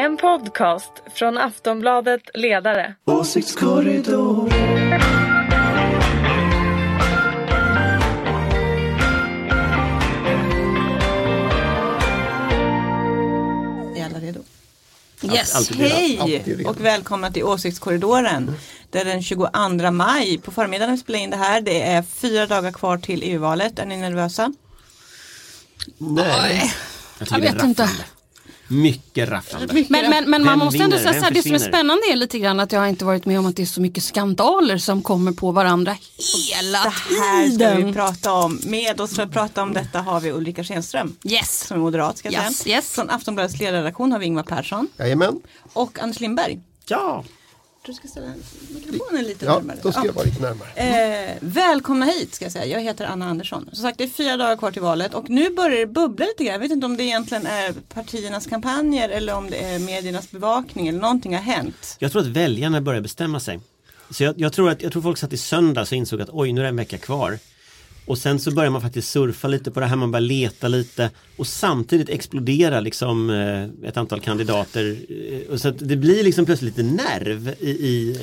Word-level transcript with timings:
En 0.00 0.16
podcast 0.16 0.92
från 1.14 1.38
Aftonbladet 1.38 2.22
Ledare. 2.34 2.94
Åsiktskorridor. 3.04 4.52
Är 4.52 4.94
alla 14.04 14.18
redo? 14.18 14.40
Yes. 15.22 15.54
alltid 15.54 15.80
redo. 15.80 15.94
Hej 15.94 16.42
redo. 16.46 16.68
och 16.68 16.80
välkomna 16.80 17.30
till 17.30 17.44
Åsiktskorridoren. 17.44 18.56
Det 18.90 18.98
är 18.98 19.04
den 19.04 19.22
22 19.22 19.90
maj 19.90 20.38
på 20.38 20.50
förmiddagen 20.50 20.94
vi 20.94 20.98
spelar 20.98 21.18
in 21.18 21.30
det 21.30 21.36
här. 21.36 21.60
Det 21.60 21.82
är 21.82 22.02
fyra 22.02 22.46
dagar 22.46 22.72
kvar 22.72 22.98
till 22.98 23.22
EU-valet. 23.22 23.78
Är 23.78 23.86
ni 23.86 23.96
nervösa? 23.96 24.52
Nej. 25.98 26.74
Jag 27.30 27.40
vet 27.40 27.62
inte. 27.62 27.90
Mycket 28.72 29.28
rafflande. 29.28 29.84
Men, 29.88 30.10
men, 30.10 30.30
men 30.30 30.44
man 30.44 30.58
måste 30.58 30.82
ändå 30.82 30.96
vinner? 30.96 31.10
säga 31.10 31.20
så 31.20 31.24
här, 31.26 31.34
det 31.34 31.42
som 31.42 31.54
är 31.54 31.58
spännande 31.58 32.02
är 32.12 32.16
lite 32.16 32.38
grann 32.38 32.60
att 32.60 32.72
jag 32.72 32.88
inte 32.88 33.04
varit 33.04 33.26
med 33.26 33.38
om 33.38 33.46
att 33.46 33.56
det 33.56 33.62
är 33.62 33.66
så 33.66 33.80
mycket 33.80 34.02
skandaler 34.04 34.78
som 34.78 35.02
kommer 35.02 35.32
på 35.32 35.52
varandra 35.52 35.96
hela 36.52 36.78
Det 36.84 36.90
här 37.20 37.50
ska 37.50 37.68
vi 37.70 37.76
tiden. 37.76 37.94
prata 37.94 38.32
om. 38.32 38.60
Med 38.64 39.00
oss 39.00 39.14
för 39.16 39.22
att 39.22 39.32
prata 39.32 39.62
om 39.62 39.72
detta 39.72 40.00
har 40.00 40.20
vi 40.20 40.30
Ulrika 40.32 40.64
Schenström. 40.64 41.16
Yes. 41.24 41.66
Som 41.66 41.76
är 41.76 41.80
moderat 41.80 42.18
ska 42.18 42.30
jag 42.30 42.44
Yes, 42.44 42.58
säga. 42.58 42.76
yes. 42.76 42.90
Från 42.94 43.10
Aftonbladets 43.10 43.58
ledarredaktion 43.60 44.12
har 44.12 44.18
vi 44.18 44.26
Ingvar 44.26 44.42
Persson. 44.42 44.88
Jajamän. 44.98 45.40
Och 45.72 45.98
Anders 45.98 46.20
Lindberg. 46.20 46.58
Ja. 46.86 47.24
Du 47.86 47.94
ska 47.94 48.08
ställa 48.08 48.26
mikrofonen 48.74 49.24
lite 49.24 49.44
ja, 49.44 49.54
närmare. 49.58 49.78
då 49.82 49.92
ska 49.92 50.00
Ja. 50.00 50.06
jag 50.06 50.12
vara 50.12 50.24
lite 50.24 50.42
närmare. 50.42 50.68
Eh, 51.30 51.36
välkomna 51.40 52.06
hit 52.06 52.34
ska 52.34 52.44
jag 52.44 52.52
säga. 52.52 52.66
Jag 52.66 52.80
heter 52.80 53.04
Anna 53.06 53.28
Andersson. 53.28 53.68
Som 53.72 53.82
sagt 53.82 53.98
det 53.98 54.04
är 54.04 54.08
fyra 54.08 54.36
dagar 54.36 54.56
kvar 54.56 54.70
till 54.70 54.82
valet 54.82 55.14
och 55.14 55.30
nu 55.30 55.50
börjar 55.50 55.76
det 55.78 55.86
bubbla 55.86 56.26
lite 56.26 56.44
grann. 56.44 56.52
Jag 56.52 56.60
vet 56.60 56.72
inte 56.72 56.86
om 56.86 56.96
det 56.96 57.04
egentligen 57.04 57.46
är 57.46 57.72
partiernas 57.94 58.46
kampanjer 58.46 59.08
eller 59.08 59.34
om 59.34 59.50
det 59.50 59.56
är 59.56 59.78
mediernas 59.78 60.30
bevakning 60.30 60.88
eller 60.88 61.00
någonting 61.00 61.34
har 61.34 61.42
hänt. 61.42 61.96
Jag 61.98 62.12
tror 62.12 62.22
att 62.22 62.28
väljarna 62.28 62.80
börjar 62.80 63.00
bestämma 63.00 63.40
sig. 63.40 63.60
Så 64.10 64.22
jag, 64.24 64.40
jag, 64.40 64.52
tror 64.52 64.70
att, 64.70 64.82
jag 64.82 64.92
tror 64.92 65.02
folk 65.02 65.18
satt 65.18 65.32
i 65.32 65.36
söndags 65.36 65.92
och 65.92 65.96
insåg 65.96 66.20
att 66.20 66.28
oj 66.32 66.52
nu 66.52 66.60
är 66.60 66.62
det 66.64 66.68
en 66.68 66.76
vecka 66.76 66.98
kvar. 66.98 67.38
Och 68.10 68.18
sen 68.18 68.40
så 68.40 68.50
börjar 68.50 68.70
man 68.70 68.80
faktiskt 68.80 69.10
surfa 69.10 69.48
lite 69.48 69.70
på 69.70 69.80
det 69.80 69.86
här, 69.86 69.96
man 69.96 70.10
börjar 70.10 70.26
leta 70.26 70.68
lite 70.68 71.10
och 71.36 71.46
samtidigt 71.46 72.08
explodera 72.08 72.80
liksom 72.80 73.30
eh, 73.30 73.88
ett 73.88 73.96
antal 73.96 74.20
kandidater. 74.20 74.96
Eh, 75.08 75.52
och 75.52 75.60
så 75.60 75.70
det 75.70 75.96
blir 75.96 76.24
liksom 76.24 76.46
plötsligt 76.46 76.76
lite 76.76 76.90
nerv 76.90 77.54
i, 77.60 77.70
i 77.70 78.16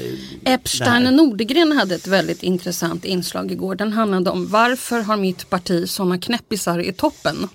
Epstein 0.43 1.07
och. 1.07 1.13
Nordegren 1.13 1.71
hade 1.71 1.95
ett 1.95 2.07
väldigt 2.07 2.43
intressant 2.43 3.05
inslag 3.05 3.51
igår. 3.51 3.75
Den 3.75 3.93
handlade 3.93 4.29
om 4.29 4.47
varför 4.47 5.01
har 5.01 5.17
mitt 5.17 5.49
parti 5.49 5.89
sådana 5.89 6.17
knäppisar 6.17 6.79
i 6.79 6.93
toppen? 6.93 7.47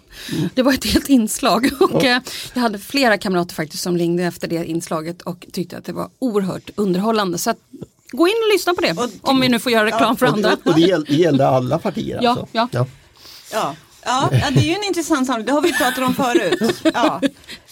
Det 0.54 0.62
var 0.62 0.72
ett 0.72 0.84
helt 0.84 1.08
inslag 1.08 1.70
och 1.80 2.04
eh, 2.04 2.20
jag 2.54 2.62
hade 2.62 2.78
flera 2.78 3.18
kamrater 3.18 3.54
faktiskt 3.54 3.82
som 3.82 3.98
ringde 3.98 4.22
efter 4.22 4.48
det 4.48 4.64
inslaget 4.64 5.22
och 5.22 5.46
tyckte 5.52 5.76
att 5.76 5.84
det 5.84 5.92
var 5.92 6.10
oerhört 6.18 6.70
underhållande. 6.74 7.38
Så 7.38 7.54
gå 8.12 8.28
in 8.28 8.34
och 8.48 8.52
lyssna 8.52 8.74
på 8.74 8.80
det 8.80 8.96
om 9.22 9.40
vi 9.40 9.48
nu 9.48 9.58
får 9.58 9.72
göra 9.72 9.86
reklam 9.86 10.16
för 10.16 10.26
Och 10.26 10.32
andra. 10.32 10.50
det, 10.50 10.70
och 10.70 10.74
det, 10.74 10.80
gäll, 10.80 11.04
det 11.04 11.14
gällde 11.14 11.48
alla 11.48 11.78
partier 11.78 12.18
Ja, 12.22 12.30
alltså? 12.30 12.46
ja. 12.52 12.68
Ja. 12.72 12.86
Ja, 13.52 14.28
ja, 14.32 14.50
det 14.50 14.60
är 14.60 14.64
ju 14.64 14.74
en 14.74 14.84
intressant 14.84 15.26
samling. 15.26 15.46
Det 15.46 15.52
har 15.52 15.60
vi 15.62 15.72
pratat 15.72 15.98
om 15.98 16.14
förut. 16.14 16.74
Ja. 16.84 16.90
Ja, 16.94 17.20
det 17.22 17.28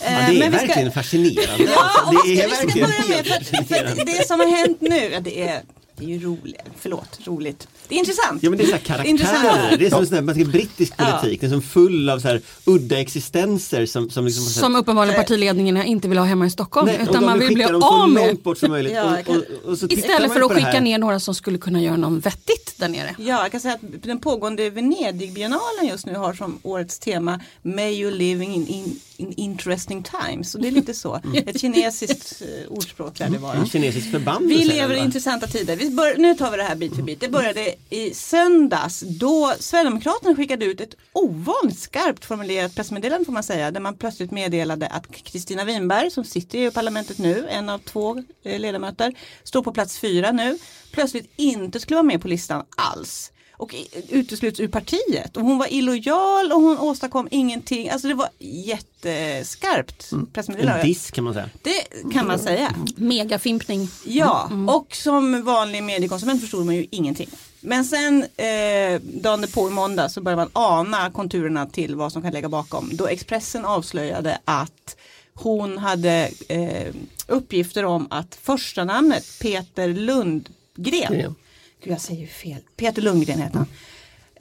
Eh, 0.07 0.29
är 0.31 0.39
men 0.39 0.51
vi 0.51 0.59
ska- 0.59 0.67
verkligen 0.67 0.93
fascinerande. 0.93 1.65
Ja, 1.65 1.83
Alltså, 1.83 2.05
och 2.21 2.27
det 2.27 2.43
är 2.43 2.49
verkligen 2.49 2.89
börja 2.91 3.09
med, 3.17 3.27
för, 3.47 3.65
för 3.97 4.05
det 4.07 4.27
som 4.29 4.41
har 4.41 4.47
hänt 4.47 4.81
nu, 4.81 5.11
ja, 5.13 5.21
det 5.21 5.43
är, 5.49 5.63
det 5.97 6.05
är 6.05 6.09
ju 6.09 6.19
roligt, 6.27 6.61
förlåt, 6.81 7.19
roligt. 7.25 7.69
Det 7.91 7.95
är 7.95 7.99
intressant. 7.99 8.43
Ja 8.43 8.51
men 8.51 8.59
det 8.59 8.65
är 8.65 8.79
så 8.79 8.93
här 8.93 9.05
Intressant. 9.07 9.43
karaktärer, 9.43 9.77
det 9.79 9.87
är 9.87 9.91
som 9.91 10.07
sån 10.07 10.29
här, 10.29 10.45
brittisk 10.45 10.93
Ja. 10.97 11.05
politik, 11.21 11.41
det 11.41 11.47
är 11.47 11.51
som 11.51 11.63
full 11.63 12.11
av 12.11 12.19
så 12.19 12.29
här 12.29 12.41
udda 12.65 13.01
existenser 13.01 13.87
som, 13.87 14.11
som 14.11 14.25
liksom 14.27 14.45
Som 14.45 14.77
uppenbarligen 14.77 15.21
partiledningen 15.21 15.77
inte 15.83 16.09
vill 16.09 16.19
ha 16.19 16.25
hemma 16.25 16.47
i 16.47 16.51
Stockholm 16.51 16.87
Nej, 16.87 16.99
utan 17.03 17.25
man 17.25 17.39
vill 17.39 17.55
bli 17.55 17.65
av 17.65 18.11
med. 18.11 18.27
långt 18.27 18.43
bort 18.45 18.59
som 18.59 18.71
möjligt. 18.71 18.93
Ja, 18.93 19.17
och, 19.27 19.37
och, 19.37 19.83
och 19.83 19.93
Istället 19.93 20.33
för 20.33 20.41
att 20.41 20.53
skicka 20.53 20.67
här. 20.67 20.81
ner 20.81 20.99
några 20.99 21.21
som 21.21 21.35
skulle 21.35 21.59
kunna 21.59 21.83
göra 21.83 21.97
något 21.97 22.27
vettigt 22.27 22.75
där 22.77 22.89
nere. 22.89 23.15
Ja, 23.19 23.43
jag 23.43 23.53
kan 23.53 23.61
säga 23.61 23.75
att 23.75 24.03
den 24.03 24.19
pågående 24.21 24.71
Venedigbiennalen 24.71 25.87
just 25.89 26.07
nu 26.07 26.15
har 26.15 26.35
som 26.35 26.59
årets 26.63 26.99
tema 26.99 27.41
May 27.63 28.01
you 28.01 28.11
live 28.11 28.45
in, 28.45 28.67
in, 28.67 29.01
in 29.17 29.33
interesting 29.37 30.03
times. 30.03 30.55
Och 30.55 30.61
det 30.61 30.69
är 30.69 30.73
lite 30.73 30.95
så. 30.95 31.21
Ett 31.47 31.61
kinesiskt 31.61 32.43
eh, 32.43 32.73
ordspråk 32.73 33.19
lär 33.19 33.29
det 33.29 33.39
vara. 33.39 33.55
En 33.55 33.67
kinesisk 33.67 34.11
förbannelse. 34.11 34.59
Vi 34.59 34.65
lever 34.65 34.95
i 34.95 34.99
intressanta 34.99 35.47
tider. 35.47 35.77
Vi 35.77 35.91
bör, 35.91 36.15
nu 36.19 36.35
tar 36.35 36.51
vi 36.51 36.57
det 36.57 36.63
här 36.63 36.75
bit 36.77 36.95
för 36.97 37.03
bit. 37.03 37.21
Det 37.21 37.29
började 37.29 37.75
i 37.91 38.15
söndags 38.15 39.01
då 39.01 39.53
Sverigedemokraterna 39.59 40.37
skickade 40.37 40.65
ut 40.65 40.81
ett 40.81 40.95
ovanligt 41.13 41.79
skarpt 41.79 42.25
formulerat 42.25 42.75
pressmeddelande 42.75 43.25
får 43.25 43.33
man 43.33 43.43
säga. 43.43 43.71
Där 43.71 43.81
man 43.81 43.97
plötsligt 43.97 44.31
meddelade 44.31 44.87
att 44.87 45.11
Kristina 45.11 45.65
Winberg 45.65 46.11
som 46.11 46.25
sitter 46.25 46.59
i 46.59 46.63
EU-parlamentet 46.63 47.19
nu, 47.19 47.49
en 47.49 47.69
av 47.69 47.79
två 47.79 48.23
eh, 48.43 48.61
ledamöter, 48.61 49.15
står 49.45 49.63
på 49.63 49.73
plats 49.73 49.99
fyra 49.99 50.33
nu. 50.33 50.59
Plötsligt 50.93 51.33
inte 51.37 51.81
skulle 51.81 51.97
vara 51.97 52.03
med 52.03 52.23
på 52.23 52.29
listan 52.29 52.65
alls. 52.77 53.33
Och 53.61 53.75
i- 53.75 53.89
utesluts 54.09 54.61
ur 54.61 54.69
partiet. 54.69 55.37
Och 55.37 55.43
hon 55.43 55.59
var 55.59 55.73
illojal 55.73 56.53
och 56.53 56.61
hon 56.61 56.79
åstadkom 56.79 57.29
ingenting. 57.31 57.91
Alltså 57.91 58.09
det 58.09 58.15
var 58.15 58.29
jätteskarpt 58.39 60.13
En 60.13 60.27
pressmeddelande. 60.27 60.83
diss 60.83 61.11
kan 61.11 61.25
man 61.25 61.35
säga. 61.35 61.49
Det 61.63 62.13
kan 62.13 62.27
man 62.27 62.39
säga. 62.39 62.75
Megafimpning. 62.97 63.89
Ja, 64.05 64.51
och 64.69 64.95
som 64.97 65.43
vanlig 65.45 65.83
mediekonsument 65.83 66.41
förstod 66.41 66.67
man 66.67 66.75
ju 66.75 66.87
ingenting. 66.91 67.29
Men 67.61 67.85
sen 67.85 68.23
eh, 68.37 69.01
dagen 69.03 69.45
på 69.55 69.69
i 69.69 69.71
måndag 69.71 70.09
så 70.09 70.21
började 70.21 70.43
man 70.43 70.51
ana 70.53 71.11
konturerna 71.11 71.67
till 71.67 71.95
vad 71.95 72.13
som 72.13 72.23
kan 72.23 72.33
lägga 72.33 72.49
bakom. 72.49 72.91
Då 72.93 73.07
Expressen 73.07 73.65
avslöjade 73.65 74.39
att 74.45 74.97
hon 75.35 75.79
hade 75.79 76.31
eh, 76.49 76.95
uppgifter 77.27 77.85
om 77.85 78.07
att 78.11 78.35
första 78.43 78.85
namnet 78.85 79.25
Peter 79.41 79.89
Lundgren, 79.89 80.53
Gren. 80.77 81.35
Gud, 81.83 81.93
jag 81.93 82.01
säger 82.01 82.21
ju 82.21 82.27
fel, 82.27 82.61
Peter 82.77 83.03
Lundgren 83.03 83.39
heter 83.39 83.59
han, 83.59 83.69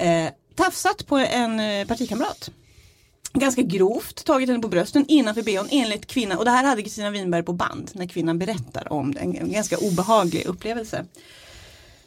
eh, 0.07 0.31
tafsat 0.55 1.07
på 1.07 1.17
en 1.17 1.59
eh, 1.59 1.87
partikamrat 1.87 2.51
ganska 3.33 3.61
grovt 3.61 4.25
tagit 4.25 4.49
henne 4.49 4.61
på 4.61 4.67
brösten 4.67 5.05
innanför 5.07 5.41
bhn 5.41 5.67
enligt 5.71 6.05
kvinnan. 6.05 6.37
Och 6.37 6.45
det 6.45 6.51
här 6.51 6.63
hade 6.63 6.81
Kristina 6.81 7.09
Winberg 7.09 7.43
på 7.43 7.53
band 7.53 7.91
när 7.93 8.05
kvinnan 8.05 8.39
berättar 8.39 8.93
om 8.93 9.13
det. 9.13 9.19
En, 9.19 9.35
en 9.35 9.51
ganska 9.51 9.77
obehaglig 9.77 10.45
upplevelse. 10.45 11.05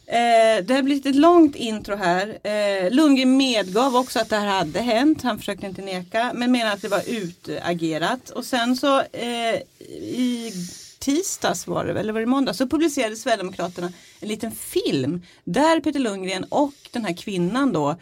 Eh, 0.06 0.64
det 0.64 0.74
har 0.74 0.82
blivit 0.82 1.06
ett 1.06 1.16
långt 1.16 1.56
intro 1.56 1.96
här. 1.96 2.38
Eh, 2.42 2.90
Lundgren 2.90 3.36
medgav 3.36 3.96
också 3.96 4.20
att 4.20 4.28
det 4.28 4.36
här 4.36 4.46
hade 4.46 4.80
hänt. 4.80 5.22
Han 5.22 5.38
försökte 5.38 5.66
inte 5.66 5.82
neka 5.82 6.32
men 6.34 6.52
menar 6.52 6.72
att 6.72 6.82
det 6.82 6.88
var 6.88 7.02
utagerat. 7.06 8.30
Och 8.30 8.44
sen 8.44 8.76
så 8.76 9.00
eh, 9.00 9.54
i 9.90 10.52
tisdags 11.02 11.66
var 11.66 11.84
det 11.84 11.92
väl, 11.92 12.00
eller 12.00 12.12
var 12.12 12.20
det 12.20 12.26
måndag, 12.26 12.54
så 12.54 12.66
publicerade 12.68 13.16
Sverigedemokraterna 13.16 13.92
en 14.20 14.28
liten 14.28 14.52
film 14.52 15.22
där 15.44 15.80
Peter 15.80 16.00
Lundgren 16.00 16.44
och 16.44 16.72
den 16.90 17.04
här 17.04 17.16
kvinnan 17.16 17.72
då 17.72 17.96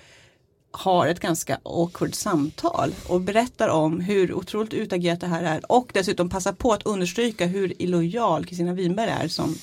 har 0.72 1.06
ett 1.06 1.20
ganska 1.20 1.58
awkward 1.62 2.14
samtal 2.14 2.94
och 3.08 3.20
berättar 3.20 3.68
om 3.68 4.00
hur 4.00 4.34
otroligt 4.34 4.74
utagerat 4.74 5.20
det 5.20 5.26
här 5.26 5.42
är 5.42 5.72
och 5.72 5.90
dessutom 5.94 6.28
passar 6.28 6.52
på 6.52 6.72
att 6.72 6.86
understryka 6.86 7.46
hur 7.46 7.82
illojal 7.82 8.46
Kristina 8.46 8.72
Winberg 8.72 9.10
är 9.10 9.28
som 9.28 9.54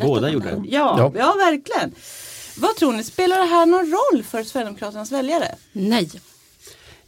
Båda 0.00 0.30
gjorde 0.30 0.50
det. 0.50 0.62
Ja, 0.68 0.94
Ja. 0.98 1.12
ja. 1.16 1.34
verkligen. 1.38 1.94
Vad 2.56 2.76
tror 2.76 2.92
ni, 2.92 3.04
spelar 3.04 3.38
det 3.38 3.44
här 3.44 3.66
någon 3.66 3.90
roll 3.90 4.22
för 4.22 4.42
Sverigedemokraternas 4.42 5.12
väljare? 5.12 5.54
Nej. 5.72 6.10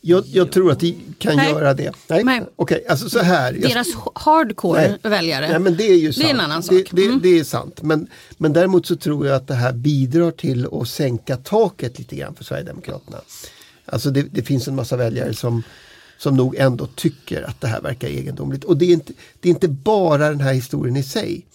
Jag, 0.05 0.25
jag 0.27 0.53
tror 0.53 0.73
att 0.73 0.81
de 0.81 0.97
kan 1.19 1.37
Nej. 1.37 1.51
göra 1.51 1.75
det. 1.75 1.93
Nej, 2.09 2.25
Nej. 2.25 2.43
okej, 2.57 2.85
alltså 2.89 3.09
så 3.11 3.19
här. 3.19 3.53
Deras 3.53 3.89
hardcore 4.15 4.81
Nej. 4.81 4.99
väljare. 5.13 5.49
Nej, 5.49 5.59
men 5.59 5.77
det 5.77 5.85
är 5.85 5.97
ju 5.97 6.13
sant. 6.13 6.25
Det 6.25 6.31
är 6.31 6.35
en 6.35 6.41
annan 6.41 6.61
Det, 6.61 6.67
sak. 6.67 6.89
det, 6.93 7.05
Mm. 7.07 7.21
det 7.23 7.39
är 7.39 7.45
sant. 7.45 7.83
Men, 7.83 8.07
men 8.39 8.53
däremot 8.53 8.87
så 8.87 8.97
tror 8.97 9.27
jag 9.27 9.37
att 9.37 9.49
det 9.49 9.55
här 9.55 9.73
bidrar 9.73 10.31
till 10.31 10.67
att 10.73 10.89
sänka 10.89 11.37
taket 11.37 11.99
lite 11.99 12.17
grann 12.17 12.35
för 12.35 12.45
Sverigedemokraterna. 12.45 13.19
Alltså 13.85 14.11
det, 14.11 14.23
det 14.23 14.43
finns 14.43 14.69
en 14.69 14.75
massa 14.75 14.97
väljare 14.97 15.35
som, 15.35 15.63
som 16.19 16.37
nog 16.37 16.57
ändå 16.57 16.87
tycker 16.87 17.43
att 17.43 17.61
det 17.61 17.67
här 17.69 17.81
verkar 17.81 18.09
egendomligt. 18.09 18.65
Och 18.65 18.77
det 18.77 18.85
är 18.85 18.93
inte, 18.93 19.13
det 19.41 19.49
är 19.49 19.51
inte 19.51 19.69
bara 19.69 20.29
den 20.29 20.41
här 20.41 20.53
historien 20.53 20.97
i 20.97 21.03
sig. 21.03 21.47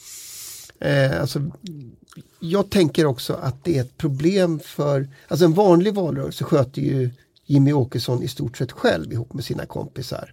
Eh, 0.79 1.21
alltså, 1.21 1.41
jag 2.39 2.69
tänker 2.69 3.05
också 3.05 3.33
att 3.33 3.63
det 3.63 3.77
är 3.77 3.81
ett 3.81 3.97
problem 3.97 4.59
för, 4.63 5.07
alltså 5.27 5.45
en 5.45 5.53
vanlig 5.53 5.93
valrörelse 5.93 6.43
sköter 6.43 6.81
ju 6.81 7.09
Jimmy 7.47 7.73
Åkesson 7.73 8.23
i 8.23 8.27
stort 8.27 8.57
sett 8.57 8.71
själv 8.71 9.13
ihop 9.13 9.33
med 9.33 9.45
sina 9.45 9.65
kompisar 9.65 10.31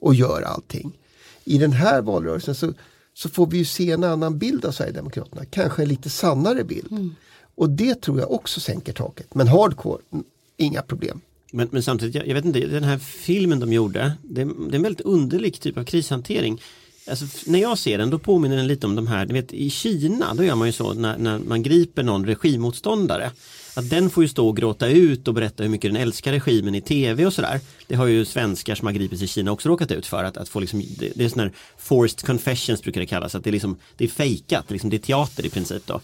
och 0.00 0.14
gör 0.14 0.42
allting. 0.42 0.98
I 1.44 1.58
den 1.58 1.72
här 1.72 2.02
valrörelsen 2.02 2.54
så, 2.54 2.72
så 3.14 3.28
får 3.28 3.46
vi 3.46 3.58
ju 3.58 3.64
se 3.64 3.90
en 3.90 4.04
annan 4.04 4.38
bild 4.38 4.64
av 4.64 4.72
Sverigedemokraterna, 4.72 5.44
kanske 5.44 5.82
en 5.82 5.88
lite 5.88 6.10
sannare 6.10 6.64
bild. 6.64 7.10
Och 7.54 7.70
det 7.70 7.94
tror 7.94 8.20
jag 8.20 8.30
också 8.30 8.60
sänker 8.60 8.92
taket. 8.92 9.34
Men 9.34 9.48
hardcore, 9.48 10.02
mm, 10.12 10.24
inga 10.56 10.82
problem. 10.82 11.20
Men, 11.52 11.68
men 11.72 11.82
samtidigt, 11.82 12.14
jag, 12.14 12.26
jag 12.26 12.34
vet 12.34 12.44
inte, 12.44 12.60
den 12.60 12.84
här 12.84 12.98
filmen 12.98 13.60
de 13.60 13.72
gjorde, 13.72 14.12
det, 14.22 14.44
det 14.44 14.50
är 14.50 14.74
en 14.74 14.82
väldigt 14.82 15.00
underlig 15.00 15.60
typ 15.60 15.78
av 15.78 15.84
krishantering. 15.84 16.62
Alltså, 17.10 17.50
när 17.50 17.58
jag 17.58 17.78
ser 17.78 17.98
den 17.98 18.10
då 18.10 18.18
påminner 18.18 18.56
den 18.56 18.66
lite 18.66 18.86
om 18.86 18.96
de 18.96 19.06
här, 19.06 19.26
ni 19.26 19.32
vet 19.32 19.52
i 19.52 19.70
Kina 19.70 20.34
då 20.34 20.44
gör 20.44 20.54
man 20.54 20.68
ju 20.68 20.72
så 20.72 20.94
när, 20.94 21.18
när 21.18 21.38
man 21.38 21.62
griper 21.62 22.02
någon 22.02 22.26
regimmotståndare 22.26 23.30
att 23.76 23.90
den 23.90 24.10
får 24.10 24.24
ju 24.24 24.28
stå 24.28 24.48
och 24.48 24.56
gråta 24.56 24.88
ut 24.88 25.28
och 25.28 25.34
berätta 25.34 25.62
hur 25.62 25.70
mycket 25.70 25.92
den 25.92 26.02
älskar 26.02 26.32
regimen 26.32 26.74
i 26.74 26.80
tv 26.80 27.26
och 27.26 27.32
sådär. 27.32 27.60
Det 27.86 27.94
har 27.94 28.06
ju 28.06 28.24
svenskar 28.24 28.74
som 28.74 28.86
har 28.86 28.92
gripits 28.92 29.22
i 29.22 29.26
Kina 29.26 29.52
också 29.52 29.68
råkat 29.68 29.90
ut 29.90 30.06
för. 30.06 30.24
Att, 30.24 30.36
att 30.36 30.48
få 30.48 30.60
liksom, 30.60 30.82
det, 30.98 31.12
det 31.14 31.24
är 31.24 31.28
sån 31.28 31.40
här 31.40 31.52
forced 31.78 32.26
confessions 32.26 32.82
brukar 32.82 33.00
det 33.00 33.06
kallas. 33.06 33.34
Att 33.34 33.44
det 33.44 33.50
är, 33.50 33.52
liksom, 33.52 33.78
det 33.96 34.04
är 34.04 34.08
fejkat, 34.08 34.70
liksom, 34.70 34.90
det 34.90 34.96
är 34.96 34.98
teater 34.98 35.46
i 35.46 35.50
princip 35.50 35.86
då. 35.86 36.00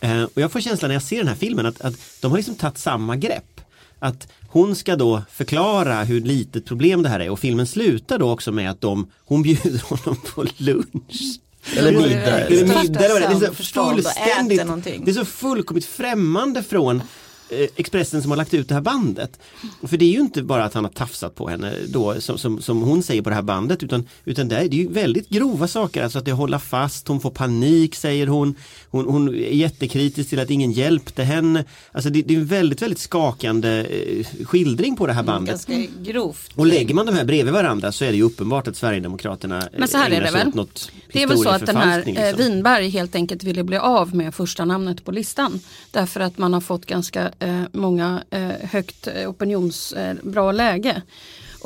Eh, 0.00 0.22
och 0.22 0.40
jag 0.40 0.52
får 0.52 0.60
känslan 0.60 0.88
när 0.88 0.94
jag 0.94 1.02
ser 1.02 1.18
den 1.18 1.28
här 1.28 1.34
filmen 1.34 1.66
att, 1.66 1.80
att 1.80 1.94
de 2.20 2.30
har 2.30 2.38
liksom 2.38 2.54
tagit 2.54 2.78
samma 2.78 3.16
grepp. 3.16 3.60
Att 3.98 4.28
hon 4.48 4.76
ska 4.76 4.96
då 4.96 5.22
förklara 5.30 6.04
hur 6.04 6.20
litet 6.20 6.64
problem 6.64 7.02
det 7.02 7.08
här 7.08 7.20
är 7.20 7.30
och 7.30 7.38
filmen 7.38 7.66
slutar 7.66 8.18
då 8.18 8.30
också 8.30 8.52
med 8.52 8.70
att 8.70 8.80
de, 8.80 9.10
hon 9.24 9.42
bjuder 9.42 9.82
honom 9.88 10.20
på 10.34 10.44
lunch. 10.56 11.40
Eller 11.76 11.92
middag. 11.92 12.40
Eller 12.40 12.82
middag, 12.82 13.00
det 13.00 13.06
är. 13.06 13.46
så 13.46 13.54
fullständigt, 13.54 15.04
det 15.04 15.10
är 15.10 15.14
så 15.14 15.24
fullkomligt 15.24 15.86
främmande 15.86 16.62
från 16.62 17.02
eh, 17.48 17.68
Expressen 17.76 18.22
som 18.22 18.30
har 18.30 18.36
lagt 18.36 18.54
ut 18.54 18.68
det 18.68 18.74
här 18.74 18.80
bandet. 18.80 19.38
För 19.82 19.96
det 19.96 20.04
är 20.04 20.12
ju 20.12 20.20
inte 20.20 20.42
bara 20.42 20.64
att 20.64 20.74
han 20.74 20.84
har 20.84 20.90
tafsat 20.90 21.34
på 21.34 21.48
henne 21.48 21.72
då 21.88 22.20
som, 22.20 22.38
som, 22.38 22.62
som 22.62 22.82
hon 22.82 23.02
säger 23.02 23.22
på 23.22 23.28
det 23.28 23.34
här 23.34 23.42
bandet 23.42 23.82
utan, 23.82 24.08
utan 24.24 24.48
det, 24.48 24.56
är, 24.56 24.64
ju 24.64 24.88
väldigt 24.88 25.28
grova 25.28 25.68
saker, 25.68 26.02
alltså 26.02 26.18
att 26.18 26.24
det 26.24 26.32
håller 26.32 26.58
fast, 26.58 27.08
hon 27.08 27.20
får 27.20 27.30
panik 27.30 27.94
säger 27.94 28.26
hon. 28.26 28.54
Hon, 28.90 29.04
hon 29.04 29.28
är 29.28 29.32
jättekritisk 29.32 30.30
till 30.30 30.40
att 30.40 30.50
ingen 30.50 30.72
hjälpte 30.72 31.22
henne. 31.22 31.64
Alltså 31.92 32.10
det, 32.10 32.22
det 32.22 32.34
är 32.34 32.38
en 32.38 32.46
väldigt, 32.46 32.82
väldigt 32.82 32.98
skakande 32.98 33.84
eh, 33.84 34.44
skildring 34.44 34.96
på 34.96 35.06
det 35.06 35.12
här 35.12 35.22
bandet. 35.22 35.66
Ganska 35.66 35.92
grovt. 36.02 36.50
Och 36.54 36.66
lägger 36.66 36.94
man 36.94 37.06
de 37.06 37.14
här 37.14 37.24
bredvid 37.24 37.54
varandra 37.54 37.92
så 37.92 38.04
är 38.04 38.10
det 38.10 38.16
ju 38.16 38.22
uppenbart 38.22 38.68
att 38.68 38.76
Sverigedemokraterna 38.76 39.68
Men 39.78 39.88
så 39.88 39.98
här 39.98 40.10
är 40.10 40.20
det 40.20 40.30
väl? 40.30 40.54
något 40.54 40.90
Det 41.16 41.22
är 41.22 41.26
väl 41.26 41.38
så 41.38 41.48
att 41.48 41.66
den 41.66 41.76
här 41.76 41.98
eh, 41.98 42.04
liksom. 42.04 42.36
Winberg 42.36 42.88
helt 42.88 43.14
enkelt 43.14 43.44
ville 43.44 43.64
bli 43.64 43.76
av 43.76 44.14
med 44.14 44.34
första 44.34 44.64
namnet 44.64 45.04
på 45.04 45.12
listan. 45.12 45.60
Därför 45.90 46.20
att 46.20 46.38
man 46.38 46.52
har 46.54 46.60
fått 46.60 46.86
ganska 46.86 47.30
eh, 47.38 47.62
många 47.72 48.22
eh, 48.30 48.48
högt 48.62 49.06
eh, 49.06 49.30
opinions 49.30 49.92
eh, 49.92 50.16
bra 50.22 50.52
läge. 50.52 51.02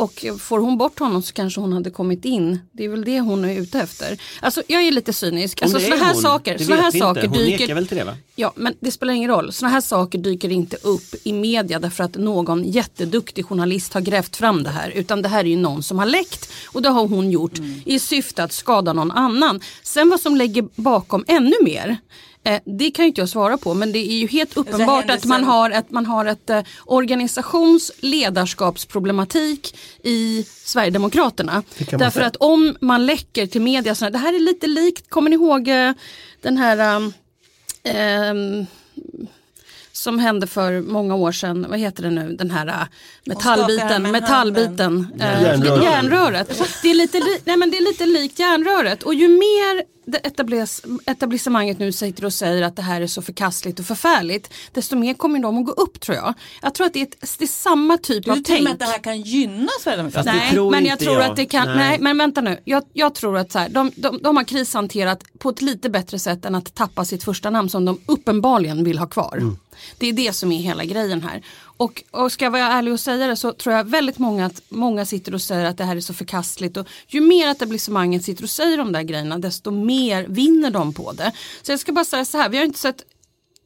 Och 0.00 0.24
får 0.38 0.58
hon 0.58 0.78
bort 0.78 0.98
honom 0.98 1.22
så 1.22 1.32
kanske 1.32 1.60
hon 1.60 1.72
hade 1.72 1.90
kommit 1.90 2.24
in. 2.24 2.58
Det 2.72 2.84
är 2.84 2.88
väl 2.88 3.04
det 3.04 3.20
hon 3.20 3.44
är 3.44 3.60
ute 3.60 3.80
efter. 3.80 4.18
Alltså 4.40 4.62
jag 4.66 4.82
är 4.82 4.92
lite 4.92 5.12
cynisk. 5.12 5.62
Alltså 5.62 5.80
såna 5.80 5.96
här 5.96 6.12
hon, 6.12 6.22
saker, 6.22 6.58
såna 6.58 6.76
här 6.76 6.90
saker 6.90 7.26
Hon 7.26 7.38
dyker 7.38 7.74
väl 7.74 7.86
till 7.86 7.96
det 7.96 8.04
va? 8.04 8.16
Ja, 8.36 8.52
men 8.56 8.74
det 8.80 8.90
spelar 8.90 9.14
ingen 9.14 9.30
roll. 9.30 9.52
Sådana 9.52 9.72
här 9.74 9.80
saker 9.80 10.18
dyker 10.18 10.50
inte 10.50 10.76
upp 10.76 11.14
i 11.24 11.32
media 11.32 11.78
därför 11.78 12.04
att 12.04 12.16
någon 12.16 12.64
jätteduktig 12.64 13.46
journalist 13.46 13.94
har 13.94 14.00
grävt 14.00 14.36
fram 14.36 14.62
det 14.62 14.70
här. 14.70 14.90
Utan 14.90 15.22
det 15.22 15.28
här 15.28 15.40
är 15.40 15.48
ju 15.48 15.56
någon 15.56 15.82
som 15.82 15.98
har 15.98 16.06
läckt 16.06 16.52
och 16.66 16.82
det 16.82 16.88
har 16.88 17.08
hon 17.08 17.30
gjort 17.30 17.58
i 17.84 17.98
syfte 17.98 18.44
att 18.44 18.52
skada 18.52 18.92
någon 18.92 19.10
annan. 19.10 19.60
Sen 19.82 20.10
vad 20.10 20.20
som 20.20 20.36
lägger 20.36 20.68
bakom 20.74 21.24
ännu 21.28 21.54
mer 21.62 21.98
det 22.64 22.90
kan 22.90 23.04
ju 23.04 23.08
inte 23.08 23.20
jag 23.20 23.28
svara 23.28 23.58
på 23.58 23.74
men 23.74 23.92
det 23.92 23.98
är 23.98 24.16
ju 24.16 24.26
helt 24.26 24.56
uppenbart 24.56 25.10
att 25.10 25.24
man 25.24 25.44
har 25.44 25.70
ett, 25.70 25.90
man 25.90 26.06
har 26.06 26.26
ett 26.26 26.50
eh, 26.50 26.62
organisations 26.86 27.92
ledarskapsproblematik 27.98 29.76
i 30.02 30.46
Sverigedemokraterna. 30.64 31.62
Därför 31.78 32.10
säga. 32.10 32.26
att 32.26 32.36
om 32.36 32.76
man 32.80 33.06
läcker 33.06 33.46
till 33.46 33.60
media, 33.60 33.94
sådär, 33.94 34.10
det 34.10 34.18
här 34.18 34.34
är 34.34 34.40
lite 34.40 34.66
likt, 34.66 35.10
kommer 35.10 35.30
ni 35.30 35.34
ihåg 35.36 35.68
eh, 35.68 35.92
den 36.40 36.56
här 36.56 37.12
um, 38.30 38.66
som 40.02 40.18
hände 40.18 40.46
för 40.46 40.80
många 40.80 41.14
år 41.14 41.32
sedan, 41.32 41.66
vad 41.68 41.78
heter 41.78 42.02
det 42.02 42.10
nu, 42.10 42.36
den 42.36 42.50
här 42.50 42.66
äh, 42.66 42.74
metallbiten, 43.26 44.02
metallbiten, 44.02 45.06
äh, 45.20 45.42
Järnröret. 45.42 45.84
järnröret. 45.84 46.62
Det 46.82 46.90
är, 46.90 46.94
lite, 46.94 47.18
li- 47.18 47.40
nej, 47.44 47.56
men 47.56 47.70
det 47.70 47.76
är 47.76 47.84
lite 47.84 48.06
likt 48.06 48.38
järnröret 48.38 49.02
och 49.02 49.14
ju 49.14 49.28
mer 49.28 49.82
etablis, 50.22 50.82
etablissemanget 51.06 51.78
nu 51.78 51.92
sitter 51.92 52.24
och 52.24 52.32
säger 52.32 52.62
att 52.62 52.76
det 52.76 52.82
här 52.82 53.00
är 53.00 53.06
så 53.06 53.22
förkastligt 53.22 53.78
och 53.80 53.86
förfärligt, 53.86 54.52
desto 54.72 54.96
mer 54.96 55.14
kommer 55.14 55.38
de 55.38 55.58
att 55.58 55.64
gå 55.66 55.72
upp 55.72 56.00
tror 56.00 56.16
jag. 56.16 56.34
Jag 56.62 56.74
tror 56.74 56.86
att 56.86 56.92
det 56.92 56.98
är, 57.00 57.02
ett, 57.02 57.38
det 57.38 57.44
är 57.44 57.46
samma 57.48 57.98
typ 57.98 58.24
Du 58.24 58.30
av 58.30 58.34
tror 58.34 58.42
tänk. 58.44 58.62
med 58.64 58.72
att 58.72 58.78
det 58.78 58.84
här 58.84 58.98
kan 58.98 59.20
gynna 59.20 59.68
Sverigedemokraterna? 59.80 60.32
Nej, 60.36 60.50
tror 60.50 60.70
men 60.70 60.84
jag 60.84 60.98
tror 60.98 61.14
jag. 61.14 61.30
att 61.30 61.36
det 61.36 61.44
kan, 61.46 61.66
Nej. 61.68 61.76
nej, 61.76 61.98
men 62.00 62.18
vänta 62.18 62.40
nu. 62.40 62.58
Jag, 62.64 62.82
jag 62.92 63.14
tror 63.14 63.36
att 63.38 63.52
så 63.52 63.58
här, 63.58 63.68
de, 63.68 63.90
de, 63.96 64.18
de 64.22 64.36
har 64.36 64.44
krishanterat 64.44 65.22
på 65.38 65.48
ett 65.50 65.62
lite 65.62 65.90
bättre 65.90 66.18
sätt 66.18 66.44
än 66.44 66.54
att 66.54 66.74
tappa 66.74 67.04
sitt 67.04 67.24
första 67.24 67.50
namn 67.50 67.68
som 67.68 67.84
de 67.84 68.00
uppenbarligen 68.06 68.84
vill 68.84 68.98
ha 68.98 69.06
kvar. 69.06 69.36
Mm. 69.36 69.56
Det 69.98 70.06
är 70.06 70.12
det 70.12 70.32
som 70.32 70.52
är 70.52 70.58
hela 70.58 70.84
grejen 70.84 71.22
här. 71.22 71.42
Och, 71.80 72.02
och 72.10 72.32
ska 72.32 72.44
jag 72.44 72.50
vara 72.50 72.66
ärlig 72.66 72.92
och 72.92 73.00
säga 73.00 73.26
det 73.26 73.36
så 73.36 73.52
tror 73.52 73.74
jag 73.74 73.84
väldigt 73.84 74.18
många 74.18 74.46
att 74.46 74.62
många 74.68 75.06
sitter 75.06 75.34
och 75.34 75.42
säger 75.42 75.64
att 75.64 75.78
det 75.78 75.84
här 75.84 75.96
är 75.96 76.00
så 76.00 76.14
förkastligt 76.14 76.76
och 76.76 76.86
ju 77.06 77.20
mer 77.20 77.48
etablissemanget 77.48 78.24
sitter 78.24 78.42
och 78.42 78.50
säger 78.50 78.76
de 78.76 78.92
där 78.92 79.02
grejerna 79.02 79.38
desto 79.38 79.70
mer 79.70 80.26
vinner 80.28 80.70
de 80.70 80.92
på 80.92 81.12
det. 81.12 81.32
Så 81.62 81.72
jag 81.72 81.80
ska 81.80 81.92
bara 81.92 82.04
säga 82.04 82.24
så 82.24 82.38
här, 82.38 82.48
vi 82.48 82.56
har 82.56 82.64
inte 82.64 82.78
sett 82.78 83.04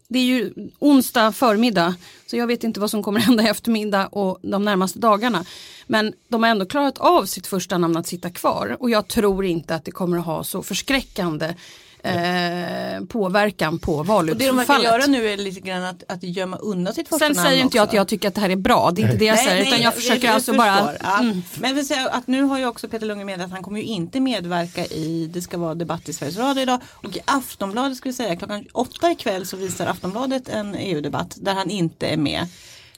det 0.09 0.19
är 0.19 0.25
ju 0.25 0.53
onsdag 0.79 1.33
förmiddag 1.33 1.95
så 2.27 2.37
jag 2.37 2.47
vet 2.47 2.65
inte 2.65 2.81
vad 2.81 2.91
som 2.91 3.03
kommer 3.03 3.21
hända 3.27 3.43
i 3.43 3.49
eftermiddag 3.49 4.07
och 4.07 4.39
de 4.43 4.65
närmaste 4.65 4.99
dagarna. 4.99 5.45
Men 5.87 6.13
de 6.29 6.43
har 6.43 6.51
ändå 6.51 6.67
klarat 6.67 6.99
av 6.99 7.27
sitt 7.27 7.47
första 7.47 7.79
namn 7.79 7.97
att 7.97 8.07
sitta 8.07 8.31
kvar 8.31 8.77
och 8.81 8.91
jag 8.91 9.09
tror 9.09 9.45
inte 9.45 9.75
att 9.75 9.85
det 9.85 9.91
kommer 9.91 10.19
att 10.19 10.25
ha 10.25 10.45
så 10.45 10.63
förskräckande 10.63 11.55
eh, 12.05 13.05
påverkan 13.09 13.79
på 13.79 13.95
Och 13.95 14.07
det 14.07 14.13
de 14.23 14.27
verkar 14.37 14.53
valutfallet. 14.53 14.85
göra 14.85 15.07
nu 15.07 15.29
är 15.29 15.37
lite 15.37 15.61
grann 15.61 15.85
att, 15.85 16.03
att 16.09 16.23
gömma 16.23 16.57
undan 16.57 16.95
sitt 16.95 17.09
första 17.09 17.27
Sen 17.27 17.35
säger 17.35 17.63
inte 17.63 17.77
jag 17.77 17.85
att 17.85 17.93
jag 17.93 18.09
tycker 18.09 18.29
att 18.29 18.35
det 18.35 18.41
här 18.41 18.51
är 18.51 18.57
bra, 18.57 18.91
det 18.91 19.03
är 19.03 19.05
inte 19.05 19.17
det 19.17 19.25
jag 19.25 19.35
Nej, 19.35 19.45
säger 19.45 19.61
nej, 19.63 19.69
utan 19.69 19.83
jag 19.83 19.95
försöker 19.95 20.27
jag 20.27 20.35
alltså 20.35 20.53
bara. 20.53 20.91
Ja. 21.03 21.19
mm. 21.21 21.43
Men 21.55 21.71
jag 21.71 21.75
vill 21.75 21.87
säga 21.87 22.09
att 22.09 22.27
nu 22.27 22.43
har 22.43 22.59
ju 22.59 22.67
också 22.67 22.89
Peter 22.89 23.07
Lundgren 23.07 23.27
meddelat 23.27 23.47
att 23.47 23.53
han 23.53 23.63
kommer 23.63 23.81
ju 23.81 23.87
inte 23.87 24.21
medverka 24.21 24.87
i 24.87 25.31
Det 25.33 25.43
ska 25.43 25.59
vara 25.59 25.75
debatt 25.75 26.09
i 26.09 26.13
Sveriges 26.13 26.39
Radio 26.39 26.63
idag 26.63 26.81
och 26.93 27.17
i 27.17 27.21
Aftonbladet 27.25 27.97
skulle 27.97 28.11
jag 28.11 28.17
säga 28.17 28.37
klockan 28.37 28.65
åtta 28.73 29.11
ikväll 29.11 29.47
så 29.47 29.57
visar 29.57 29.87
Aftonbladet 29.87 30.49
en 30.49 30.75
EU-debatt 30.75 31.37
där 31.41 31.55
han 31.55 31.71
inte 31.71 32.07
är 32.07 32.17
med. 32.17 32.47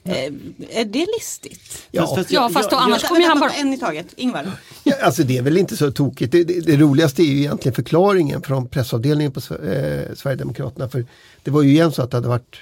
Eh, 0.09 0.79
är 0.81 0.85
det 0.85 1.05
listigt? 1.17 1.87
Ja. 1.91 2.15
fast 2.15 2.31
Ja, 2.31 2.41
jag- 2.41 2.53
fast 2.53 2.69
då 2.69 2.75
jag- 2.75 2.83
annars 2.83 3.03
kommer 3.03 3.27
han 3.27 3.39
bara 3.39 3.51
En 3.51 3.73
i 3.73 3.77
taget, 3.77 4.07
Ingvar. 4.15 4.51
Ja, 4.83 4.95
alltså 5.03 5.23
det 5.23 5.37
är 5.37 5.41
väl 5.41 5.57
inte 5.57 5.77
så 5.77 5.91
tokigt. 5.91 6.31
Det, 6.31 6.43
det, 6.43 6.59
det 6.61 6.77
roligaste 6.77 7.21
är 7.21 7.25
ju 7.25 7.37
egentligen 7.37 7.75
förklaringen 7.75 8.41
från 8.41 8.67
pressavdelningen 8.67 9.31
på 9.31 9.39
eh, 9.39 10.15
Sverigedemokraterna. 10.15 10.89
För 10.89 11.05
det 11.43 11.51
var 11.51 11.61
ju 11.61 11.69
igen 11.69 11.91
så 11.91 12.01
att 12.01 12.11
det 12.11 12.17
hade 12.17 12.27
varit 12.27 12.55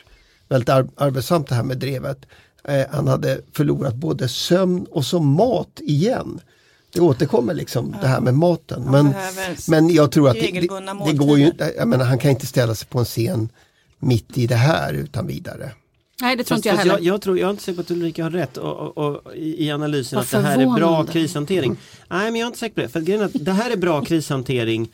väldigt 0.50 0.69
ar- 0.69 0.88
arbetsamt 0.95 1.47
det 1.47 1.56
här 1.56 1.63
med 1.63 1.77
drevet. 1.77 2.18
Eh, 2.63 2.86
han 2.92 3.07
hade 3.07 3.42
förlorat 3.53 3.95
både 3.95 4.27
sömn 4.30 4.86
och 4.92 5.06
så 5.06 5.19
mat 5.19 5.80
igen. 5.81 6.39
Det 6.94 7.01
återkommer 7.01 7.53
liksom 7.53 7.95
det 8.01 8.07
här 8.07 8.21
med 8.21 8.33
maten. 8.33 8.83
Men, 8.92 9.13
men 9.68 9.89
jag 9.89 10.12
tror 10.12 10.30
att 10.30 10.33
det, 10.36 10.51
det, 10.51 10.68
det 11.06 11.13
går 11.18 11.39
ju 11.39 11.45
inte, 11.45 11.74
jag 11.77 11.88
menar 11.88 12.06
han 12.06 12.18
kan 12.18 12.31
inte 12.31 12.47
ställa 12.47 12.75
sig 12.75 12.88
på 12.88 13.00
en 13.00 13.06
scen 13.06 13.50
mitt 14.00 14.38
i 14.38 14.47
det 14.47 14.56
här 14.56 14.94
utan 14.94 15.27
vidare. 15.27 15.71
Nej 16.22 16.36
det 16.36 16.44
tror 16.44 16.56
Fast, 16.56 16.66
inte 16.66 16.70
jag 16.70 16.76
heller. 16.78 16.94
jag, 16.94 17.04
jag, 17.04 17.22
tror, 17.22 17.40
jag 17.40 17.48
är 17.48 17.52
inte 17.52 17.64
säker 17.64 17.76
på 17.76 17.82
att 17.82 17.92
Ulrika 17.92 18.24
har 18.24 18.32
rätt 18.32 18.58
och, 18.58 18.98
och, 18.98 18.98
och, 18.98 19.36
i, 19.36 19.72
analysen 19.72 20.20
att 20.20 20.32
det 20.32 20.42
här 20.42 20.60
är 20.60 20.76
bra 20.76 21.06
krishantering. 21.06 21.78
Nej 22.10 22.32
men 22.32 22.40
jag 22.40 22.46
är 22.46 22.48
inte 22.48 22.60
säker 22.60 22.76
på 22.76 22.82
det. 22.82 22.90
För 22.90 23.02
grejen 23.02 23.24
att 23.24 23.32
det 23.34 23.52
här 23.52 23.72
är 23.72 23.78
bra 23.78 24.06
krishantering 24.06 24.90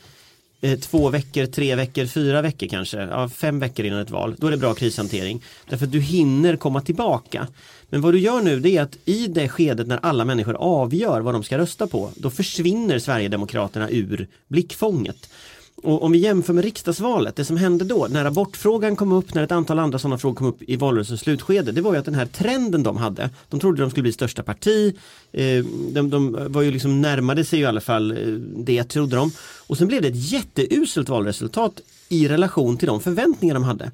eh, 0.61 0.79
två 0.79 1.09
veckor, 1.09 1.45
tre 1.45 1.75
veckor, 1.75 2.05
fyra 2.05 2.41
veckor 2.41 2.67
kanske. 2.67 2.97
Ja, 2.97 3.29
fem 3.29 3.59
veckor 3.59 3.85
innan 3.85 3.99
ett 3.99 4.11
val. 4.11 4.35
Då 4.37 4.47
är 4.47 4.51
det 4.51 4.57
bra 4.57 4.73
krishantering. 4.73 5.43
Därför 5.69 5.85
att 5.85 5.91
du 5.91 5.99
hinner 5.99 6.55
komma 6.55 6.81
tillbaka. 6.81 7.47
Men 7.89 8.01
vad 8.01 8.13
du 8.13 8.19
gör 8.19 8.41
nu 8.41 8.59
det 8.59 8.77
är 8.77 8.81
att 8.81 8.97
i 9.05 9.27
det 9.27 9.49
skedet 9.49 9.87
när 9.87 9.99
alla 10.01 10.25
människor 10.25 10.55
avgör 10.55 11.21
vad 11.21 11.35
de 11.35 11.43
ska 11.43 11.57
rösta 11.57 11.87
på. 11.87 12.11
Då 12.15 12.29
försvinner 12.29 12.99
Sverigedemokraterna 12.99 13.89
ur 13.89 14.27
blickfånget. 14.47 15.29
Och 15.75 16.03
om 16.03 16.11
vi 16.11 16.17
jämför 16.17 16.53
med 16.53 16.63
riksdagsvalet, 16.63 17.35
det 17.35 17.45
som 17.45 17.57
hände 17.57 17.85
då 17.85 18.07
när 18.09 18.25
abortfrågan 18.25 18.95
kom 18.95 19.11
upp, 19.11 19.33
när 19.33 19.43
ett 19.43 19.51
antal 19.51 19.79
andra 19.79 19.99
sådana 19.99 20.17
frågor 20.17 20.35
kom 20.35 20.47
upp 20.47 20.61
i 20.61 20.75
valrörelsens 20.75 21.21
slutskede, 21.21 21.71
det 21.71 21.81
var 21.81 21.93
ju 21.93 21.99
att 21.99 22.05
den 22.05 22.15
här 22.15 22.25
trenden 22.25 22.83
de 22.83 22.97
hade, 22.97 23.29
de 23.49 23.59
trodde 23.59 23.81
de 23.81 23.89
skulle 23.89 24.03
bli 24.03 24.11
största 24.11 24.43
parti, 24.43 24.95
eh, 25.31 25.65
de, 25.91 26.09
de 26.09 26.37
var 26.49 26.61
ju 26.61 26.71
liksom 26.71 27.01
närmade 27.01 27.45
sig 27.45 27.59
i 27.59 27.65
alla 27.65 27.81
fall 27.81 28.11
eh, 28.11 28.17
det 28.57 28.83
trodde 28.83 29.15
de. 29.15 29.31
Och 29.67 29.77
sen 29.77 29.87
blev 29.87 30.01
det 30.01 30.07
ett 30.07 30.31
jätteuselt 30.31 31.09
valresultat 31.09 31.81
i 32.09 32.27
relation 32.27 32.77
till 32.77 32.87
de 32.87 32.99
förväntningar 32.99 33.53
de 33.53 33.63
hade. 33.63 33.91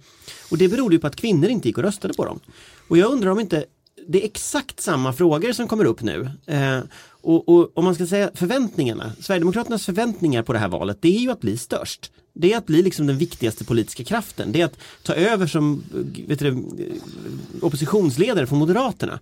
Och 0.51 0.57
det 0.57 0.67
berodde 0.67 0.95
ju 0.95 0.99
på 0.99 1.07
att 1.07 1.15
kvinnor 1.15 1.49
inte 1.49 1.67
gick 1.67 1.77
och 1.77 1.83
röstade 1.83 2.13
på 2.13 2.25
dem. 2.25 2.39
Och 2.87 2.97
jag 2.97 3.11
undrar 3.11 3.31
om 3.31 3.39
inte 3.39 3.65
det 4.07 4.21
är 4.21 4.25
exakt 4.25 4.79
samma 4.79 5.13
frågor 5.13 5.51
som 5.51 5.67
kommer 5.67 5.85
upp 5.85 6.01
nu. 6.01 6.29
Eh, 6.45 6.79
och, 7.09 7.49
och 7.49 7.77
om 7.77 7.83
man 7.83 7.95
ska 7.95 8.07
säga 8.07 8.31
förväntningarna, 8.33 9.11
Sverigedemokraternas 9.19 9.85
förväntningar 9.85 10.43
på 10.43 10.53
det 10.53 10.59
här 10.59 10.67
valet, 10.67 10.97
det 11.01 11.17
är 11.17 11.19
ju 11.19 11.31
att 11.31 11.41
bli 11.41 11.57
störst. 11.57 12.11
Det 12.33 12.53
är 12.53 12.57
att 12.57 12.65
bli 12.65 12.81
liksom 12.83 13.07
den 13.07 13.17
viktigaste 13.17 13.65
politiska 13.65 14.03
kraften. 14.03 14.51
Det 14.51 14.61
är 14.61 14.65
att 14.65 14.79
ta 15.03 15.13
över 15.13 15.47
som 15.47 15.83
eh, 15.93 16.27
vet 16.27 16.39
du, 16.39 16.47
eh, 16.47 16.55
oppositionsledare 17.61 18.47
från 18.47 18.59
Moderaterna. 18.59 19.19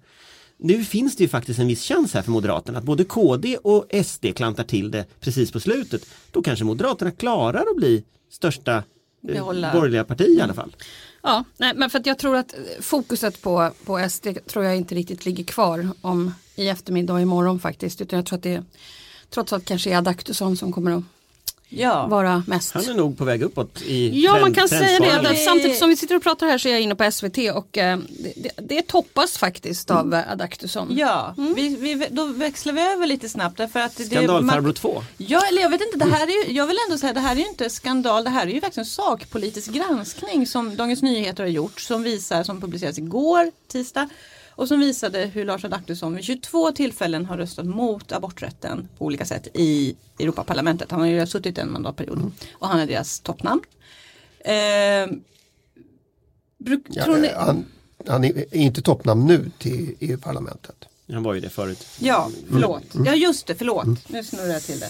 Nu 0.57 0.83
finns 0.83 1.15
det 1.15 1.23
ju 1.23 1.27
faktiskt 1.27 1.59
en 1.59 1.67
viss 1.67 1.83
chans 1.83 2.13
här 2.13 2.21
för 2.21 2.31
Moderaterna 2.31 2.77
att 2.77 2.83
både 2.83 3.03
KD 3.03 3.57
och 3.57 3.85
SD 4.05 4.25
klantar 4.35 4.63
till 4.63 4.91
det 4.91 5.05
precis 5.19 5.51
på 5.51 5.59
slutet. 5.59 6.05
Då 6.31 6.41
kanske 6.41 6.65
Moderaterna 6.65 7.11
klarar 7.11 7.65
att 7.71 7.77
bli 7.77 8.03
största 8.31 8.75
eh, 8.75 8.83
Behålla. 9.21 9.73
borgerliga 9.73 10.03
parti 10.03 10.27
i 10.27 10.41
alla 10.41 10.53
fall. 10.53 10.75
Ja, 11.27 11.43
nej, 11.57 11.73
men 11.75 11.89
för 11.89 11.99
att 11.99 12.05
jag 12.05 12.17
tror 12.17 12.35
att 12.35 12.55
fokuset 12.79 13.41
på, 13.41 13.71
på 13.85 14.09
SD 14.09 14.27
tror 14.47 14.65
jag 14.65 14.77
inte 14.77 14.95
riktigt 14.95 15.25
ligger 15.25 15.43
kvar 15.43 15.89
om 16.01 16.33
i 16.55 16.69
eftermiddag 16.69 17.13
och 17.13 17.21
imorgon 17.21 17.59
faktiskt. 17.59 18.01
Utan 18.01 18.17
jag 18.17 18.25
tror 18.25 18.37
att 18.37 18.43
det 18.43 18.63
trots 19.29 19.53
allt 19.53 19.65
kanske 19.65 19.91
är 19.91 19.97
Adaktusson 19.97 20.57
som 20.57 20.71
kommer 20.71 20.91
att 20.91 21.03
Ja. 21.69 22.07
vara 22.07 22.43
mest. 22.47 22.73
Han 22.73 22.89
är 22.89 22.93
nog 22.93 23.17
på 23.17 23.25
väg 23.25 23.41
uppåt 23.43 23.81
i 23.81 24.21
Ja, 24.23 24.31
man 24.31 24.41
trend- 24.41 24.55
kan 24.55 24.69
säga 24.69 24.99
det. 24.99 25.29
Att 25.29 25.43
Samtidigt 25.43 25.77
som 25.77 25.89
vi 25.89 25.95
sitter 25.95 26.15
och 26.15 26.23
pratar 26.23 26.47
här 26.47 26.57
så 26.57 26.67
är 26.67 26.71
jag 26.71 26.81
inne 26.81 26.95
på 26.95 27.11
SVT 27.11 27.37
och 27.55 27.77
eh, 27.77 27.97
det, 28.35 28.51
det, 28.57 28.81
toppas 28.87 29.37
faktiskt 29.37 29.91
av 29.91 30.13
eh, 30.13 30.31
Adaktusson. 30.31 30.87
Ja, 30.91 31.33
vi, 31.55 31.75
vi, 31.75 32.07
då 32.11 32.25
växlar 32.25 32.73
vi 32.73 32.81
över 32.81 33.07
lite 33.07 33.29
snabbt 33.29 33.57
därför 33.57 33.79
att 33.79 33.97
det, 33.97 34.05
Skandalfarbror 34.05 34.61
man- 34.61 34.73
2. 34.73 35.03
Ja, 35.17 35.41
eller 35.49 35.61
jag 35.61 35.69
vet 35.69 35.81
inte, 35.81 36.05
det 36.05 36.11
här 36.15 36.27
är 36.27 36.47
ju, 36.47 36.53
jag 36.55 36.67
vill 36.67 36.77
ändå 36.87 36.97
säga 36.97 37.13
det 37.13 37.19
här 37.19 37.35
är 37.35 37.39
ju 37.39 37.47
inte 37.47 37.69
skandal, 37.69 38.23
det 38.23 38.29
här 38.29 38.47
är 38.47 38.51
ju 38.51 38.59
verkligen 38.59 38.85
sakpolitisk 38.85 39.71
granskning 39.71 40.47
som 40.47 40.75
Dagens 40.75 41.01
Nyheter 41.01 41.43
har 41.43 41.49
gjort 41.49 41.79
som 41.81 42.03
visar, 42.03 42.43
som 42.43 42.61
publicerades 42.61 42.97
igår, 42.97 43.51
tisdag, 43.71 44.09
och 44.55 44.67
som 44.67 44.79
visade 44.79 45.19
hur 45.25 45.45
Lars 45.45 45.65
Adaktusson 45.65 46.15
vid 46.15 46.25
22 46.25 46.71
tillfällen 46.71 47.25
har 47.25 47.37
röstat 47.37 47.65
mot 47.65 48.11
aborträtten 48.11 48.87
på 48.97 49.05
olika 49.05 49.25
sätt 49.25 49.47
i 49.53 49.95
Europaparlamentet. 50.19 50.91
Han 50.91 50.99
har 50.99 51.07
ju 51.07 51.27
suttit 51.27 51.57
en 51.57 51.71
mandatperiod 51.71 52.31
och 52.53 52.67
han 52.67 52.79
är 52.79 52.87
deras 52.87 53.19
toppnamn. 53.19 53.61
Eh, 54.39 55.15
bruk, 56.57 56.81
Ja, 56.89 57.03
tror 57.03 57.17
ni, 57.17 57.27
han, 57.27 57.65
han 58.07 58.23
är 58.23 58.55
inte 58.55 58.81
toppnamn 58.81 59.25
nu 59.25 59.51
till 59.57 59.95
EU-parlamentet. 59.99 60.75
Han 61.11 61.23
var 61.23 61.33
ju 61.33 61.39
det 61.39 61.49
förut. 61.49 61.87
Ja, 61.99 62.29
förlåt. 62.51 62.83
Ja 63.05 63.15
just 63.15 63.47
det, 63.47 63.55
förlåt. 63.55 64.09
Nu 64.09 64.23
snurrar 64.23 64.53
jag 64.53 64.63
till 64.63 64.79
det. 64.79 64.89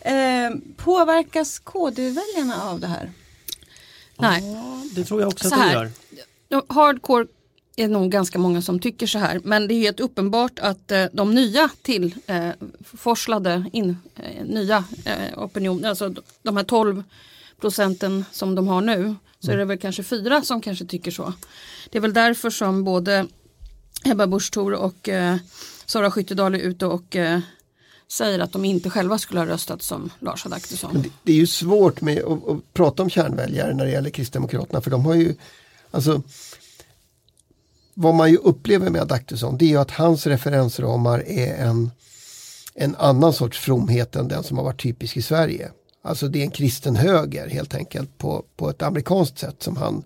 Eh, 0.00 0.50
påverkas 0.76 1.58
KD-väljarna 1.58 2.62
av 2.62 2.80
det 2.80 2.86
här? 2.86 3.12
Nej. 4.18 4.42
Det 4.94 5.04
tror 5.04 5.20
jag 5.20 5.28
också 5.28 5.48
Så 5.48 5.54
att 5.54 5.60
de 5.60 5.72
gör. 5.72 5.90
Ja, 6.48 6.62
Hardcore 6.68 7.26
är 7.82 7.88
nog 7.88 8.10
ganska 8.10 8.38
många 8.38 8.62
som 8.62 8.78
tycker 8.78 9.06
så 9.06 9.18
här 9.18 9.40
men 9.44 9.68
det 9.68 9.74
är 9.74 9.80
helt 9.80 10.00
uppenbart 10.00 10.58
att 10.58 10.90
eh, 10.90 11.04
de 11.12 11.34
nya 11.34 11.70
till 11.82 12.14
eh, 12.26 12.50
in, 13.72 13.96
eh, 14.16 14.44
nya 14.44 14.84
eh, 15.04 15.38
opinion, 15.38 15.84
alltså 15.84 16.14
de 16.42 16.56
här 16.56 16.64
12 16.64 17.02
procenten 17.60 18.24
som 18.32 18.54
de 18.54 18.68
har 18.68 18.80
nu 18.80 19.14
så 19.40 19.50
är 19.50 19.56
det 19.56 19.64
väl 19.64 19.78
kanske 19.78 20.02
fyra 20.02 20.42
som 20.42 20.60
kanske 20.60 20.84
tycker 20.84 21.10
så. 21.10 21.32
Det 21.90 21.98
är 21.98 22.02
väl 22.02 22.12
därför 22.12 22.50
som 22.50 22.84
både 22.84 23.26
Ebba 24.04 24.26
Busch 24.26 24.52
Thor 24.52 24.72
och 24.72 25.08
eh, 25.08 25.36
Sara 25.86 26.10
Skyttedal 26.10 26.54
är 26.54 26.58
ute 26.58 26.86
och 26.86 27.16
eh, 27.16 27.40
säger 28.08 28.38
att 28.38 28.52
de 28.52 28.64
inte 28.64 28.90
själva 28.90 29.18
skulle 29.18 29.40
ha 29.40 29.46
röstat 29.46 29.82
som 29.82 30.10
Lars 30.18 30.46
Adaktusson. 30.46 31.02
Det, 31.02 31.08
det 31.22 31.32
är 31.32 31.36
ju 31.36 31.46
svårt 31.46 32.00
med 32.00 32.18
att, 32.18 32.48
att 32.48 32.74
prata 32.74 33.02
om 33.02 33.10
kärnväljare 33.10 33.74
när 33.74 33.84
det 33.84 33.90
gäller 33.90 34.10
Kristdemokraterna 34.10 34.80
för 34.80 34.90
de 34.90 35.04
har 35.04 35.14
ju 35.14 35.34
alltså 35.90 36.22
vad 38.00 38.14
man 38.14 38.30
ju 38.30 38.36
upplever 38.36 38.90
med 38.90 39.02
Adaktusson 39.02 39.58
det 39.58 39.64
är 39.64 39.68
ju 39.68 39.76
att 39.76 39.90
hans 39.90 40.26
referensramar 40.26 41.24
är 41.26 41.54
en, 41.54 41.90
en 42.74 42.96
annan 42.96 43.32
sorts 43.32 43.58
fromhet 43.58 44.16
än 44.16 44.28
den 44.28 44.42
som 44.42 44.56
har 44.56 44.64
varit 44.64 44.82
typisk 44.82 45.16
i 45.16 45.22
Sverige. 45.22 45.70
Alltså 46.02 46.28
det 46.28 46.38
är 46.38 46.42
en 46.42 46.50
kristen 46.50 46.96
höger 46.96 47.48
helt 47.48 47.74
enkelt 47.74 48.18
på, 48.18 48.44
på 48.56 48.70
ett 48.70 48.82
amerikanskt 48.82 49.38
sätt 49.38 49.62
som 49.62 49.76
han, 49.76 50.02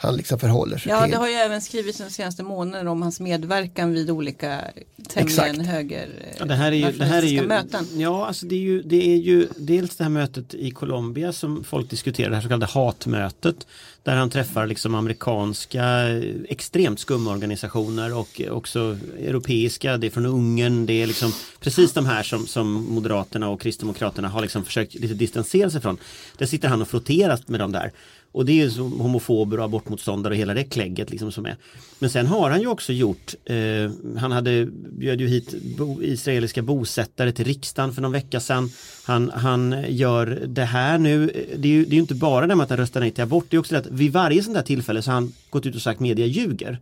han 0.00 0.16
liksom 0.16 0.38
förhåller 0.38 0.78
sig 0.78 0.92
Ja, 0.92 1.02
till. 1.02 1.10
det 1.10 1.16
har 1.16 1.28
ju 1.28 1.34
även 1.34 1.60
skrivits 1.60 1.98
de 1.98 2.10
senaste 2.10 2.42
månaderna 2.42 2.90
om 2.90 3.02
hans 3.02 3.20
medverkan 3.20 3.92
vid 3.92 4.10
olika 4.10 4.64
tämligen 5.08 5.60
höger 5.60 6.08
Ja, 6.38 6.44
det 6.44 6.54
här 6.54 6.72
är 6.72 6.76
ju, 6.76 6.98
det 6.98 7.04
här 7.04 7.22
är 7.22 7.26
ju 7.26 7.46
möten. 7.46 7.86
Ja, 7.96 8.26
alltså 8.26 8.46
det 8.46 8.54
är 8.54 8.60
ju, 8.60 8.82
det 8.82 9.12
är 9.12 9.16
ju 9.16 9.48
dels 9.56 9.96
det 9.96 10.04
här 10.04 10.10
mötet 10.10 10.54
i 10.54 10.70
Colombia 10.70 11.32
som 11.32 11.64
folk 11.64 11.90
diskuterar, 11.90 12.30
det 12.30 12.34
här 12.36 12.42
så 12.42 12.48
kallade 12.48 12.72
hatmötet. 12.72 13.66
Där 14.02 14.16
han 14.16 14.30
träffar 14.30 14.66
liksom 14.66 14.94
amerikanska 14.94 16.08
eh, 16.08 16.34
extremt 16.48 17.00
skumma 17.00 17.30
organisationer 17.30 18.14
och 18.16 18.40
också 18.50 18.98
europeiska, 19.18 19.96
det 19.96 20.06
är 20.06 20.10
från 20.10 20.26
Ungern, 20.26 20.86
det 20.86 21.02
är 21.02 21.06
liksom 21.06 21.32
precis 21.60 21.92
de 21.92 22.06
här 22.06 22.22
som, 22.22 22.46
som 22.46 22.72
Moderaterna 22.72 23.48
och 23.48 23.60
Kristdemokraterna 23.60 24.28
har 24.28 24.42
liksom 24.42 24.64
försökt 24.64 24.94
lite 24.94 25.14
distansera 25.14 25.70
sig 25.70 25.80
från. 25.80 25.98
Där 26.38 26.46
sitter 26.46 26.68
han 26.68 26.82
och 26.82 26.88
frotteras 26.88 27.48
med 27.48 27.60
de 27.60 27.72
där. 27.72 27.92
Och 28.32 28.44
det 28.44 28.52
är 28.52 28.64
ju 28.64 28.70
som 28.70 29.00
homofober 29.00 29.58
och 29.58 29.64
abortmotståndare 29.64 30.34
och 30.34 30.38
hela 30.38 30.54
det 30.54 30.64
klägget 30.64 31.10
liksom 31.10 31.32
som 31.32 31.46
är. 31.46 31.56
Men 31.98 32.10
sen 32.10 32.26
har 32.26 32.50
han 32.50 32.60
ju 32.60 32.66
också 32.66 32.92
gjort, 32.92 33.34
eh, 33.44 33.90
han 34.18 34.32
hade, 34.32 34.66
bjöd 34.98 35.20
ju 35.20 35.28
hit 35.28 35.54
bo, 35.76 36.02
israeliska 36.02 36.62
bosättare 36.62 37.32
till 37.32 37.44
riksdagen 37.44 37.92
för 37.92 38.02
någon 38.02 38.12
vecka 38.12 38.40
sedan. 38.40 38.70
Han, 39.04 39.30
han 39.30 39.84
gör 39.88 40.26
det 40.46 40.64
här 40.64 40.98
nu, 40.98 41.26
det 41.56 41.68
är 41.68 41.72
ju 41.72 41.84
det 41.84 41.90
är 41.90 41.94
ju 41.94 42.00
inte 42.00 42.14
bara 42.14 42.46
det 42.46 42.54
med 42.54 42.64
att 42.64 42.70
han 42.70 42.78
röstar 42.78 43.00
nej 43.00 43.10
till 43.10 43.24
abort, 43.24 43.46
det 43.48 43.56
är 43.56 43.58
också 43.58 43.74
det 43.74 43.80
att 43.80 43.90
vid 43.90 44.12
varje 44.12 44.42
sånt 44.42 44.56
där 44.56 44.62
tillfälle 44.62 45.02
så 45.02 45.10
har 45.10 45.14
han 45.14 45.32
gått 45.50 45.66
ut 45.66 45.74
och 45.74 45.82
sagt 45.82 46.00
media 46.00 46.26
ljuger. 46.26 46.80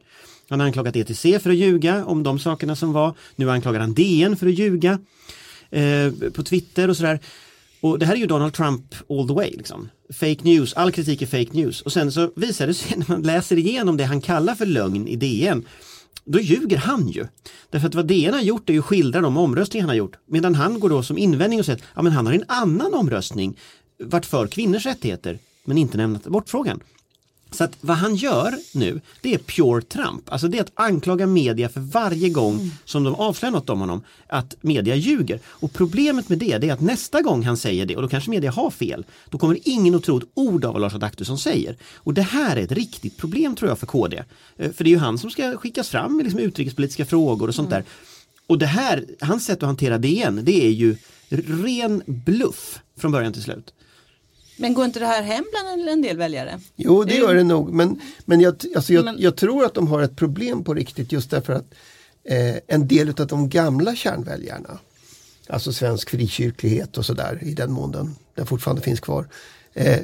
Han 0.48 0.60
har 0.60 0.66
anklagat 0.66 0.96
ETC 0.96 1.22
för 1.22 1.50
att 1.50 1.56
ljuga 1.56 2.04
om 2.04 2.22
de 2.22 2.38
sakerna 2.38 2.76
som 2.76 2.92
var. 2.92 3.14
Nu 3.36 3.50
anklagar 3.50 3.80
han 3.80 3.94
DN 3.94 4.36
för 4.36 4.46
att 4.46 4.58
ljuga 4.58 4.98
eh, 5.70 6.12
på 6.34 6.42
Twitter 6.42 6.90
och 6.90 6.96
sådär. 6.96 7.20
Och 7.80 7.98
det 7.98 8.06
här 8.06 8.14
är 8.14 8.18
ju 8.18 8.26
Donald 8.26 8.54
Trump 8.54 8.94
all 9.08 9.28
the 9.28 9.34
way. 9.34 9.50
Liksom. 9.50 9.88
Fake 10.12 10.38
news, 10.42 10.74
all 10.74 10.92
kritik 10.92 11.22
är 11.22 11.26
fake 11.26 11.50
news. 11.52 11.82
Och 11.82 11.92
sen 11.92 12.12
så 12.12 12.30
visar 12.36 12.66
det 12.66 12.74
sig 12.74 12.96
när 12.96 13.06
man 13.08 13.22
läser 13.22 13.58
igenom 13.58 13.96
det 13.96 14.04
han 14.04 14.20
kallar 14.20 14.54
för 14.54 14.66
lögn 14.66 15.08
i 15.08 15.16
DN. 15.16 15.64
Då 16.24 16.40
ljuger 16.40 16.76
han 16.76 17.08
ju. 17.08 17.26
Därför 17.70 17.88
att 17.88 17.94
vad 17.94 18.06
DN 18.06 18.34
har 18.34 18.40
gjort 18.40 18.68
är 18.70 18.72
ju 18.72 18.82
skildra 18.82 19.20
de 19.20 19.36
omröstningar 19.36 19.82
han 19.82 19.88
har 19.88 19.96
gjort. 19.96 20.16
Medan 20.26 20.54
han 20.54 20.80
går 20.80 20.88
då 20.88 21.02
som 21.02 21.18
invändning 21.18 21.58
och 21.58 21.66
säger 21.66 21.78
att 21.78 21.84
ja, 21.94 22.02
men 22.02 22.12
han 22.12 22.26
har 22.26 22.32
en 22.32 22.44
annan 22.48 22.94
omröstning 22.94 23.58
varit 23.98 24.26
för 24.26 24.46
kvinnors 24.46 24.86
rättigheter 24.86 25.38
men 25.64 25.78
inte 25.78 25.96
nämnt 25.96 26.26
abortfrågan. 26.26 26.80
Så 27.50 27.64
att 27.64 27.76
vad 27.80 27.96
han 27.96 28.16
gör 28.16 28.54
nu, 28.72 29.00
det 29.20 29.34
är 29.34 29.38
pure 29.38 29.82
Trump. 29.82 30.32
Alltså 30.32 30.48
det 30.48 30.58
är 30.58 30.62
att 30.62 30.72
anklaga 30.74 31.26
media 31.26 31.68
för 31.68 31.80
varje 31.80 32.28
gång 32.28 32.70
som 32.84 33.04
de 33.04 33.14
avslöjar 33.14 33.52
något 33.52 33.70
om 33.70 33.80
honom, 33.80 34.02
att 34.26 34.56
media 34.60 34.94
ljuger. 34.94 35.40
Och 35.46 35.72
problemet 35.72 36.28
med 36.28 36.38
det, 36.38 36.58
det 36.58 36.68
är 36.68 36.72
att 36.72 36.80
nästa 36.80 37.22
gång 37.22 37.42
han 37.44 37.56
säger 37.56 37.86
det, 37.86 37.96
och 37.96 38.02
då 38.02 38.08
kanske 38.08 38.30
media 38.30 38.50
har 38.50 38.70
fel, 38.70 39.04
då 39.30 39.38
kommer 39.38 39.58
ingen 39.64 39.94
att 39.94 40.02
tro 40.04 40.18
ett 40.18 40.28
ord 40.34 40.64
av 40.64 40.72
vad 40.72 40.82
Lars 40.82 40.94
Adaktusson 40.94 41.38
säger. 41.38 41.76
Och 41.94 42.14
det 42.14 42.22
här 42.22 42.56
är 42.56 42.62
ett 42.62 42.72
riktigt 42.72 43.16
problem 43.16 43.56
tror 43.56 43.68
jag 43.68 43.78
för 43.78 43.86
KD. 43.86 44.22
Eh, 44.56 44.72
För 44.72 44.84
det 44.84 44.90
är 44.90 44.92
ju 44.92 44.98
han 44.98 45.18
som 45.18 45.30
ska 45.30 45.56
skickas 45.56 45.88
fram 45.88 46.16
med 46.16 46.24
liksom 46.24 46.40
utrikespolitiska 46.40 47.04
frågor 47.04 47.48
och 47.48 47.54
sånt 47.54 47.70
där. 47.70 47.84
Och 48.46 48.58
det 48.58 48.66
här, 48.66 49.04
hans 49.20 49.44
sätt 49.44 49.58
att 49.62 49.66
hantera 49.66 49.98
DN, 49.98 50.40
det 50.44 50.66
är 50.66 50.70
ju 50.70 50.96
ren 51.28 52.02
bluff 52.06 52.78
från 52.98 53.12
början 53.12 53.32
till 53.32 53.42
slut. 53.42 53.72
Men 54.56 54.74
går 54.74 54.84
inte 54.84 54.98
det 54.98 55.06
här 55.06 55.22
hem 55.22 55.44
bland 55.50 55.88
en- 55.88 56.02
del 56.02 56.16
väljare? 56.16 56.60
Jo, 56.76 57.04
det 57.04 57.14
gör 57.14 57.34
det 57.34 57.42
nog. 57.44 57.72
Men, 57.72 58.00
men, 58.24 58.40
jag, 58.40 58.54
alltså 58.76 58.92
jag, 58.92 59.04
Men- 59.04 59.16
jag 59.18 59.36
tror 59.36 59.64
att 59.64 59.74
de 59.74 59.88
har 59.88 60.02
ett 60.02 60.16
problem 60.16 60.64
på 60.64 60.74
riktigt 60.74 61.12
just 61.12 61.30
därför 61.30 61.52
att 61.52 61.74
eh, 62.24 62.56
en 62.66 62.88
del 62.88 63.08
av 63.20 63.26
de 63.26 63.48
gamla 63.48 63.96
kärnväljarna, 63.96 64.78
alltså 65.48 65.72
svensk 65.72 66.10
frikyrklighet 66.10 66.98
och 66.98 67.06
sådär 67.06 67.38
i 67.42 67.54
den 67.54 67.72
mån 67.72 67.92
den, 67.92 68.14
den 68.34 68.46
fortfarande 68.46 68.82
finns 68.82 69.00
kvar. 69.00 69.28
Eh, 69.74 70.00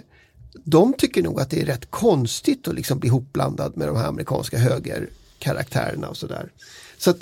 de 0.65 0.93
tycker 0.95 1.23
nog 1.23 1.41
att 1.41 1.51
det 1.51 1.61
är 1.63 1.67
rätt 1.67 1.91
konstigt 1.91 2.69
att 2.69 2.75
liksom 2.75 2.99
bli 2.99 3.09
hopblandad 3.09 3.77
med 3.77 3.89
de 3.89 3.97
här 3.97 4.07
amerikanska 4.09 4.59
högerkaraktärerna 4.59 6.09
och 6.09 6.17
sådär. 6.17 6.53
Så 6.99 7.11
att, 7.11 7.19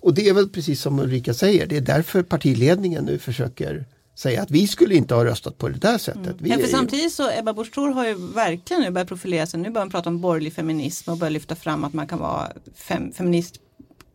och 0.00 0.14
det 0.14 0.28
är 0.28 0.32
väl 0.34 0.48
precis 0.48 0.80
som 0.80 0.98
Ulrika 0.98 1.34
säger, 1.34 1.66
det 1.66 1.76
är 1.76 1.80
därför 1.80 2.22
partiledningen 2.22 3.04
nu 3.04 3.18
försöker 3.18 3.84
säga 4.14 4.42
att 4.42 4.50
vi 4.50 4.66
skulle 4.66 4.94
inte 4.94 5.14
ha 5.14 5.24
röstat 5.24 5.58
på 5.58 5.68
det 5.68 5.78
där 5.78 5.98
sättet. 5.98 6.36
Vi 6.38 6.48
Ja, 6.50 6.56
för 6.56 6.62
ju- 6.62 6.68
samtidigt 6.68 7.12
så 7.12 7.30
Ebba 7.30 7.52
Busch 7.52 7.76
har 7.76 8.06
ju 8.06 8.14
verkligen 8.14 8.82
nu 8.82 8.90
börjat 8.90 9.08
profilera 9.08 9.46
sig. 9.46 9.60
Nu 9.60 9.70
börjar 9.70 9.84
man 9.84 9.90
prata 9.90 10.08
om 10.08 10.20
borgerlig 10.20 10.52
feminism 10.52 11.10
och 11.10 11.16
börjar 11.18 11.30
lyfta 11.30 11.54
fram 11.54 11.84
att 11.84 11.92
man 11.92 12.06
kan 12.06 12.18
vara 12.18 12.52
fem, 12.74 13.12
feminist 13.12 13.60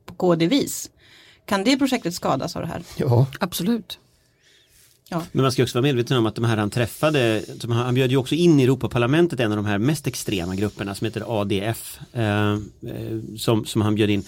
på 0.05 0.13
KD-vis. 0.13 0.89
Kan 1.45 1.63
det 1.63 1.77
projektet 1.77 2.13
skadas 2.13 2.55
av 2.55 2.61
det 2.61 2.67
här? 2.67 2.81
Ja, 2.97 3.27
Absolut. 3.39 3.99
Men 5.09 5.41
man 5.41 5.51
ska 5.51 5.63
också 5.63 5.77
vara 5.77 5.83
medveten 5.83 6.17
om 6.17 6.25
att 6.25 6.35
de 6.35 6.45
här 6.45 6.57
han 6.57 6.69
träffade, 6.69 7.43
han 7.69 7.93
bjöd 7.93 8.11
ju 8.11 8.17
också 8.17 8.35
in 8.35 8.59
i 8.59 8.63
Europaparlamentet 8.63 9.39
en 9.39 9.51
av 9.51 9.57
de 9.57 9.65
här 9.65 9.77
mest 9.77 10.07
extrema 10.07 10.55
grupperna 10.55 10.95
som 10.95 11.05
heter 11.05 11.41
ADF. 11.41 11.99
Eh, 12.13 12.51
eh, 12.51 12.57
som, 13.37 13.65
som 13.65 13.81
han 13.81 13.95
bjöd 13.95 14.09
in. 14.09 14.23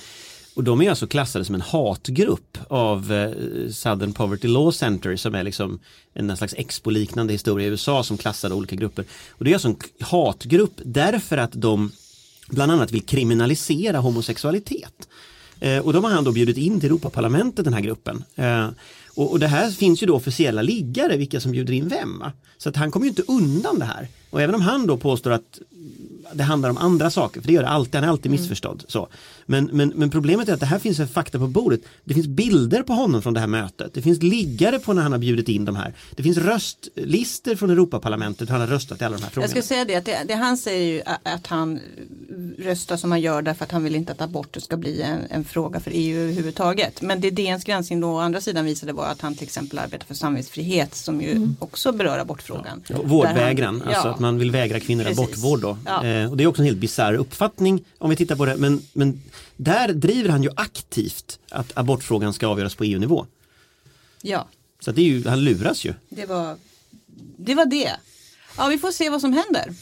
Och 0.59 0.65
de 0.65 0.81
är 0.81 0.89
alltså 0.89 1.07
klassade 1.07 1.45
som 1.45 1.55
en 1.55 1.61
hatgrupp 1.61 2.57
av 2.67 3.13
eh, 3.13 3.31
Southern 3.71 4.13
Poverty 4.13 4.47
Law 4.47 4.71
Center 4.71 5.15
som 5.15 5.35
är 5.35 5.43
liksom 5.43 5.79
en 6.13 6.37
slags 6.37 6.53
Expo-liknande 6.57 7.33
historia 7.33 7.67
i 7.67 7.69
USA 7.69 8.03
som 8.03 8.17
klassade 8.17 8.55
olika 8.55 8.75
grupper. 8.75 9.05
Och 9.29 9.45
det 9.45 9.51
är 9.51 9.55
alltså 9.55 9.67
en 9.67 9.77
hatgrupp 9.99 10.73
därför 10.85 11.37
att 11.37 11.51
de 11.53 11.91
bland 12.47 12.71
annat 12.71 12.91
vill 12.91 13.01
kriminalisera 13.01 13.99
homosexualitet. 13.99 15.07
Eh, 15.59 15.79
och 15.79 15.93
de 15.93 16.03
har 16.03 16.11
han 16.11 16.23
då 16.23 16.31
bjudit 16.31 16.57
in 16.57 16.79
till 16.79 16.89
Europaparlamentet 16.89 17.65
den 17.65 17.73
här 17.73 17.81
gruppen. 17.81 18.23
Eh, 18.35 18.67
och, 19.15 19.31
och 19.31 19.39
det 19.39 19.47
här 19.47 19.71
finns 19.71 20.03
ju 20.03 20.07
då 20.07 20.15
officiella 20.15 20.61
liggare 20.61 21.17
vilka 21.17 21.39
som 21.39 21.51
bjuder 21.51 21.73
in 21.73 21.87
vem. 21.87 22.19
Va? 22.19 22.31
Så 22.57 22.69
att 22.69 22.75
han 22.75 22.91
kommer 22.91 23.05
ju 23.05 23.09
inte 23.09 23.23
undan 23.27 23.79
det 23.79 23.85
här. 23.85 24.07
Och 24.29 24.41
även 24.41 24.55
om 24.55 24.61
han 24.61 24.87
då 24.87 24.97
påstår 24.97 25.31
att 25.31 25.59
det 26.33 26.43
handlar 26.43 26.69
om 26.69 26.77
andra 26.77 27.11
saker, 27.11 27.41
för 27.41 27.47
det 27.47 27.53
gör 27.53 27.63
det 27.63 27.69
alltid, 27.69 27.95
han 27.95 28.03
är 28.03 28.07
alltid 28.07 28.31
missförstådd. 28.31 28.83
Så. 28.87 29.07
Men, 29.49 29.69
men, 29.73 29.93
men 29.95 30.09
problemet 30.09 30.49
är 30.49 30.53
att 30.53 30.59
det 30.59 30.65
här 30.65 30.79
finns 30.79 30.99
en 30.99 31.07
fakta 31.07 31.39
på 31.39 31.47
bordet. 31.47 31.81
Det 32.03 32.13
finns 32.13 32.27
bilder 32.27 32.83
på 32.83 32.93
honom 32.93 33.21
från 33.21 33.33
det 33.33 33.39
här 33.39 33.47
mötet. 33.47 33.93
Det 33.93 34.01
finns 34.01 34.21
liggare 34.23 34.79
på 34.79 34.93
när 34.93 35.01
han 35.01 35.11
har 35.11 35.19
bjudit 35.19 35.49
in 35.49 35.65
de 35.65 35.75
här. 35.75 35.93
Det 36.15 36.23
finns 36.23 36.37
röstlister 36.37 37.55
från 37.55 37.69
Europaparlamentet 37.69 38.47
hur 38.49 38.51
han 38.51 38.61
har 38.61 38.67
röstat 38.67 39.01
i 39.01 39.03
alla 39.03 39.15
de 39.17 39.21
här 39.21 39.27
Jag 39.27 39.33
frågorna. 39.33 39.49
ska 39.51 39.61
säga 39.61 39.85
det, 39.85 39.95
att 39.95 40.05
det, 40.05 40.17
det 40.27 40.33
han 40.33 40.57
säger 40.57 40.93
ju 40.93 41.01
att 41.23 41.47
han 41.47 41.79
röstar 42.57 42.97
som 42.97 43.11
han 43.11 43.21
gör 43.21 43.41
därför 43.41 43.65
att 43.65 43.71
han 43.71 43.83
vill 43.83 43.95
inte 43.95 44.11
att 44.11 44.21
aborter 44.21 44.59
ska 44.61 44.77
bli 44.77 45.01
en, 45.01 45.19
en 45.29 45.43
fråga 45.45 45.79
för 45.79 45.91
EU 45.95 46.19
överhuvudtaget. 46.21 47.01
Men 47.01 47.21
det 47.21 47.31
DNs 47.31 47.63
granskning 47.63 48.01
då 48.01 48.07
å 48.07 48.19
andra 48.19 48.41
sidan 48.41 48.65
visade 48.65 48.93
var 48.93 49.05
att 49.05 49.21
han 49.21 49.35
till 49.35 49.43
exempel 49.43 49.79
arbetar 49.79 50.05
för 50.05 50.13
samvetsfrihet 50.15 50.95
som 50.95 51.21
ju 51.21 51.47
också 51.59 51.91
berör 51.91 52.19
abortfrågan. 52.19 52.83
Ja, 52.87 52.95
Vårdvägran, 53.03 53.81
han- 53.81 53.87
alltså 53.89 54.07
ja. 54.07 54.13
att 54.13 54.19
man 54.19 54.39
vill 54.39 54.51
vägra 54.51 54.79
kvinnor 54.79 55.03
Precis. 55.03 55.19
abortvård 55.19 55.61
då. 55.61 55.77
Ja. 55.85 56.05
Eh, 56.05 56.31
och 56.31 56.37
det 56.37 56.43
är 56.43 56.47
också 56.47 56.61
en 56.61 56.65
helt 56.65 56.77
bisarr 56.77 57.13
uppfattning 57.13 57.83
om 57.97 58.09
vi 58.09 58.15
tittar 58.15 58.35
på 58.35 58.45
det. 58.45 58.55
Men, 58.57 58.81
men 58.93 59.21
där 59.57 59.93
driver 59.93 60.29
han 60.29 60.43
ju 60.43 60.49
aktivt 60.55 61.39
att 61.49 61.77
abortfrågan 61.77 62.33
ska 62.33 62.47
avgöras 62.47 62.75
på 62.75 62.83
EU-nivå. 62.83 63.25
Ja, 64.21 64.47
Så 64.79 64.91
det 64.91 65.01
är 65.01 65.05
ju, 65.05 65.27
han 65.27 65.43
luras 65.43 65.85
ju. 65.85 65.93
det 66.09 66.25
var 66.25 66.57
det. 67.37 67.55
Var 67.55 67.65
det. 67.65 67.91
Ja, 68.57 68.67
vi 68.67 68.77
får 68.77 68.91
se 68.91 69.09
vad 69.09 69.21
som 69.21 69.33
händer. 69.33 69.73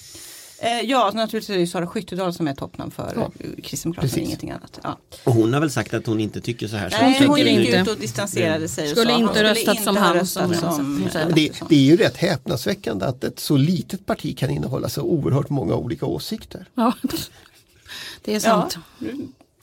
Eh, 0.62 0.82
ja, 0.82 1.12
naturligtvis 1.14 1.50
är 1.50 1.54
det 1.54 1.60
ju 1.60 1.68
Sara 1.68 1.88
Skyttedal 1.88 2.34
som 2.34 2.48
är 2.48 2.56
toppnamn 2.56 2.92
för 2.92 3.14
Ja. 3.16 3.32
ja. 3.40 3.48
Kristdemokraterna, 3.64 4.24
ingenting 4.24 4.52
annat. 4.52 4.80
Ja. 4.84 4.98
Och 5.24 5.34
hon 5.34 5.54
har 5.54 5.60
väl 5.60 5.72
sagt 5.72 5.94
att 5.94 6.06
hon 6.06 6.20
inte 6.20 6.42
tycker 6.42 6.68
så 6.68 6.76
här. 6.76 6.90
Så 6.90 6.98
Nej, 6.98 7.26
hon 7.28 7.38
tycker 7.38 7.50
gick 7.52 7.68
inte. 7.68 7.78
ut 7.80 7.88
och 7.88 7.98
distanserade 7.98 8.68
sig. 8.68 8.84
och 8.84 8.90
Skulle 8.98 9.10
sa 9.10 9.14
att 9.16 9.20
inte 9.22 9.34
hon 9.34 9.44
röstat 9.44 9.74
inte 9.74 9.84
som 9.84 9.98
ha 9.98 10.04
han, 10.04 10.14
röstat 10.18 10.44
som- 10.60 10.72
som, 10.72 11.10
som- 11.12 11.32
Det, 11.36 11.52
det 11.70 11.76
är 11.76 11.80
ju 11.80 11.98
rätt 11.98 12.18
häpnadsväckande 12.18 13.06
att 13.06 13.24
ett 13.24 13.40
så 13.40 13.58
litet 13.58 14.06
parti 14.06 14.38
kan 14.38 14.50
innehålla 14.50 14.90
så 14.90 15.02
oerhört 15.02 15.50
många 15.50 15.76
olika 15.76 16.06
åsikter. 16.06 16.70
Ja. 16.74 16.94
Det 18.22 18.36
är 18.36 18.40
sant. 18.40 18.78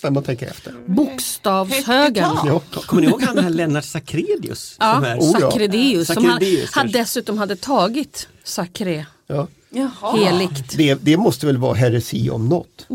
När 0.05 0.11
man 0.11 0.23
tänker 0.23 0.47
efter. 0.47 0.75
Bokstavshögen. 0.87 2.31
Ja. 2.45 2.61
Kommer 2.87 3.03
ni 3.03 3.09
ihåg 3.09 3.23
han 3.23 3.39
här 3.39 3.51
Lennart 3.51 3.85
Sacredius? 3.85 4.77
Ja, 4.81 4.95
som 4.95 5.05
är, 5.05 5.19
Oh, 5.19 6.05
som 6.05 6.25
han, 6.25 6.41
han 6.73 6.91
dessutom 6.91 7.39
hade 7.39 7.57
tagit 7.57 8.29
Sacré 8.45 9.07
Ja. 9.27 9.47
Jaha. 9.71 10.17
heligt. 10.17 10.77
Det, 10.77 10.95
det 10.95 11.17
måste 11.17 11.47
väl 11.47 11.57
vara 11.57 11.75
heresi 11.75 12.31
om 12.31 12.49
något. 12.49 12.87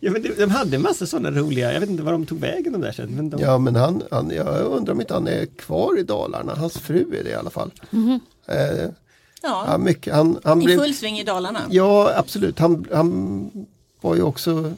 ja, 0.00 0.10
men 0.10 0.22
de, 0.22 0.28
de 0.28 0.50
hade 0.50 0.76
en 0.76 0.82
massa 0.82 1.06
sådana 1.06 1.30
roliga, 1.30 1.72
jag 1.72 1.80
vet 1.80 1.88
inte 1.90 2.02
var 2.02 2.12
de 2.12 2.26
tog 2.26 2.40
vägen 2.40 2.72
de 2.72 2.80
där 2.82 2.92
sen. 2.92 3.08
Men 3.16 3.30
de, 3.30 3.40
Ja 3.42 3.58
men 3.58 3.76
han, 3.76 4.02
han, 4.10 4.30
jag 4.30 4.46
undrar 4.64 4.94
om 4.94 5.00
inte 5.00 5.14
han 5.14 5.28
är 5.28 5.46
kvar 5.46 5.98
i 5.98 6.02
Dalarna. 6.02 6.54
Hans 6.54 6.78
fru 6.78 7.16
är 7.20 7.24
det 7.24 7.30
i 7.30 7.34
alla 7.34 7.50
fall. 7.50 7.70
Eh, 8.48 8.56
ja, 9.42 9.64
Ja, 9.66 9.78
mycket. 9.78 10.14
Han, 10.14 10.38
han 10.44 10.62
i 10.62 10.64
blev, 10.64 10.78
full 10.78 10.94
sving 10.94 11.18
i 11.18 11.24
Dalarna. 11.24 11.60
ja 11.70 12.12
absolut, 12.16 12.58
han, 12.58 12.86
han 12.92 13.50
var 14.00 14.14
ju 14.14 14.22
också 14.22 14.72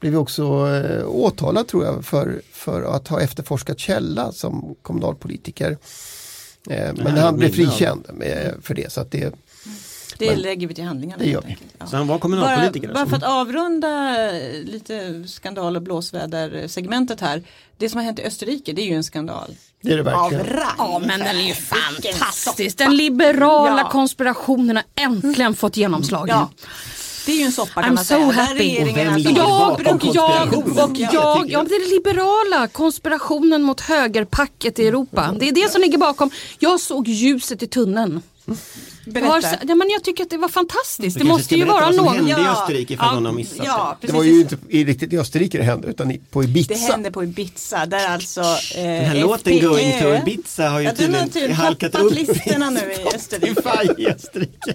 blev 0.00 0.12
ju 0.12 0.18
också 0.18 0.42
eh, 0.68 1.06
åtalad 1.08 1.68
tror 1.68 1.84
jag 1.84 2.04
för, 2.04 2.42
för 2.52 2.82
att 2.82 3.08
ha 3.08 3.20
efterforskat 3.20 3.78
källa 3.78 4.32
som 4.32 4.74
kommunalpolitiker. 4.82 5.70
Eh, 6.70 6.92
men 6.94 7.16
Ja, 7.16 7.22
han 7.22 7.36
blev 7.36 7.52
frikänd 7.52 8.06
med, 8.12 8.54
för 8.62 8.74
det. 8.74 8.92
Så 8.92 9.00
att 9.00 9.10
det 9.10 9.34
Det 10.18 10.30
Men- 10.30 10.38
lägger 10.40 10.66
vi 10.66 10.74
till 10.74 10.84
handlingarna. 10.84 11.22
Det 11.24 11.30
gör 11.30 11.42
vi. 11.46 11.56
Ja. 11.78 11.86
Så 11.86 11.96
han 11.96 12.06
var 12.06 12.14
Bara, 12.14 12.20
kommunalpolitiker. 12.20 12.88
bara 12.88 13.00
alltså. 13.00 13.10
för 13.20 13.26
att 13.26 13.32
avrunda 13.32 14.16
lite 14.64 15.24
skandal 15.28 15.76
och 15.76 15.82
blåsväder-segmentet 15.82 17.20
här. 17.20 17.42
Det 17.76 17.88
som 17.88 17.98
har 17.98 18.04
hänt 18.04 18.18
i 18.18 18.22
Österrike 18.24 18.72
det 18.72 18.82
är 18.82 18.86
ju 18.86 18.94
en 18.94 19.04
skandal. 19.04 19.54
det 19.82 19.92
är 19.92 19.96
det 19.96 20.02
verkligen. 20.02 20.46
Ja 20.78 20.98
men 21.06 21.20
den 21.20 21.36
är 21.36 21.46
ju 21.48 21.54
fantastisk. 21.54 22.78
Den 22.78 22.96
liberala 22.96 23.80
Ja. 23.80 23.88
konspirationen 23.90 24.76
har 24.76 24.84
äntligen 25.04 25.54
fått 25.54 25.76
genomslag. 25.76 26.28
Ja. 26.28 26.50
Det 27.26 27.32
är 27.32 27.36
ju 27.36 27.42
en 27.42 27.52
soppa 27.52 27.82
kan 27.82 27.84
I'm 27.90 27.94
man 27.94 28.04
so 28.04 28.08
säga. 28.14 28.32
Happy. 28.32 28.78
Och 28.90 28.96
vem 28.96 29.16
ligger 29.16 29.36
Ja, 29.36 29.78
bakom 29.84 29.96
och 29.96 30.14
jag, 30.14 30.54
och 30.58 30.90
Ja, 30.98 31.08
jag, 31.12 31.50
ja, 31.50 31.64
det 31.68 31.74
är 31.74 31.88
det 31.88 31.94
liberala, 31.94 32.68
konspirationen 32.68 33.62
mot 33.62 33.80
högerpacket 33.80 34.78
i 34.78 34.86
Europa. 34.88 35.34
Det 35.40 35.48
är 35.48 35.52
det 35.52 35.70
som 35.72 35.80
ligger 35.80 35.98
bakom. 35.98 36.30
Jag 36.58 36.80
såg 36.80 37.08
ljuset 37.08 37.62
i 37.62 37.66
tunneln. 37.66 38.22
Jag, 38.44 38.56
Berätta. 39.14 39.48
ja, 39.68 39.74
men 39.74 39.90
jag 39.90 40.04
tycker 40.04 40.24
att 40.24 40.30
det 40.30 40.36
var 40.36 40.48
fantastiskt. 40.48 41.18
Du 41.18 41.24
Det 41.24 41.28
måste 41.28 41.54
ju 41.56 41.64
vara 41.64 41.90
någon. 41.90 42.14
hände 42.16 42.30
i 42.30 42.34
Ja. 42.34 42.52
Österrike 42.62 42.94
ifall 42.94 43.14
någon 43.14 43.26
har 43.26 43.32
missat 43.32 43.66
Ja, 43.66 43.96
Det 44.00 44.06
precis. 44.06 44.16
var 44.16 44.22
ju 44.24 44.40
inte 44.40 44.56
i, 44.68 44.84
riktigt 44.84 45.12
i 45.12 45.18
Österrike 45.18 45.58
det 45.58 45.64
hände 45.64 45.88
utan 45.88 46.10
i, 46.10 46.18
på 46.30 46.44
Ibiza. 46.44 46.74
Det 46.74 46.80
hände 46.92 47.10
på 47.10 47.24
Ibiza 47.24 47.86
där 47.86 48.08
alltså 48.08 48.40
eh, 48.40 48.46
Den 48.82 49.04
här 49.04 49.20
låten 49.20 49.60
Going 49.60 49.92
to 50.00 50.14
Ibiza 50.14 50.68
har 50.68 50.80
ju 50.80 50.84
ja, 50.86 50.90
den 50.90 50.98
tydligen 50.98 51.28
tydligen 51.30 51.56
halkat 51.56 51.94
upp 51.94 52.14
listorna 52.14 52.70
nu 52.70 52.80
i 52.80 53.14
Österrike. 53.14 53.94
I 54.02 54.06
Österrike. 54.06 54.74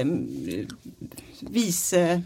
Eh, 0.00 0.66
vice, 1.40 2.22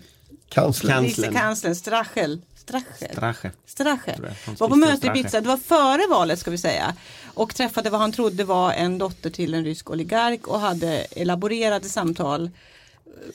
Kanslern. 0.48 0.92
Kanslern. 0.92 1.04
vicekanslern 1.04 1.74
Strachel, 1.74 2.40
Strache. 2.56 3.52
Strache. 3.66 4.34
Hans 4.46 4.60
var 4.60 4.68
på 4.68 4.76
möte 4.76 4.92
i 4.92 4.96
Strache. 4.96 5.18
Ibiza, 5.18 5.40
det 5.40 5.48
var 5.48 5.56
före 5.56 6.06
valet 6.10 6.38
ska 6.38 6.50
vi 6.50 6.58
säga. 6.58 6.94
Och 7.24 7.54
träffade 7.54 7.90
vad 7.90 8.00
han 8.00 8.12
trodde 8.12 8.44
var 8.44 8.72
en 8.72 8.98
dotter 8.98 9.30
till 9.30 9.54
en 9.54 9.64
rysk 9.64 9.90
oligark 9.90 10.46
och 10.46 10.60
hade 10.60 11.06
elaborerade 11.10 11.88
samtal 11.88 12.50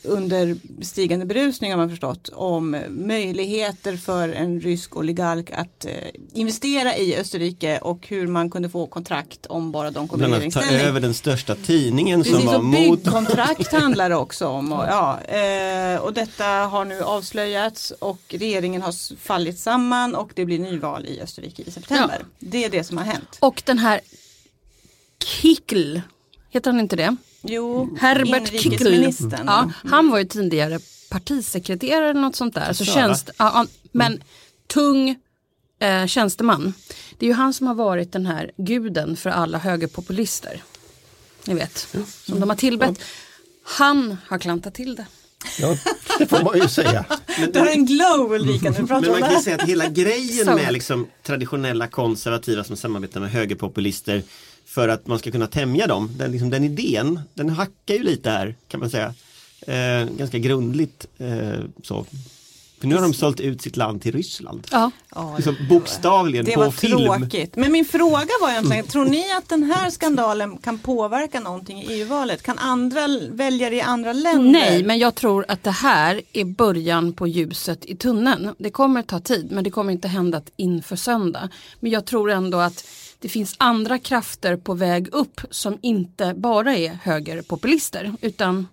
under 0.03 0.55
stigande 0.81 1.25
berusning 1.25 1.71
har 1.71 1.77
man 1.77 1.89
förstått 1.89 2.29
om 2.33 2.77
möjligheter 2.89 3.97
för 3.97 4.29
en 4.29 4.61
rysk 4.61 4.97
oligark 4.97 5.51
att 5.51 5.85
eh, 5.85 5.91
investera 6.33 6.97
i 6.97 7.17
Österrike 7.17 7.79
och 7.79 8.07
hur 8.07 8.27
man 8.27 8.49
kunde 8.49 8.69
få 8.69 8.87
kontrakt 8.87 9.45
om 9.45 9.71
bara 9.71 9.91
de 9.91 10.07
kom 10.07 10.21
i 10.21 10.23
annat 10.23 10.33
ta 10.33 10.39
regeringsställning. 10.39 10.87
över 10.87 10.99
den 10.99 11.13
största 11.13 11.55
tidningen 11.55 12.23
som 12.23 12.33
Precis, 12.33 12.47
var 12.47 12.57
och 12.57 12.63
mot 12.63 13.03
byggkontrakt 13.03 13.71
handlar 13.71 14.09
det 14.09 14.15
också 14.15 14.47
om. 14.47 14.71
Och, 14.79 14.85
ja, 14.87 15.21
eh, 15.21 15.99
och 15.99 16.13
detta 16.13 16.45
har 16.45 16.85
nu 16.85 17.01
avslöjats 17.01 17.91
och 17.99 18.19
regeringen 18.27 18.81
har 18.81 19.15
fallit 19.17 19.59
samman 19.59 20.15
och 20.15 20.31
det 20.35 20.45
blir 20.45 20.59
nyval 20.59 21.05
i 21.05 21.21
Österrike 21.21 21.63
i 21.65 21.71
september. 21.71 22.25
Det 22.39 22.65
är 22.65 22.69
det 22.69 22.83
som 22.83 22.97
har 22.97 23.05
hänt. 23.05 23.37
Och 23.39 23.61
den 23.65 23.77
här 23.77 23.99
Kickl, 25.23 25.97
heter 26.49 26.71
han 26.71 26.79
inte 26.79 26.95
det? 26.95 27.15
Jo, 27.41 27.97
Herbert 27.99 28.61
Kickl. 28.61 29.11
Ja, 29.45 29.71
han 29.85 30.09
var 30.09 30.19
ju 30.19 30.25
tidigare 30.25 30.79
partisekreterare 31.09 32.09
eller 32.09 32.21
något 32.21 32.35
sånt 32.35 32.55
där. 32.55 32.73
Så 32.73 32.85
tjänst, 32.85 33.29
ja, 33.37 33.65
men 33.91 34.23
tung 34.67 35.15
eh, 35.79 36.05
tjänsteman. 36.05 36.73
Det 37.17 37.25
är 37.25 37.27
ju 37.27 37.33
han 37.35 37.53
som 37.53 37.67
har 37.67 37.75
varit 37.75 38.11
den 38.11 38.25
här 38.25 38.51
guden 38.57 39.17
för 39.17 39.29
alla 39.29 39.57
högerpopulister. 39.57 40.63
Ni 41.45 41.53
vet, 41.53 41.87
som 42.25 42.39
de 42.39 42.49
har 42.49 42.55
tillbett. 42.55 43.01
Han 43.63 44.17
har 44.27 44.39
klantat 44.39 44.73
till 44.73 44.95
det. 44.95 45.05
Ja, 45.59 45.77
det 46.17 46.27
får 46.27 46.43
man 46.43 46.57
ju 46.57 46.67
säga. 46.67 47.05
Du 47.53 47.59
har 47.59 47.67
en 47.67 47.85
glow 47.85 48.33
Ulrika 48.33 48.69
du 48.69 48.87
pratar 48.87 49.01
Men 49.01 49.11
man 49.11 49.21
kan 49.21 49.33
ju 49.33 49.39
säga 49.39 49.55
att 49.55 49.69
hela 49.69 49.87
grejen 49.87 50.45
med 50.55 50.73
liksom 50.73 51.07
traditionella 51.23 51.87
konservativa 51.87 52.63
som 52.63 52.77
samarbetar 52.77 53.19
med 53.19 53.31
högerpopulister 53.31 54.23
för 54.69 54.87
att 54.87 55.07
man 55.07 55.19
ska 55.19 55.31
kunna 55.31 55.47
tämja 55.47 55.87
dem, 55.87 56.09
den, 56.17 56.31
liksom, 56.31 56.49
den 56.49 56.63
idén, 56.63 57.19
den 57.33 57.49
hackar 57.49 57.95
ju 57.95 58.03
lite 58.03 58.29
här 58.29 58.55
kan 58.67 58.79
man 58.79 58.89
säga. 58.89 59.13
Eh, 59.61 60.09
ganska 60.17 60.37
grundligt 60.37 61.05
eh, 61.17 61.59
så. 61.83 62.05
För 62.79 62.87
nu 62.87 62.95
har 62.95 63.01
de 63.01 63.13
sålt 63.13 63.39
ut 63.39 63.61
sitt 63.61 63.77
land 63.77 64.01
till 64.01 64.11
Ryssland. 64.11 64.67
Ja. 64.71 64.91
Liksom 65.35 65.55
bokstavligen 65.69 66.45
det 66.45 66.51
på 66.51 66.59
var 66.59 66.71
film. 66.71 66.97
tråkigt. 66.97 67.55
Men 67.55 67.71
min 67.71 67.85
fråga 67.85 68.27
var 68.41 68.49
egentligen, 68.49 68.85
tror 68.87 69.05
ni 69.05 69.31
att 69.37 69.49
den 69.49 69.63
här 69.63 69.89
skandalen 69.89 70.57
kan 70.57 70.79
påverka 70.79 71.39
någonting 71.39 71.83
i 71.83 71.93
EU-valet? 71.93 72.43
Kan 72.43 72.57
andra 72.57 73.07
väljare 73.31 73.75
i 73.75 73.81
andra 73.81 74.13
länder? 74.13 74.51
Nej, 74.51 74.83
men 74.83 74.99
jag 74.99 75.15
tror 75.15 75.45
att 75.47 75.63
det 75.63 75.71
här 75.71 76.21
är 76.33 76.45
början 76.45 77.13
på 77.13 77.27
ljuset 77.27 77.85
i 77.85 77.95
tunneln. 77.95 78.55
Det 78.57 78.69
kommer 78.69 79.01
ta 79.01 79.19
tid, 79.19 79.51
men 79.51 79.63
det 79.63 79.69
kommer 79.69 79.93
inte 79.93 80.07
hända 80.07 80.41
inför 80.55 80.95
söndag. 80.95 81.49
Men 81.79 81.91
jag 81.91 82.05
tror 82.05 82.31
ändå 82.31 82.57
att 82.57 82.85
det 83.19 83.29
finns 83.29 83.55
andra 83.57 83.99
krafter 83.99 84.55
på 84.57 84.73
väg 84.73 85.07
upp 85.11 85.41
som 85.49 85.77
inte 85.81 86.33
bara 86.37 86.75
är 86.77 86.99
högerpopulister 87.03 88.13
utan 88.21 88.67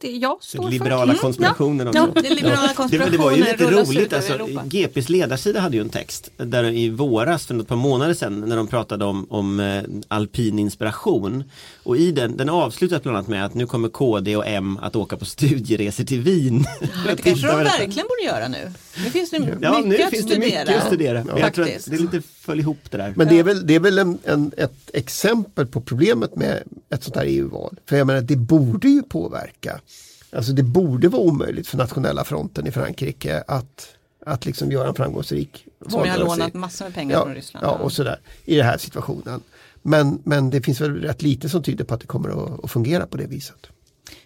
det 0.00 0.10
jag 0.10 0.36
står 0.42 0.58
Den 0.62 0.66
för. 0.66 0.72
liberala 0.72 1.02
Mm, 1.12 1.16
konspirationen 1.18 1.90
ja. 1.94 2.08
Ja. 2.14 2.22
Det 2.22 2.30
liberala 2.30 2.72
Det, 2.90 2.98
var- 2.98 3.10
det 3.10 3.18
var 3.18 3.30
ju 3.30 3.36
lite 3.36 3.56
konspirationer 3.56 3.84
roligt, 3.98 4.12
alltså. 4.12 4.62
GPs 4.64 5.08
ledarsida 5.08 5.60
hade 5.60 5.76
ju 5.76 5.80
en 5.82 5.88
text 5.88 6.30
där 6.36 6.64
i 6.64 6.88
våras 6.90 7.46
för 7.46 7.60
ett 7.60 7.68
par 7.68 7.76
månader 7.76 8.14
sedan 8.14 8.40
när 8.40 8.56
de 8.56 8.66
pratade 8.66 9.04
om, 9.04 9.26
om 9.30 9.60
eh, 9.60 9.82
alpin 10.08 10.58
inspiration. 10.58 11.44
Och 11.82 11.96
i 11.96 12.12
den, 12.12 12.36
den 12.36 12.48
avslutas 12.48 13.02
bland 13.02 13.16
annat 13.16 13.28
med 13.28 13.44
att 13.44 13.54
nu 13.54 13.66
kommer 13.66 13.88
KD 13.88 14.36
och 14.36 14.46
M 14.46 14.78
att 14.82 14.96
åka 14.96 15.16
på 15.16 15.24
studieresor 15.24 16.04
till 16.04 16.20
Wien. 16.20 16.64
Det 17.06 17.22
kanske 17.22 17.46
de 17.46 17.56
verkligen 17.56 18.06
borde 18.08 18.22
göra 18.36 18.48
nu. 18.48 18.72
Nu 19.04 19.10
finns 19.10 19.30
det 19.30 19.56
Ja, 19.60 19.78
nu 19.78 19.88
mycket 19.88 20.06
att 20.06 20.10
finns 20.10 20.26
det 20.26 20.32
studera. 20.32 20.60
mycket 20.64 20.76
att 20.82 20.86
studera. 20.86 21.24
Men 21.24 21.36
Jag 21.36 21.54
tror 21.54 21.64
att 21.64 21.84
det 21.84 21.96
är 21.96 21.98
lite 21.98 22.20
föll 22.20 22.60
ihop 22.60 22.78
det 22.90 22.96
där. 22.96 23.12
Men 23.16 23.28
det 23.28 23.38
är 23.38 23.42
väl, 23.42 23.66
det 23.66 23.74
är 23.74 23.80
väl 23.80 23.98
en, 23.98 24.18
en, 24.24 24.52
ett 24.56 24.90
exempel 24.92 25.66
på 25.66 25.80
problemet 25.80 26.36
med 26.36 26.62
ett 26.90 27.04
sånt 27.04 27.16
här 27.16 27.24
EU-val. 27.26 27.78
För 27.86 27.96
jag 27.96 28.06
menar 28.06 28.20
det 28.20 28.36
borde 28.36 28.88
ju 28.88 29.02
påverka. 29.02 29.80
Alltså 30.32 30.52
det 30.52 30.62
borde 30.62 31.08
vara 31.08 31.22
omöjligt 31.22 31.68
för 31.68 31.76
nationella 31.76 32.24
fronten 32.24 32.66
i 32.66 32.70
Frankrike 32.70 33.44
att, 33.48 33.88
att 34.26 34.46
liksom 34.46 34.72
göra 34.72 34.88
en 34.88 34.94
framgångsrik 34.94 35.66
Som 35.88 36.04
jag 36.04 36.12
har 36.12 36.18
lånat 36.18 36.54
massor 36.54 36.84
med 36.84 36.94
pengar 36.94 37.16
ja, 37.16 37.24
från 37.24 37.34
Ryssland. 37.34 37.66
Ja, 37.66 37.70
och 37.70 37.92
sådär 37.92 38.20
i 38.44 38.56
den 38.56 38.66
här 38.66 38.78
situationen. 38.78 39.40
Men, 39.82 40.18
men 40.24 40.50
det 40.50 40.62
finns 40.62 40.80
väl 40.80 40.94
rätt 40.94 41.22
lite 41.22 41.48
som 41.48 41.62
tyder 41.62 41.84
på 41.84 41.94
att 41.94 42.00
det 42.00 42.06
kommer 42.06 42.28
att, 42.28 42.64
att 42.64 42.70
fungera 42.70 43.06
på 43.06 43.16
det 43.16 43.26
viset. 43.26 43.66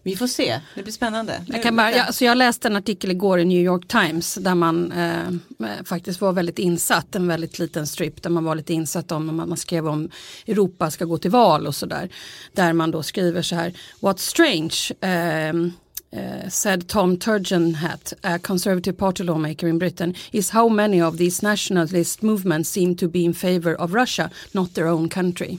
Vi 0.02 0.16
får 0.16 0.26
se, 0.26 0.60
det 0.74 0.82
blir 0.82 0.92
spännande. 0.92 1.44
Jag, 1.46 1.62
kan 1.62 1.76
bara, 1.76 1.90
jag, 1.90 2.06
alltså 2.06 2.24
jag 2.24 2.38
läste 2.38 2.68
en 2.68 2.76
artikel 2.76 3.10
igår 3.10 3.40
i 3.40 3.44
New 3.44 3.62
York 3.62 3.88
Times 3.88 4.34
där 4.34 4.54
man 4.54 4.92
eh, 4.92 5.84
faktiskt 5.84 6.20
var 6.20 6.32
väldigt 6.32 6.58
insatt, 6.58 7.14
en 7.14 7.28
väldigt 7.28 7.58
liten 7.58 7.86
strip 7.86 8.22
där 8.22 8.30
man 8.30 8.44
var 8.44 8.54
lite 8.54 8.72
insatt 8.72 9.12
om, 9.12 9.36
man, 9.36 9.48
man 9.48 9.56
skrev 9.56 9.88
om 9.88 10.10
Europa 10.46 10.90
ska 10.90 11.04
gå 11.04 11.18
till 11.18 11.30
val 11.30 11.66
och 11.66 11.74
sådär. 11.74 12.08
Där 12.52 12.72
man 12.72 12.90
då 12.90 13.02
skriver 13.02 13.42
så 13.42 13.54
här, 13.54 13.72
What's 14.00 14.18
strange 14.18 14.76
ehm, 15.00 15.72
eh, 16.10 16.48
said 16.48 16.88
Tom 16.88 17.16
Turgeonhat, 17.16 18.12
a 18.22 18.38
conservative 18.38 18.96
party 18.96 19.24
lawmaker 19.24 19.68
in 19.68 19.78
Britain, 19.78 20.14
is 20.32 20.50
how 20.50 20.68
many 20.68 21.02
of 21.02 21.18
these 21.18 21.46
nationalist 21.46 22.22
movements 22.22 22.70
seem 22.70 22.96
to 22.96 23.08
be 23.08 23.18
in 23.18 23.34
favor 23.34 23.80
of 23.80 23.94
Russia, 23.94 24.30
not 24.52 24.74
their 24.74 24.86
own 24.86 25.08
country. 25.08 25.58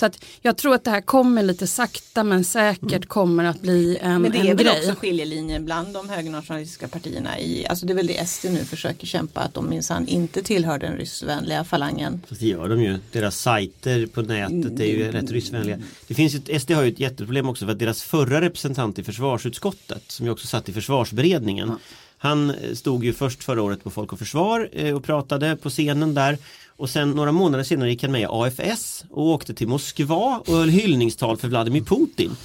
Så 0.00 0.06
att 0.06 0.24
jag 0.42 0.56
tror 0.56 0.74
att 0.74 0.84
det 0.84 0.90
här 0.90 1.00
kommer 1.00 1.42
lite 1.42 1.66
sakta 1.66 2.24
men 2.24 2.44
säkert 2.44 3.06
kommer 3.08 3.44
att 3.44 3.60
bli 3.62 3.98
en, 4.00 4.22
Men 4.22 4.32
det 4.32 4.38
är 4.38 4.44
en 4.44 4.56
väl 4.56 4.66
grej. 4.66 4.78
också 4.78 4.94
skiljelinjen 4.94 5.64
bland 5.64 5.94
de 5.94 6.08
högernationalistiska 6.08 6.88
partierna. 6.88 7.38
I, 7.38 7.66
alltså 7.66 7.86
det 7.86 7.92
är 7.92 7.94
väl 7.94 8.06
det 8.06 8.28
SD 8.28 8.44
nu 8.44 8.64
försöker 8.64 9.06
kämpa 9.06 9.40
att 9.40 9.54
de 9.54 9.68
minsann 9.70 10.06
inte 10.08 10.42
tillhör 10.42 10.78
den 10.78 10.96
ryssvänliga 10.96 11.64
falangen. 11.64 12.22
Fast 12.28 12.40
det 12.40 12.46
gör 12.46 12.68
de 12.68 12.82
ju. 12.82 12.98
Deras 13.12 13.38
sajter 13.40 14.06
på 14.06 14.22
nätet 14.22 14.80
är 14.80 14.84
ju 14.84 15.12
rätt 15.12 15.30
ryssvänliga. 15.30 15.78
Det 16.08 16.14
finns 16.14 16.34
ju, 16.34 16.38
ett- 16.38 16.62
SD 16.62 16.70
har 16.70 16.82
ju 16.82 16.88
ett 16.92 17.00
jätteproblem 17.00 17.48
också 17.48 17.64
för 17.64 17.72
att 17.72 17.78
deras 17.78 18.02
förra 18.02 18.40
representant 18.40 18.98
i 18.98 19.02
försvarsutskottet 19.02 20.02
som 20.06 20.26
ju 20.26 20.32
också 20.32 20.46
satt 20.46 20.68
i 20.68 20.72
försvarsberedningen 20.72 21.72
Han 22.22 22.50
eh, 22.50 22.74
stod 22.74 23.04
ju 23.04 23.12
först 23.12 23.44
förra 23.44 23.62
året 23.62 23.84
på 23.84 23.90
Folk 23.90 24.12
och 24.12 24.18
Försvar 24.18 24.68
eh, 24.72 24.96
och 24.96 25.04
pratade 25.04 25.56
på 25.56 25.70
scenen 25.70 26.14
där 26.14 26.38
och 26.76 26.90
sen 26.90 27.10
några 27.10 27.32
månader 27.32 27.64
senare 27.64 27.90
gick 27.90 28.02
han 28.02 28.12
med 28.12 28.20
i 28.20 28.26
AFS 28.28 29.04
och 29.10 29.26
åkte 29.26 29.54
till 29.54 29.68
Moskva 29.68 30.42
och 30.46 30.54
höll 30.56 30.68
hyllningstal 30.68 31.36
för 31.36 31.48
Vladimir 31.48 31.80
Putin. 31.82 32.36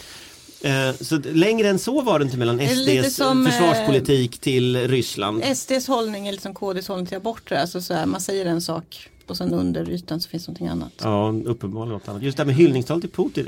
Eh, 0.62 0.96
Så 1.02 1.22
längre 1.34 1.70
än 1.70 1.80
så 1.80 2.02
var 2.02 2.20
det 2.20 2.26
inte 2.26 2.38
mellan 2.38 2.60
SDs 2.60 3.16
som, 3.16 3.46
försvarspolitik 3.46 4.40
till 4.40 4.88
Ryssland. 4.88 5.44
SDs 5.58 5.88
hållning 5.88 6.28
är 6.28 6.32
liksom 6.32 6.54
KDs 6.54 6.88
hållning 6.88 7.06
till 7.08 7.18
aborter. 7.18 7.56
Alltså 7.56 7.82
så 7.82 7.94
här, 7.94 8.06
man 8.06 8.22
säger 8.22 8.46
en 8.46 8.62
sak 8.62 9.10
och 9.28 9.38
sen 9.38 9.54
under 9.54 9.90
ytan 9.90 10.22
så 10.22 10.30
finns 10.30 10.48
någonting 10.48 10.68
annat. 10.68 10.92
Ja, 11.04 11.34
uppenbarligen 11.46 11.94
något 11.94 12.08
annat. 12.08 12.22
Just 12.22 12.38
det 12.38 12.44
här 12.44 12.48
med 12.48 12.56
hyllningstal 12.56 13.02
till 13.02 13.10
Putin. 13.10 13.48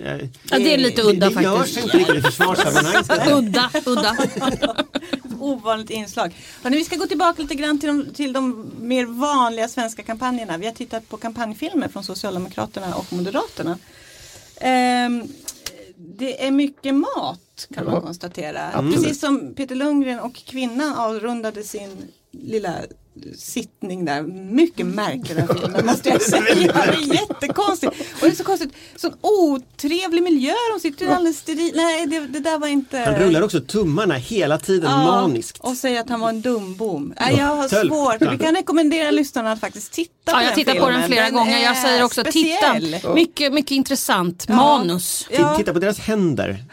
Ja, 0.51 0.57
det 0.59 0.73
är 0.73 0.77
lite 0.77 1.01
udda 1.01 1.29
det 1.29 1.41
görs 1.43 1.57
faktiskt. 1.57 1.83
inte 1.83 1.97
riktigt 1.97 2.15
i 2.17 2.21
försvarssammanhang. 2.21 3.03
Udda, 3.37 3.69
udda. 3.85 4.17
Ovanligt 5.41 5.89
inslag. 5.89 6.35
Hörrni, 6.63 6.77
vi 6.77 6.83
ska 6.83 6.95
gå 6.95 7.05
tillbaka 7.07 7.41
lite 7.41 7.55
grann 7.55 7.79
till 7.79 7.87
de, 7.87 8.13
till 8.13 8.33
de 8.33 8.71
mer 8.81 9.05
vanliga 9.05 9.67
svenska 9.67 10.03
kampanjerna. 10.03 10.57
Vi 10.57 10.65
har 10.65 10.73
tittat 10.73 11.09
på 11.09 11.17
kampanjfilmer 11.17 11.87
från 11.87 12.03
Socialdemokraterna 12.03 12.95
och 12.95 13.13
Moderaterna. 13.13 13.77
Ehm, 14.61 15.23
det 15.95 16.45
är 16.47 16.51
mycket 16.51 16.95
mat 16.95 17.67
kan 17.73 17.85
man 17.85 17.93
Ja, 17.93 18.01
konstatera. 18.01 18.67
absolut. 18.73 18.95
Precis 18.95 19.19
som 19.19 19.53
Peter 19.55 19.75
Lundgren 19.75 20.19
och 20.19 20.35
kvinnan 20.35 20.93
avrundade 20.95 21.63
sin 21.63 22.07
lilla 22.31 22.73
sittning 23.37 24.05
där. 24.05 24.21
Mycket 24.53 24.85
märklig 24.85 25.37
den 25.37 25.47
filmen 25.47 25.85
måste 25.85 26.09
jag 26.09 26.21
säga. 26.21 26.43
Det 26.73 26.81
är 26.81 27.13
jättekonstigt. 27.13 27.91
Och 27.93 28.21
det 28.21 28.27
är 28.27 28.31
så 28.35 28.43
konstigt. 28.43 28.73
Sån 28.95 29.11
otrevlig 29.21 30.23
miljö. 30.23 30.53
De 30.73 30.79
sitter 30.79 31.05
ju 31.05 31.11
alldeles 31.11 31.37
steril. 31.37 31.71
Nej 31.75 32.05
det, 32.07 32.19
det 32.19 32.39
där 32.39 32.59
var 32.59 32.67
inte. 32.67 32.97
Han 32.99 33.15
rullar 33.15 33.41
också 33.41 33.61
tummarna 33.61 34.15
hela 34.15 34.57
tiden 34.57 34.91
maniskt. 34.91 35.57
Och 35.59 35.77
säger 35.77 36.01
att 36.01 36.09
han 36.09 36.19
var 36.19 36.29
en 36.29 36.41
dumbom. 36.41 37.13
Nej, 37.19 37.35
jag 37.37 37.45
har 37.55 37.67
Tölp. 37.67 37.89
svårt. 37.91 38.21
Vi 38.33 38.37
kan 38.37 38.55
rekommendera 38.55 39.11
lyssnarna 39.11 39.51
att 39.51 39.59
faktiskt 39.59 39.91
titta 39.91 40.11
på 40.31 40.37
Ja, 40.37 40.41
jag 40.41 40.49
den 40.49 40.55
tittar 40.55 40.75
på 40.79 40.89
den 40.89 41.03
flera 41.03 41.23
Den 41.23 41.33
gånger. 41.33 41.59
Jag 41.63 41.77
säger 41.77 42.03
också 42.03 42.21
speciell. 42.21 42.93
titta. 42.93 43.13
Mycket, 43.13 43.53
mycket 43.53 43.71
intressant. 43.71 44.47
Manus. 44.49 45.27
Ja. 45.31 45.57
Titta 45.57 45.73
på 45.73 45.79
deras 45.79 45.99
händer. 45.99 46.63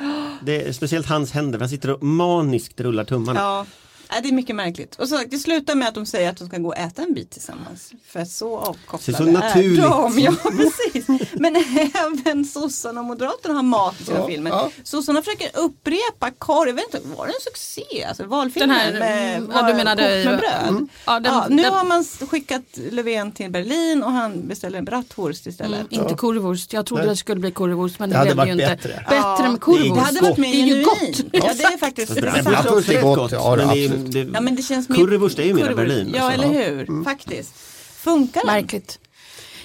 Det 0.43 0.63
är 0.69 0.73
speciellt 0.73 1.07
hans 1.07 1.33
händer. 1.33 1.59
Han 1.59 1.69
sitter 1.69 1.91
och 1.91 2.03
maniskt 2.03 2.81
rullar 2.81 3.05
tummarna. 3.05 3.67
Ja. 4.15 4.21
Nej, 4.21 4.23
det 4.23 4.29
är 4.29 4.33
mycket 4.33 4.57
märkligt. 4.57 4.95
Och 4.97 5.09
så 5.09 5.21
det 5.31 5.39
slutar 5.39 5.75
med 5.75 5.89
att 5.89 5.95
de 5.95 6.07
säger 6.07 6.31
att 6.31 6.37
de 6.37 6.49
ska 6.49 6.59
gå 6.59 6.69
och 6.69 6.77
äta 6.77 7.03
en 7.03 7.15
bit 7.15 7.31
tillsammans. 7.31 7.93
För 8.07 8.25
så 8.25 8.59
avkopplade 8.59 9.19
Så- 9.19 9.25
så 9.25 9.31
naturligt. 9.31 9.79
är 9.79 9.83
de. 9.83 10.19
Ja, 10.19 10.33
precis. 10.43 11.07
Men 11.33 11.57
även 11.95 12.45
sossarna 12.45 13.01
och 13.01 13.07
moderaterna 13.07 13.55
har 13.55 13.63
mat 13.63 14.01
i 14.01 14.05
sina 14.05 14.19
Ja, 14.19 14.27
filmer. 14.27 14.51
ja. 14.51 14.71
Sossarna 14.85 15.23
försöker 15.23 15.49
upprepa 15.55 16.31
korv. 16.39 16.69
Jag 16.69 16.75
vet 16.75 16.85
inte, 16.95 17.09
var 17.17 17.27
det 17.27 17.33
en 17.33 17.41
succé? 17.41 18.05
Alltså 18.09 18.25
valfilmen 18.25 18.69
Den 18.69 18.79
här, 18.79 18.93
med, 18.99 19.37
mm, 19.37 19.51
ja, 19.55 19.63
du 19.63 19.75
menade- 19.75 20.03
med 20.25 20.39
bröd. 20.39 20.69
Mm. 20.69 20.89
Ja, 21.07 21.21
den- 21.21 21.33
ja, 21.33 21.47
nu 21.51 21.63
den- 21.63 21.73
har 21.73 21.85
man 21.85 22.05
skickat 22.05 22.63
Löfven 22.91 23.33
till 23.33 23.51
Berlin 23.51 24.03
och 24.03 24.13
han 24.13 24.49
beställer 24.49 24.79
en 24.79 24.85
bratwurst 24.85 25.47
istället. 25.47 25.81
Mm, 25.93 26.03
inte 26.03 26.15
currywurst. 26.15 26.73
Jag 26.73 26.87
trodde 26.87 27.03
Nej. 27.03 27.11
det 27.11 27.17
skulle 27.17 27.41
bli 27.41 27.51
currywurst 27.51 27.99
men 27.99 28.11
det, 28.11 28.17
Det 28.19 28.23
blev 28.25 28.37
det 28.37 28.43
ju 28.43 28.55
varit 28.57 28.63
inte. 28.73 28.89
bättre. 28.89 29.05
Bättre 29.09 29.43
med 29.49 29.53
Det 29.55 29.59
currywurst. 29.61 30.01
hade 30.07 30.21
varit 30.21 30.39
mer 30.39 30.53
Det 30.53 30.61
är 30.61 30.67
ju 30.67 30.85
genuint. 30.85 31.17
gott. 31.23 31.25
Ja, 31.33 31.53
det 31.57 31.63
är 31.65 31.79
faktiskt 31.79 32.15
det 32.15 32.21
bratwurst 32.45 32.89
är 32.89 33.03
gott, 33.03 33.33
ja, 33.33 33.57
men 33.57 33.69
det 33.69 33.85
är 33.85 33.89
det- 34.11 34.31
Ja 34.35 34.41
men 34.41 34.57
det 34.57 34.63
känns 34.63 34.89
mer 34.89 34.97
Currywurst 34.97 35.39
är 35.39 35.43
ju 35.43 35.53
currywurst. 35.53 35.77
Berlin, 35.77 36.13
Ja 36.17 36.23
alltså. 36.23 36.43
eller 36.43 36.75
hur, 36.87 37.05
faktiskt. 37.05 37.55
Funkar 37.95 38.41
den? 38.41 38.47
Märkligt. 38.55 38.99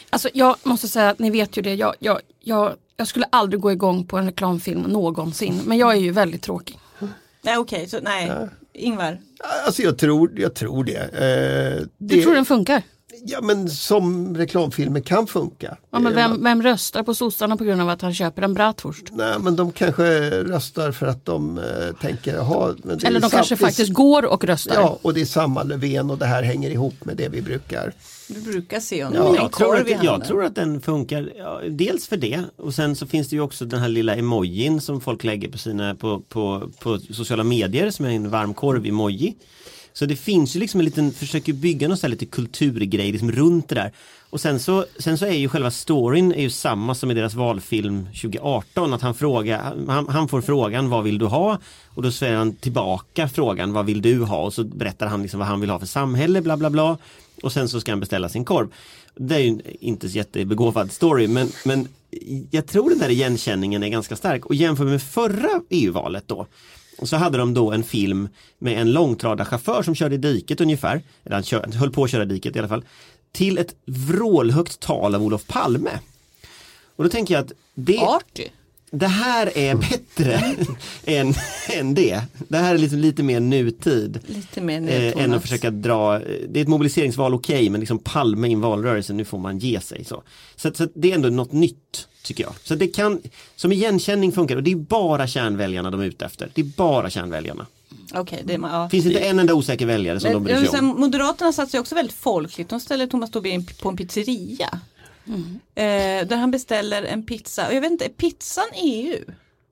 Alltså 0.10 0.30
jag 0.34 0.56
måste 0.64 0.88
säga 0.88 1.10
att 1.10 1.20
ni 1.20 1.30
vet 1.30 1.58
ju 1.58 1.62
det. 1.62 1.74
Jag, 1.76 1.96
jag, 2.00 2.20
jag, 2.40 2.74
jag 2.98 3.08
skulle 3.08 3.26
aldrig 3.32 3.62
gå 3.62 3.72
igång 3.72 4.06
på 4.08 4.18
en 4.18 4.26
reklamfilm 4.26 4.82
någonsin. 4.82 5.62
Men 5.66 5.78
jag 5.78 5.92
är 5.92 6.00
ju 6.00 6.12
väldigt 6.12 6.42
tråkig. 6.42 6.80
Nej 7.42 7.58
okej, 7.58 7.90
så 7.90 8.00
nej. 8.02 8.32
Ingvar. 8.74 9.18
Alltså 9.66 9.82
jag 9.82 9.98
tror, 9.98 10.32
jag 10.40 10.54
tror 10.54 10.84
det. 10.84 10.98
Eh, 10.98 11.88
Du 11.98 12.16
det 12.16 12.22
tror 12.24 12.36
den 12.36 12.46
funkar? 12.46 12.82
Ja 13.26 13.42
men 13.42 13.70
som 13.70 14.38
reklamfilmer 14.38 15.00
kan 15.02 15.28
funka. 15.28 15.78
Ja, 15.92 16.00
men 16.00 16.16
vem, 16.16 16.44
vem 16.44 16.64
röstar 16.64 17.04
på 17.04 17.14
sossarna 17.16 17.58
på 17.58 17.64
grund 17.64 17.82
av 17.82 17.90
att 17.90 18.02
han 18.02 18.14
köper 18.14 18.42
en 18.42 18.54
bratwurst? 18.54 19.04
Nej 19.12 19.40
men 19.40 19.56
de 19.56 19.72
kanske 19.72 20.04
röstar 20.44 20.92
för 20.92 21.08
att 21.08 21.26
de 21.26 21.58
eh, 21.58 21.64
tänker, 22.02 22.36
jaha. 22.36 22.76
är 22.90 23.06
Eller 23.06 23.20
de 23.20 23.30
sam- 23.30 23.38
kanske 23.38 23.56
faktiskt 23.56 23.94
går 23.94 24.26
och 24.26 24.44
röstar. 24.44 24.76
Ja 24.76 25.00
och 25.02 25.14
det 25.14 25.22
är 25.22 25.26
samma 25.26 25.64
Löfven 25.64 26.10
och 26.10 26.18
det 26.18 26.26
här 26.26 26.44
hänger 26.44 26.70
ihop 26.70 27.06
med 27.06 27.18
det 27.18 27.30
vi 27.30 27.42
brukar. 27.42 27.94
Du 28.28 28.42
brukar 28.42 28.80
se 28.80 29.04
honom 29.04 29.36
Ja, 29.36 29.42
Jag 29.42 29.52
tror, 29.52 29.76
att, 29.78 30.04
jag 30.04 30.26
tror 30.26 30.44
att 30.46 30.56
den 30.56 30.82
funkar, 30.82 31.32
ja, 31.38 31.62
dels 31.70 32.08
för 32.08 32.18
det 32.18 32.44
och 32.58 32.74
sen 32.74 32.96
så 32.96 33.08
finns 33.08 33.30
det 33.30 33.36
ju 33.36 33.42
också 33.42 33.66
den 33.66 33.80
här 33.80 33.90
lilla 33.90 34.16
emojin 34.16 34.82
som 34.82 35.02
folk 35.02 35.24
lägger 35.24 35.50
på 35.50 35.58
sina 35.58 35.96
på, 35.96 36.20
på, 36.20 36.70
på 36.80 37.00
sociala 37.00 37.44
medier 37.44 37.92
som 37.92 38.06
är 38.06 38.10
en 38.10 38.30
varmkorv-emoji. 38.30 39.34
Så 39.94 40.06
det 40.06 40.16
finns 40.16 40.56
ju 40.56 40.60
liksom 40.60 40.80
en 40.80 40.86
liten, 40.86 41.12
försöker 41.12 41.54
bygga 41.54 41.88
någon 41.88 41.98
sån 41.98 42.08
här 42.08 42.12
lite 42.12 42.26
kulturgrej 42.26 43.12
liksom 43.12 43.32
runt 43.32 43.70
det 43.70 43.76
där. 43.76 43.92
Och 44.30 44.42
sen 44.42 44.60
så, 44.60 44.86
sen 45.00 45.18
så 45.18 45.26
är 45.26 45.34
ju 45.34 45.50
själva 45.50 45.72
storyn 45.72 46.32
är 46.32 46.42
ju 46.42 46.50
samma 46.50 46.96
som 46.96 47.12
i 47.12 47.14
deras 47.14 47.34
valfilm 47.34 48.06
2018 48.06 48.94
att 48.94 49.02
han 49.02 49.16
frågar, 49.16 49.76
han, 49.88 50.08
han 50.08 50.28
får 50.28 50.42
frågan 50.42 50.90
vad 50.90 51.04
vill 51.04 51.18
du 51.18 51.26
ha? 51.26 51.60
Och 51.88 52.04
då 52.04 52.12
säger 52.12 52.36
han 52.36 52.56
tillbaka 52.56 53.30
frågan 53.30 53.74
vad 53.74 53.86
vill 53.86 54.02
du 54.02 54.24
ha? 54.24 54.44
Och 54.44 54.54
så 54.54 54.64
berättar 54.64 55.08
han 55.08 55.22
liksom 55.22 55.40
vad 55.40 55.48
han 55.48 55.62
vill 55.62 55.70
ha 55.70 55.80
för 55.80 55.86
samhälle 55.86 56.42
bla 56.42 56.58
bla 56.58 56.70
bla. 56.70 56.98
Och 57.44 57.52
sen 57.52 57.70
så 57.70 57.82
ska 57.82 57.92
han 57.92 58.00
beställa 58.00 58.30
sin 58.30 58.46
korv. 58.46 58.68
Det 59.16 59.36
är 59.36 59.40
ju 59.40 59.62
inte 59.80 60.10
så 60.10 60.18
jättebegåvad 60.18 60.92
story 60.92 61.28
men, 61.28 61.52
men 61.66 61.88
jag 62.52 62.68
tror 62.68 62.90
den 62.90 63.00
där 63.00 63.10
igenkänningen 63.10 63.84
är 63.84 63.90
ganska 63.90 64.16
stark 64.16 64.46
och 64.46 64.56
jämför 64.56 64.86
med 64.86 65.02
förra 65.02 65.62
EU-valet 65.70 66.28
då 66.28 66.48
och 67.00 67.10
så 67.10 67.18
hade 67.18 67.38
de 67.38 67.54
då 67.54 67.72
en 67.72 67.84
film 67.84 68.30
med 68.60 68.82
en 68.82 68.92
långtradarchaufför 68.92 69.84
som 69.84 69.96
körde 69.96 70.16
i 70.16 70.18
diket 70.18 70.62
ungefär, 70.62 71.02
eller 71.24 71.36
han 71.36 71.44
kör, 71.44 71.72
höll 71.74 71.92
på 71.92 72.04
att 72.04 72.12
köra 72.12 72.24
i 72.24 72.26
diket 72.26 72.56
i 72.56 72.60
alla 72.60 72.68
fall, 72.68 72.86
till 73.32 73.58
ett 73.58 73.76
vrålhögt 73.86 74.80
tal 74.80 75.16
av 75.16 75.24
Olof 75.24 75.48
Palme. 75.48 76.00
Och 76.96 77.04
då 77.04 77.10
tänker 77.10 77.34
jag 77.34 77.46
att 77.46 77.52
det, 77.74 77.98
Arty 77.98 78.48
det 78.92 79.08
här 79.08 79.58
är 79.58 79.76
bättre 79.76 80.56
än, 81.06 81.34
än 81.70 81.94
det. 81.94 82.22
Det 82.48 82.58
här 82.58 82.76
är 82.76 82.78
liksom 82.78 83.00
lite 83.00 83.24
mer 83.24 83.40
nutid. 83.40 84.20
Lite 84.26 84.62
mer 84.62 84.82
nu, 84.82 84.92
Eh, 84.92 85.24
än 85.24 85.34
att 85.34 85.42
försöka 85.42 85.72
dra, 85.72 86.20
det 86.20 86.60
är 86.60 86.62
ett 86.62 86.68
mobiliseringsval 86.68 87.34
okej 87.34 87.70
men 87.70 87.80
liksom 87.80 88.00
Palme 88.00 88.48
in 88.48 88.62
valrörelsen, 88.62 89.18
nu 89.18 89.26
får 89.26 89.38
man 89.38 89.60
ge 89.60 89.80
sig. 89.80 90.06
Så, 90.06 90.24
så, 90.56 90.72
så 90.74 90.88
det 90.94 91.12
är 91.12 91.16
ändå 91.16 91.30
något 91.30 91.52
nytt 91.52 92.08
tycker 92.24 92.44
jag. 92.44 92.54
Så 92.64 92.76
det 92.76 92.88
kan, 92.88 93.22
som 93.56 93.72
igenkänning 93.72 94.32
funkar 94.32 94.56
och 94.56 94.64
det 94.64 94.72
är 94.72 94.76
bara 94.76 95.28
kärnväljarna 95.28 95.92
de 95.92 96.02
är 96.02 96.06
ute 96.06 96.26
efter. 96.26 96.50
Det 96.54 96.62
är 96.62 96.66
bara 96.66 97.10
kärnväljarna. 97.10 97.66
Okej, 98.14 98.42
det 98.46 98.54
är, 98.54 98.60
ja. 98.60 98.90
Finns 98.90 99.06
inte 99.06 99.20
en 99.20 99.40
enda 99.40 99.54
osäker 99.54 99.86
väljare 99.86 100.20
som 100.20 100.30
de 100.32 100.34
Men, 100.34 100.44
bryr 100.44 100.54
jag 100.54 100.62
vill 100.62 100.70
sig 100.70 100.80
om. 100.80 100.86
Moderaterna 100.86 101.54
satsar 101.54 101.80
också 101.80 101.96
väldigt 101.96 102.16
folkligt. 102.16 102.70
De 102.70 102.80
ställer 102.80 103.08
Thomas 103.08 103.32
Tobé 103.32 103.64
på 103.82 103.90
en 103.90 103.98
pizzeria. 103.98 104.80
Mm. 105.30 105.60
Eh, 105.76 106.28
där 106.28 106.36
han 106.36 106.52
beställer 106.52 107.04
en 107.04 107.26
pizza. 107.26 107.68
Och 107.68 107.74
jag 107.74 107.82
vet 107.82 107.92
inte, 107.92 108.06
är 108.06 108.10
pizzan 108.10 108.68
EU? 108.74 109.24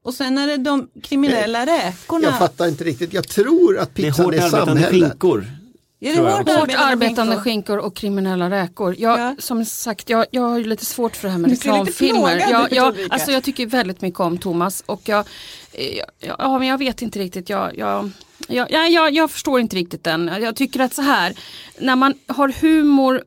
Och 0.03 0.13
sen 0.13 0.37
är 0.37 0.47
det 0.47 0.57
de 0.57 0.89
kriminella 1.03 1.65
räkorna. 1.65 2.27
Jag 2.27 2.37
fattar 2.37 2.67
inte 2.67 2.83
riktigt. 2.83 3.13
Jag 3.13 3.27
tror 3.27 3.77
att 3.77 3.89
är 3.89 3.93
pizzan 3.93 4.25
är 4.25 4.27
arbetande 4.29 4.65
samhället. 4.65 5.09
skinkor. 5.09 5.45
Är 5.99 6.15
det 6.15 6.21
jag 6.21 6.37
hårt. 6.37 6.49
Hårt 6.49 6.73
arbetande 6.77 7.37
skinkor? 7.37 7.77
och 7.77 7.95
kriminella 7.95 8.49
räkor. 8.49 8.95
Jag, 8.97 9.19
Ja. 9.19 9.35
Som 9.39 9.65
sagt, 9.65 10.09
jag, 10.09 10.25
jag 10.31 10.41
har 10.41 10.57
ju 10.57 10.63
lite 10.63 10.85
svårt 10.85 11.15
för 11.15 11.27
det 11.27 11.31
här 11.31 11.39
med 11.39 11.51
reklamfilmer. 11.51 12.37
Jag, 12.37 12.73
jag, 12.73 12.95
alltså 13.09 13.31
jag 13.31 13.43
tycker 13.43 13.65
väldigt 13.65 14.01
mycket 14.01 14.19
om 14.19 14.37
Thomas 14.37 14.83
och 14.85 15.01
jag, 15.05 15.27
eh, 15.71 15.97
ja, 16.19 16.35
ja, 16.39 16.59
men 16.59 16.67
jag 16.67 16.77
vet 16.77 17.01
inte 17.01 17.19
riktigt. 17.19 17.49
Jag, 17.49 17.77
jag, 17.77 18.11
jag, 18.47 18.91
jag, 18.91 19.13
jag, 19.13 19.31
förstår 19.31 19.59
inte 19.59 19.75
riktigt 19.75 20.03
den. 20.03 20.31
Jag 20.41 20.55
tycker 20.55 20.79
att 20.79 20.93
så 20.93 21.01
här, 21.01 21.33
när 21.79 21.95
man 21.95 22.13
har 22.27 22.49
humor 22.61 23.23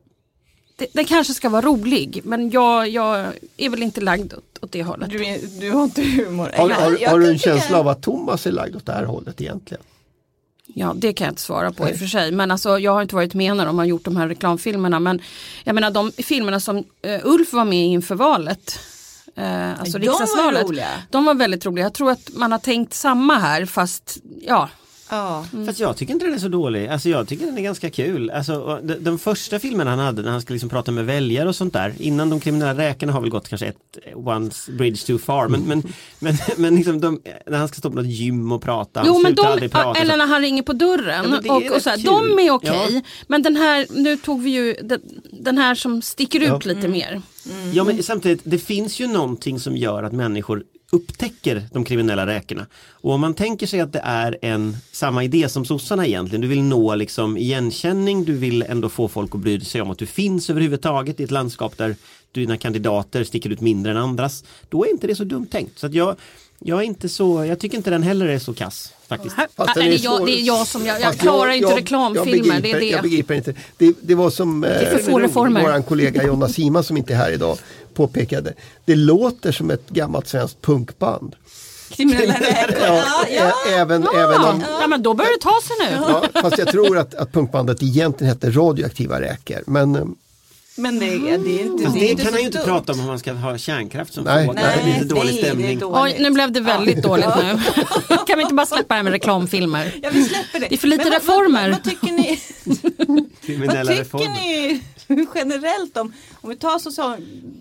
den 0.93 1.05
kanske 1.05 1.33
ska 1.33 1.49
vara 1.49 1.61
rolig 1.61 2.21
men 2.23 2.49
jag, 2.49 2.89
jag 2.89 3.27
är 3.57 3.69
väl 3.69 3.83
inte 3.83 4.01
lagd 4.01 4.33
åt, 4.33 4.59
åt 4.61 4.71
det 4.71 4.83
hållet. 4.83 5.09
Du, 5.09 5.25
är, 5.25 5.39
du 5.59 5.71
har 5.71 5.83
inte 5.83 6.01
humor. 6.01 6.51
Har, 6.57 6.69
har, 6.69 7.07
har 7.09 7.19
du 7.19 7.29
en 7.29 7.39
känsla 7.39 7.79
av 7.79 7.87
att 7.87 8.01
Thomas 8.01 8.47
är 8.47 8.51
lagd 8.51 8.75
åt 8.75 8.85
det 8.85 8.93
här 8.93 9.03
hållet 9.05 9.41
egentligen? 9.41 9.83
Ja, 10.73 10.93
det 10.95 11.13
kan 11.13 11.25
jag 11.25 11.31
inte 11.31 11.41
svara 11.41 11.71
på 11.71 11.89
i 11.89 11.93
och 11.93 11.97
för 11.97 12.05
sig. 12.05 12.31
Men 12.31 12.51
alltså, 12.51 12.79
jag 12.79 12.91
har 12.91 13.01
inte 13.01 13.15
varit 13.15 13.33
med 13.33 13.57
när 13.57 13.65
de 13.65 13.77
har 13.77 13.85
gjort 13.85 14.05
de 14.05 14.17
här 14.17 14.27
reklamfilmerna. 14.27 14.99
Men 14.99 15.21
jag 15.63 15.75
menar 15.75 15.91
de 15.91 16.11
filmerna 16.11 16.59
som 16.59 16.77
eh, 17.01 17.19
Ulf 17.23 17.53
var 17.53 17.65
med 17.65 17.79
i 17.79 17.91
inför 17.91 18.15
valet. 18.15 18.79
Eh, 19.35 19.79
alltså 19.79 19.97
De 19.97 20.07
var 20.07 20.19
riksdagsvalet. 20.19 20.63
roliga. 20.63 20.87
De 21.09 21.25
var 21.25 21.33
väldigt 21.33 21.65
roliga. 21.65 21.85
Jag 21.85 21.93
tror 21.93 22.11
att 22.11 22.29
man 22.33 22.51
har 22.51 22.59
tänkt 22.59 22.93
samma 22.93 23.37
här 23.37 23.65
fast 23.65 24.17
ja. 24.41 24.69
Ja. 25.11 25.45
Fast 25.65 25.79
jag 25.79 25.97
tycker 25.97 26.13
inte 26.13 26.25
den 26.25 26.33
är 26.33 26.39
så 26.39 26.47
dålig. 26.47 26.87
Alltså 26.87 27.09
jag 27.09 27.27
tycker 27.27 27.45
den 27.45 27.57
är 27.57 27.61
ganska 27.61 27.89
kul. 27.89 28.29
Alltså, 28.29 28.55
och 28.55 28.85
de, 28.85 28.93
de 28.93 29.19
första 29.19 29.59
filmerna 29.59 29.89
han 29.89 29.99
hade 29.99 30.21
när 30.21 30.31
han 30.31 30.41
skulle 30.41 30.55
liksom 30.55 30.69
prata 30.69 30.91
med 30.91 31.05
väljare 31.05 31.49
och 31.49 31.55
sånt 31.55 31.73
där. 31.73 31.93
Innan 31.99 32.29
de 32.29 32.39
kriminella 32.39 32.83
räkorna 32.83 33.13
har 33.13 33.21
väl 33.21 33.29
gått 33.29 33.49
kanske 33.49 33.65
ett 33.65 33.97
one 34.15 34.49
bridge 34.77 35.05
too 35.07 35.17
far. 35.17 35.47
Men, 35.47 35.61
men, 35.61 35.83
men, 36.19 36.37
men 36.57 36.75
liksom 36.75 37.01
de, 37.01 37.21
när 37.47 37.57
han 37.57 37.67
ska 37.67 37.77
stå 37.77 37.89
på 37.89 37.95
något 37.95 38.05
gym 38.05 38.51
och 38.51 38.61
prata. 38.61 38.99
Han 38.99 39.07
Jo 39.07 39.19
men 39.19 39.35
de, 39.35 39.41
aldrig 39.45 39.71
prata. 39.71 39.99
eller 39.99 40.17
när 40.17 40.27
han 40.27 40.41
ringer 40.41 40.63
på 40.63 40.73
dörren. 40.73 41.39
Ja, 41.43 41.55
och, 41.55 41.75
och 41.75 41.81
så 41.81 41.89
här, 41.89 41.97
de 41.97 42.39
är 42.39 42.51
okej. 42.51 42.87
Ja. 42.93 43.01
Men 43.27 43.41
den 43.41 43.55
här, 43.55 43.87
nu 43.89 44.17
tog 44.17 44.41
vi 44.41 44.49
ju 44.49 44.73
den, 44.83 45.01
den 45.31 45.57
här 45.57 45.75
som 45.75 46.01
sticker 46.01 46.39
ut 46.39 46.47
Ja. 46.47 46.59
lite 46.63 46.87
mer. 46.87 47.21
Ja 47.73 47.83
men 47.83 48.03
samtidigt, 48.03 48.41
det 48.43 48.57
finns 48.59 48.99
ju 48.99 49.07
någonting 49.07 49.59
som 49.59 49.77
gör 49.77 50.03
att 50.03 50.13
människor 50.13 50.63
upptäcker 50.91 51.67
de 51.71 51.83
kriminella 51.83 52.27
räkorna. 52.27 52.65
Och 52.91 53.11
om 53.13 53.21
man 53.21 53.33
tänker 53.33 53.67
sig 53.67 53.79
att 53.79 53.93
det 53.93 54.01
är 54.03 54.37
en 54.41 54.77
samma 54.91 55.23
idé 55.23 55.49
som 55.49 55.65
sossarna 55.65 56.07
egentligen, 56.07 56.41
du 56.41 56.47
vill 56.47 56.63
nå 56.63 56.95
liksom 56.95 57.37
igenkänning, 57.37 58.25
du 58.25 58.33
vill 58.33 58.61
ändå 58.61 58.89
få 58.89 59.07
folk 59.07 59.35
att 59.35 59.41
bry 59.41 59.59
sig 59.59 59.81
om 59.81 59.91
att 59.91 59.97
du 59.97 60.05
finns 60.05 60.49
överhuvudtaget 60.49 61.19
i 61.19 61.23
ett 61.23 61.31
landskap 61.31 61.77
där 61.77 61.95
dina 62.31 62.57
kandidater 62.57 63.23
sticker 63.23 63.49
ut 63.49 63.61
mindre 63.61 63.91
än 63.91 63.97
andras. 63.97 64.43
Då 64.69 64.85
är 64.85 64.89
inte 64.89 65.07
det 65.07 65.15
så 65.15 65.23
dumt 65.23 65.45
tänkt. 65.45 65.79
Så 65.79 65.87
att 65.87 65.93
jag, 65.93 66.15
jag 66.59 66.79
är 66.79 66.83
inte 66.83 67.09
så, 67.09 67.45
jag 67.45 67.59
tycker 67.59 67.77
inte 67.77 67.89
den 67.89 68.03
heller 68.03 68.25
är 68.25 68.39
så 68.39 68.53
kass 68.53 68.93
faktiskt. 69.07 69.35
Fast 69.35 69.75
nej, 69.75 69.89
det, 69.89 69.95
är 69.95 70.03
jag, 70.03 70.25
det 70.25 70.31
är 70.31 70.45
jag 70.45 70.67
som, 70.67 70.85
jag, 70.85 71.01
jag 71.01 71.17
klarar 71.17 71.51
inte 71.51 71.69
jag- 71.69 71.77
reklamfilmer. 71.77 72.53
Jag 72.53 72.63
det 72.63 72.71
är 72.71 72.79
det. 72.79 72.85
Jag 72.85 73.01
begriper 73.01 73.33
inte. 73.33 73.53
Det, 73.77 73.95
det 74.01 74.15
var 74.15 74.29
som 74.29 74.63
är 74.63 74.85
för 74.85 74.97
få 74.97 75.19
reformer. 75.19 75.61
vår 75.61 75.81
kollega 75.81 76.23
Jonna 76.23 76.47
Sima 76.49 76.83
som 76.83 76.97
inte 76.97 77.13
är 77.13 77.17
här 77.17 77.31
idag 77.31 77.57
påpekade. 78.07 78.53
Det 78.85 78.95
låter 78.95 79.51
som 79.51 79.71
ett 79.71 79.89
gammalt 79.89 80.27
svenskt 80.27 80.61
punkband. 80.61 81.35
Kriminella 81.89 82.33
räkor. 82.39 82.77
Ja, 82.81 83.03
Ja, 83.29 83.51
ja. 83.65 83.71
Även, 83.71 84.07
även 84.15 84.41
Ja, 84.41 84.49
om, 84.49 84.63
ja 84.81 84.87
men 84.87 85.03
då 85.03 85.13
börjar 85.13 85.31
det 85.31 85.41
ta 85.43 85.59
sig 85.63 85.75
nu. 85.79 86.05
ja, 86.33 86.41
fast 86.41 86.57
jag 86.57 86.67
tror 86.67 86.97
att, 86.97 87.15
att 87.15 87.31
punkbandet 87.31 87.83
egentligen 87.83 88.33
hette 88.33 88.49
Radioaktiva 88.51 89.21
räkor. 89.21 89.63
Men 89.67 89.95
eh, 89.95 90.03
Men 90.75 90.99
det, 90.99 91.05
är- 91.05 91.37
det 91.37 91.61
är 91.61 91.65
inte 91.65 91.83
Fast 91.83 91.95
det 91.95 91.99
är 91.99 92.05
det 92.05 92.11
inte 92.11 92.23
kan 92.23 92.33
han 92.33 92.41
ju 92.41 92.45
inte 92.45 92.57
dumt. 92.57 92.65
prata 92.67 92.93
om 92.93 92.99
om 92.99 93.05
man 93.05 93.19
ska 93.19 93.33
ha 93.33 93.57
kärnkraft 93.57 94.13
som 94.13 94.23
Nej, 94.23 94.45
fråga. 94.45 94.61
nej, 94.61 94.75
det 94.77 94.83
blir 94.83 94.93
lite 95.01 95.15
dålig 95.15 95.35
det 95.35 95.41
stämning. 95.41 95.79
dåligt. 95.79 96.01
Oj, 96.03 96.23
nu 96.23 96.31
blev 96.31 96.51
det 96.51 96.59
väldigt 96.59 97.03
dåligt 97.03 97.25
nu. 97.37 97.59
kan 98.27 98.37
vi 98.37 98.41
inte 98.41 98.53
bara 98.53 98.65
släppa 98.65 98.85
det 98.87 98.93
här 98.95 99.03
med 99.03 99.11
reklamfilmer? 99.13 99.91
Ja, 100.03 100.09
vi 100.13 100.23
släpper 100.23 100.59
det. 100.59 100.67
Det 100.69 100.75
är 100.75 100.77
för 100.77 100.87
lite 100.87 101.03
Men 101.03 101.11
vad- 101.13 101.21
reformer. 101.21 101.69
Vad, 101.69 101.71
vad 101.71 101.83
tycker 101.83 102.11
ni, 102.11 102.39
Kriminella 103.45 103.73
vad 103.77 103.87
tycker 103.87 103.99
reformer. 104.03 104.27
ni 104.35 104.81
generellt 105.35 105.97
om, 105.97 106.13
om 106.41 106.49
vi 106.49 106.55
tar 106.55 106.79
social, 106.79 107.17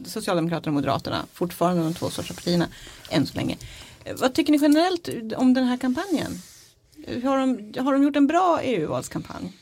Socialdemokraterna 0.06 0.70
och 0.70 0.74
Moderaterna, 0.74 1.26
fortfarande 1.32 1.82
de 1.82 1.94
två 1.94 2.10
största 2.10 2.34
partierna 2.34 2.68
än 3.10 3.26
så 3.26 3.36
länge. 3.36 3.56
Eh, 4.04 4.16
vad 4.16 4.34
tycker 4.34 4.52
ni 4.52 4.58
generellt 4.62 5.08
om 5.36 5.54
den 5.54 5.64
här 5.64 5.76
kampanjen? 5.76 6.42
Har 7.06 7.38
de, 7.38 7.80
har 7.80 7.92
de 7.92 8.02
gjort 8.02 8.16
en 8.16 8.26
bra 8.26 8.60
EU-valskampanj? 8.62 9.52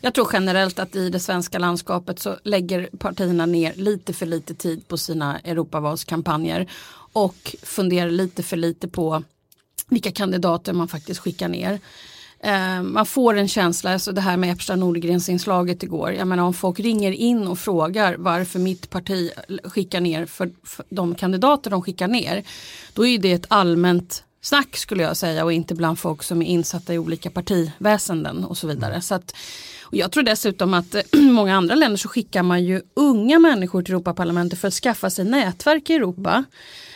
Jag 0.00 0.14
tror 0.14 0.28
generellt 0.32 0.78
att 0.78 0.96
i 0.96 1.08
det 1.08 1.20
svenska 1.20 1.58
landskapet 1.58 2.18
så 2.18 2.36
lägger 2.44 2.88
partierna 2.98 3.46
ner 3.46 3.74
lite 3.74 4.12
för 4.12 4.26
lite 4.26 4.54
tid 4.54 4.88
på 4.88 4.98
sina 4.98 5.38
Europavalskampanjer 5.38 6.70
och 7.12 7.56
funderar 7.62 8.10
lite 8.10 8.42
för 8.42 8.56
lite 8.56 8.88
på 8.88 9.22
vilka 9.88 10.12
kandidater 10.12 10.72
man 10.72 10.88
faktiskt 10.88 11.20
skickar 11.20 11.48
ner. 11.48 11.80
Eh, 12.44 12.82
man 12.82 13.06
får 13.06 13.34
en 13.36 13.48
känsla, 13.48 13.92
alltså 13.92 14.12
det 14.12 14.20
här 14.20 14.36
med 14.36 14.52
Epstein 14.52 14.80
Nordgrens 14.80 15.28
inslaget 15.28 15.82
igår. 15.82 16.12
Jag 16.12 16.28
menar 16.28 16.42
om 16.42 16.54
folk 16.54 16.80
ringer 16.80 17.12
in 17.12 17.46
och 17.46 17.58
frågar 17.58 18.14
varför 18.18 18.58
mitt 18.58 18.90
parti 18.90 19.30
skickar 19.64 20.00
ner 20.00 20.26
för, 20.26 20.50
för 20.64 20.84
de 20.88 21.14
kandidater 21.14 21.70
de 21.70 21.82
skickar 21.82 22.08
ner. 22.08 22.44
Då 22.92 23.06
är 23.06 23.18
det 23.18 23.32
ett 23.32 23.46
allmänt 23.48 24.24
snack 24.40 24.76
skulle 24.76 25.02
jag 25.02 25.16
säga 25.16 25.44
och 25.44 25.52
inte 25.52 25.74
bland 25.74 25.98
folk 25.98 26.22
som 26.22 26.42
är 26.42 26.46
insatta 26.46 26.94
i 26.94 26.98
olika 26.98 27.30
partiväsenden 27.30 28.44
och 28.44 28.58
så 28.58 28.66
vidare. 28.66 29.00
Så 29.00 29.14
att, 29.14 29.34
och 29.82 29.96
jag 29.96 30.12
tror 30.12 30.22
dessutom 30.22 30.74
att 30.74 30.96
många 31.12 31.56
andra 31.56 31.74
länder 31.74 31.96
så 31.96 32.08
skickar 32.08 32.42
man 32.42 32.64
ju 32.64 32.82
unga 32.94 33.38
människor 33.38 33.82
till 33.82 33.94
Europaparlamentet 33.94 34.58
för 34.58 34.68
att 34.68 34.74
skaffa 34.74 35.10
sig 35.10 35.24
nätverk 35.24 35.90
i 35.90 35.94
Europa 35.94 36.44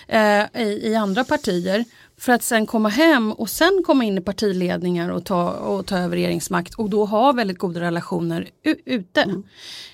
eh, 0.09 0.63
i, 0.63 0.81
i 0.83 0.95
andra 0.95 1.25
partier 1.25 1.85
för 2.19 2.33
att 2.33 2.43
sen 2.43 2.67
komma 2.67 2.89
hem 2.89 3.33
och 3.33 3.51
sen 3.51 3.83
komma 3.87 4.05
in 4.05 4.19
i 4.19 4.21
partiledningar 4.21 5.09
och 5.11 5.25
ta, 5.25 5.51
och 5.51 5.87
ta 5.87 5.99
över 5.99 6.17
regeringsmakt 6.17 6.75
och 6.75 6.91
då 6.91 7.05
ha 7.05 7.33
väldigt 7.33 7.59
goda 7.59 7.81
relationer 7.81 8.49
ute. 8.85 9.43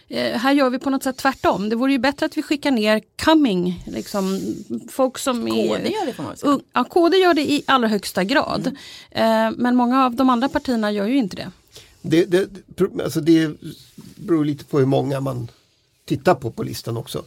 Eh, 0.09 0.39
här 0.39 0.53
gör 0.53 0.71
vi 0.71 0.79
på 0.79 0.91
något 0.91 1.03
sätt 1.03 1.17
tvärtom. 1.17 1.69
Det 1.69 1.77
vore 1.77 1.93
ju 1.93 1.99
bättre 1.99 2.27
att 2.27 2.37
vi 2.37 2.43
skickar 2.43 2.71
ner 2.71 3.03
coming, 3.25 3.85
liksom, 3.87 4.41
folk 4.91 5.19
som 5.19 5.49
är... 5.49 5.69
KD 5.69 5.89
gör 5.91 6.07
det 6.07 6.13
väl 6.19 6.37
säga. 6.37 6.53
Ung- 6.53 6.63
Ja, 6.73 6.85
KD 6.85 7.17
gör 7.17 7.35
det 7.35 7.53
i 7.53 7.63
allra 7.67 7.89
högsta 7.89 8.25
grad. 8.25 8.67
Eh, 9.11 9.51
men 9.57 9.77
många 9.77 10.05
av 10.05 10.15
de 10.15 10.31
andra 10.31 10.49
partierna 10.49 10.93
gör 10.93 11.07
ju 11.07 11.17
inte 11.17 11.37
det. 11.37 11.51
det, 12.03 12.25
det, 12.77 13.03
alltså 13.05 13.21
det 13.21 13.51
beror 14.17 14.45
lite 14.45 14.65
på 14.65 14.79
hur 14.79 14.87
många 14.87 15.21
man 15.21 15.49
tittar 16.05 16.35
på 16.35 16.51
på 16.51 16.63
listan 16.63 16.97
också. 16.97 17.25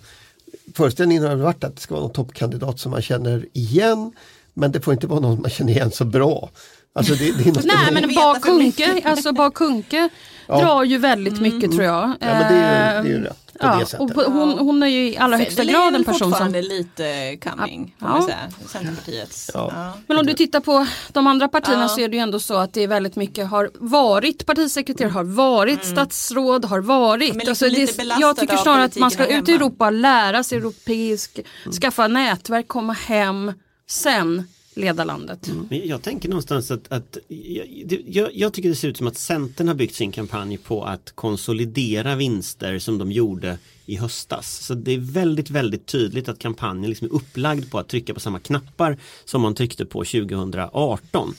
Föreställningen 0.73 1.23
har 1.23 1.35
varit 1.35 1.63
att 1.63 1.75
det 1.75 1.81
ska 1.81 1.93
vara 1.93 2.03
någon 2.03 2.13
toppkandidat 2.13 2.79
som 2.79 2.91
man 2.91 3.01
känner 3.01 3.45
igen 3.53 4.11
men 4.55 4.71
det 4.71 4.81
får 4.81 4.93
inte 4.93 5.07
vara 5.07 5.19
någon 5.19 5.41
man 5.41 5.49
känner 5.49 5.71
igen 5.73 5.91
så 5.91 6.05
bra. 6.05 6.49
Alltså 6.95 7.13
det, 7.13 7.31
det 7.31 7.49
är 7.49 7.65
Nej 7.65 7.91
men 7.93 8.07
veta 8.09 8.21
Bak 8.21 8.35
för 8.35 8.41
Kunke, 8.51 9.01
alltså 9.05 9.31
Bak 9.33 9.53
Kunke 9.53 10.09
Ja. 10.47 10.61
drar 10.61 10.83
ju 10.83 10.97
väldigt 10.97 11.41
mycket 11.41 11.71
tror 11.71 11.83
jag. 11.83 12.03
Ja, 12.19 12.27
men 12.27 12.53
det 12.53 12.59
är 12.59 13.03
ju- 13.03 13.09
det 13.09 13.09
är 13.09 13.17
ju 13.19 13.25
Eh, 13.25 13.29
rätt 13.29 13.37
på 13.61 13.67
ja, 13.67 13.75
det 13.79 13.85
sättet. 13.85 14.17
och 14.17 14.33
hon, 14.33 14.59
hon 14.59 14.83
är 14.83 14.87
ju 14.87 15.07
i 15.13 15.17
allra 15.17 15.37
högsta 15.37 15.55
Federley 15.61 15.73
grad 15.73 15.93
är 15.93 15.97
en 15.99 16.03
person 16.03 16.19
som... 16.19 16.31
fortfarande 16.31 16.61
lite 16.61 17.37
coming, 17.43 17.95
Ja. 18.01 18.23
säga. 18.25 18.37
Centerpartiets. 18.67 19.51
Ja. 19.53 19.71
Ja. 19.75 19.93
Men 20.07 20.17
om 20.17 20.25
du 20.25 20.33
tittar 20.33 20.59
på 20.59 20.87
de 21.13 21.27
andra 21.27 21.47
partierna 21.47 21.81
Ja. 21.81 21.87
så 21.87 21.99
är 22.01 22.07
det 22.09 22.15
ju 22.17 22.21
ändå 22.23 22.39
så 22.39 22.55
att 22.55 22.73
det 22.73 22.81
är 22.81 22.87
väldigt 22.87 23.15
mycket 23.15 23.47
har 23.47 23.69
varit 23.73 24.45
partisekreterare, 24.45 25.11
har 25.11 25.23
varit 25.23 25.85
statsråd, 25.85 26.65
har 26.65 26.79
varit. 26.79 27.29
Mm. 27.33 27.37
liksom 27.47 27.49
Alltså 27.49 27.97
belastade 27.97 28.21
jag 28.21 28.37
tycker 28.37 28.57
snarare 28.57 28.83
att 28.83 28.97
man 28.97 29.11
ska 29.11 29.25
ut 29.25 29.49
i. 29.49 29.53
Europa, 29.53 29.89
lära 29.89 30.43
sig 30.43 30.57
europeisk, 30.57 31.39
skaffa 31.81 32.07
nätverk, 32.07 32.67
komma 32.67 32.93
hem, 32.93 33.53
sen 33.87 34.43
leda 34.75 35.03
landet. 35.03 35.47
Mm. 35.47 35.67
Men 35.69 35.87
jag 35.87 36.01
tänker 36.01 36.29
någonstans 36.29 36.71
att, 36.71 36.91
att 36.91 37.17
jag, 37.27 37.67
jag, 38.07 38.29
jag 38.33 38.53
tycker 38.53 38.69
det 38.69 38.75
ser 38.75 38.87
ut 38.87 38.97
som 38.97 39.07
att 39.07 39.17
Centern 39.17 39.67
har 39.67 39.75
byggt 39.75 39.95
sin 39.95 40.11
kampanj 40.11 40.57
på 40.57 40.83
att 40.83 41.11
konsolidera 41.15 42.15
vinster 42.15 42.79
som 42.79 42.97
de 42.97 43.11
gjorde 43.11 43.57
i 43.85 43.95
höstas. 43.95 44.65
Så 44.65 44.73
det 44.73 44.91
är 44.91 44.97
väldigt, 44.97 45.49
väldigt 45.49 45.85
tydligt 45.85 46.29
att 46.29 46.39
kampanjen 46.39 46.89
liksom 46.89 47.07
är 47.07 47.13
upplagd 47.13 47.71
på 47.71 47.79
att 47.79 47.87
trycka 47.87 48.13
på 48.13 48.19
samma 48.19 48.39
knappar 48.39 48.97
som 49.25 49.41
man 49.41 49.55
tryckte 49.55 49.85
på 49.85 50.03
2018. 50.03 51.33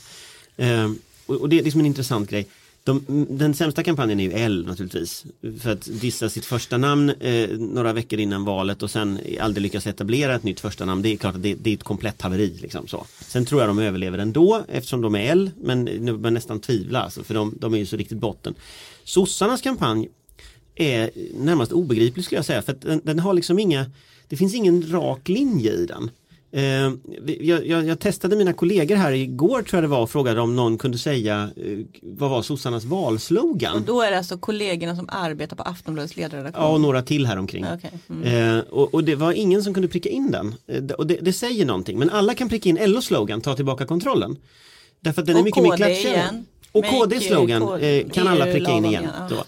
Ehm, 0.57 0.99
och, 1.27 1.37
och 1.37 1.49
det 1.49 1.59
är 1.59 1.63
liksom 1.63 1.81
en 1.81 1.87
intressant 1.87 2.31
grej 2.31 2.47
de, 2.87 3.27
den 3.31 3.55
sämsta 3.55 3.83
kampanjen 3.83 4.21
är 4.21 4.25
ju 4.25 4.33
L 4.33 4.65
naturligtvis. 4.67 5.25
För 5.61 5.73
att 5.73 5.89
dissa 6.01 6.29
sitt 6.29 6.45
första 6.45 6.79
namn 6.79 7.11
eh, 7.11 7.49
några 7.49 7.93
veckor 7.93 8.19
innan 8.19 8.45
valet 8.45 8.83
och 8.83 8.91
sen 8.91 9.19
aldrig 9.41 9.63
lyckas 9.63 9.87
etablera 9.87 10.35
ett 10.35 10.43
nytt 10.43 10.61
första 10.61 10.85
namn. 10.85 11.03
Det 11.03 11.09
är 11.09 11.17
klart 11.17 11.35
att 11.35 11.43
det, 11.43 11.55
det 11.55 11.71
är 11.71 11.75
ett 11.75 11.83
komplett 11.83 12.23
haveri. 12.23 12.59
Liksom, 12.63 12.87
så. 12.87 13.07
Sen 13.21 13.45
tror 13.45 13.61
jag 13.61 13.71
de 13.71 13.79
överlever 13.79 14.19
ändå 14.19 14.65
eftersom 14.69 15.01
de 15.01 15.15
är 15.15 15.33
L. 15.33 15.51
Men 15.61 15.85
nu 15.85 16.17
börjar 16.17 16.31
nästan 16.31 16.61
tvivla 16.61 17.03
alltså, 17.03 17.25
för 17.25 17.35
de, 17.35 17.55
de 17.61 17.75
är 17.75 17.79
ju 17.79 17.87
så 17.87 17.97
riktigt 17.97 18.19
botten. 18.19 18.55
Sossarnas 19.05 19.63
kampanj 19.63 20.09
är 20.75 21.11
närmast 21.35 21.73
obegriplig 21.73 22.25
skulle 22.25 22.39
jag 22.39 22.47
säga. 22.47 22.63
För 22.63 22.73
att 22.73 22.81
den, 22.81 23.01
den 23.05 23.19
har 23.19 23.35
liksom 23.35 23.59
inga, 23.59 23.91
det 24.29 24.37
finns 24.37 24.55
ingen 24.55 24.93
rak 24.93 25.29
linje 25.29 25.73
i 25.73 25.87
den. 25.87 26.11
Eh, 26.53 26.63
jag, 27.41 27.67
jag, 27.67 27.87
jag, 27.87 27.99
testade 27.99 28.37
mina 28.37 28.53
kollegor 28.53 28.97
här 28.97 29.13
igår 29.13 29.63
tror 29.63 29.77
jag 29.77 29.85
det 29.85 29.89
var 29.89 30.03
och 30.03 30.11
frågade 30.11 30.41
om 30.41 30.57
någon 30.57 30.79
kunde 30.79 30.99
säga 30.99 31.51
eh, 31.57 31.79
vad 32.03 32.31
var 32.31 32.43
sossarnas 32.43 32.85
valslogan? 32.85 33.77
Och 33.77 33.83
då 33.83 34.03
är 34.03 34.11
det 34.11 34.19
alltså 34.19 34.39
kollegorna 34.39 34.97
som 34.97 35.09
arbetar 35.09 35.57
på 35.57 35.63
Aftonbladets 35.63 36.17
ledarredaktion? 36.17 36.65
Ja 36.65 36.73
och 36.73 36.81
några 36.81 37.03
till 37.03 37.27
här 37.27 37.39
omkring. 37.39 37.65
Okay. 37.65 37.91
Mm. 38.11 38.57
Eh, 38.59 38.65
och, 38.65 38.95
och, 38.95 39.05
det 39.05 39.15
var 39.15 39.33
ingen 39.33 39.63
som 39.63 39.75
kunde 39.75 39.89
pricka 39.89 40.09
in 40.09 40.31
den. 40.31 40.55
Eh, 40.67 40.85
och 40.85 41.07
det, 41.07 41.19
det, 41.21 41.33
säger 41.33 41.67
någonting 41.67 41.99
men 41.99 42.11
alla 42.11 42.35
kan 42.35 42.49
pricka 42.49 42.69
in 42.69 42.79
LOs 42.87 43.05
slogan, 43.05 43.41
ta 43.41 43.57
tillbaka 43.57 43.87
kontrollen. 43.87 44.37
Därför 45.01 45.23
att 45.23 45.27
den 45.27 45.37
och 45.37 45.41
är 45.41 45.45
mycket 45.45 45.63
mer 45.63 45.77
klatschigare. 45.77 46.45
Och 46.73 46.85
slogan 47.23 47.61
KD 47.61 48.01
eh, 48.01 48.09
kan 48.09 48.29
alla 48.29 48.45
pricka 48.45 48.71
in 48.71 48.85
igen. 48.85 49.09
Då. 49.31 49.45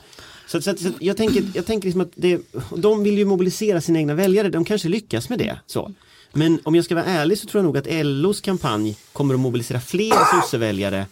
Så, 0.46 0.62
så, 0.62 0.76
så 0.76 0.88
jag 1.00 1.16
tänker, 1.16 1.44
jag 1.54 1.66
tänker 1.66 1.87
liksom 1.87 2.00
att 2.00 2.12
det, 2.14 2.40
de 2.76 3.02
vill 3.02 3.18
ju 3.18 3.24
mobilisera 3.24 3.80
sina 3.80 3.98
egna 3.98 4.14
väljare, 4.14 4.48
de 4.48 4.64
kanske 4.64 4.88
lyckas 4.88 5.28
med 5.28 5.38
det. 5.38 5.58
Så. 5.66 5.92
Men 6.38 6.61
om 6.64 6.74
jag 6.74 6.85
ska 6.85 6.94
vara 6.94 7.05
ärlig 7.05 7.38
så 7.38 7.46
tror 7.46 7.59
jag 7.59 7.64
nog 7.64 7.79
att 7.79 8.07
LOs 8.07 8.40
kampanj 8.40 8.96
kommer 9.12 9.35
att 9.35 9.40
mobilisera 9.40 9.81
fler 9.81 10.40
sosseväljare 10.40 11.07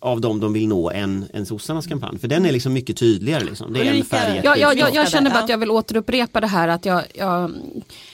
av 0.00 0.20
dem 0.20 0.40
de 0.40 0.52
vill 0.52 0.68
nå 0.68 0.90
än, 0.90 1.28
än 1.32 1.46
sossarnas 1.46 1.86
kampanj. 1.86 2.18
För 2.18 2.28
den 2.28 2.46
är 2.46 2.52
liksom 2.52 2.72
mycket 2.72 2.96
tydligare. 2.96 3.44
Liksom. 3.44 3.72
Det 3.72 3.88
är 3.88 3.94
en 3.94 4.04
färg, 4.04 4.40
Jag, 4.44 4.58
jag, 4.58 4.78
jag, 4.78 4.88
Ja. 4.88 4.94
jag 4.94 5.08
känner 5.10 5.30
bara 5.30 5.42
att 5.42 5.48
jag 5.48 5.58
vill 5.58 5.70
återupprepa 5.70 6.40
det 6.40 6.46
här 6.46 6.68
att 6.68 6.84
jag, 6.84 7.02
jag, 7.14 7.52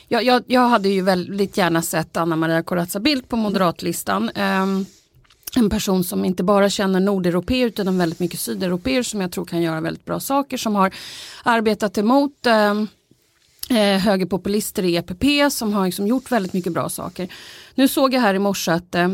jag, 0.08 0.22
jag, 0.22 0.42
jag 0.46 0.68
hade 0.68 0.88
ju 0.88 1.02
väldigt 1.02 1.56
gärna 1.56 1.82
sett 1.82 2.16
Anna 2.16 2.36
Maria 2.36 2.62
Corazza 2.62 3.00
Bildt 3.00 3.28
på 3.28 3.36
moderatlistan. 3.36 4.30
Ehm, 4.34 4.86
en 5.56 5.70
person 5.70 6.04
som 6.04 6.24
inte 6.24 6.42
bara 6.42 6.70
känner 6.70 7.00
nordeuropeer 7.00 7.66
utan 7.66 7.98
väldigt 7.98 8.20
mycket 8.20 8.40
sydeuropeer 8.40 9.02
som 9.02 9.20
jag 9.20 9.32
tror 9.32 9.44
kan 9.44 9.62
göra 9.62 9.80
väldigt 9.80 10.04
bra 10.04 10.20
saker 10.20 10.56
som 10.56 10.74
har 10.74 10.94
arbetat 11.44 11.98
emot 11.98 12.46
ehm, 12.46 12.88
eh, 13.68 13.98
högerpopulister 13.98 14.82
i 14.82 14.96
EPP 14.96 15.52
som 15.52 15.72
har 15.72 15.86
liksom 15.86 16.06
gjort 16.06 16.32
väldigt 16.32 16.52
mycket 16.52 16.72
bra 16.72 16.88
saker. 16.88 17.28
Nu 17.74 17.88
såg 17.88 18.14
jag 18.14 18.20
här 18.20 18.34
i 18.34 18.38
morse 18.38 18.70
att 18.70 18.94
eh, 18.94 19.08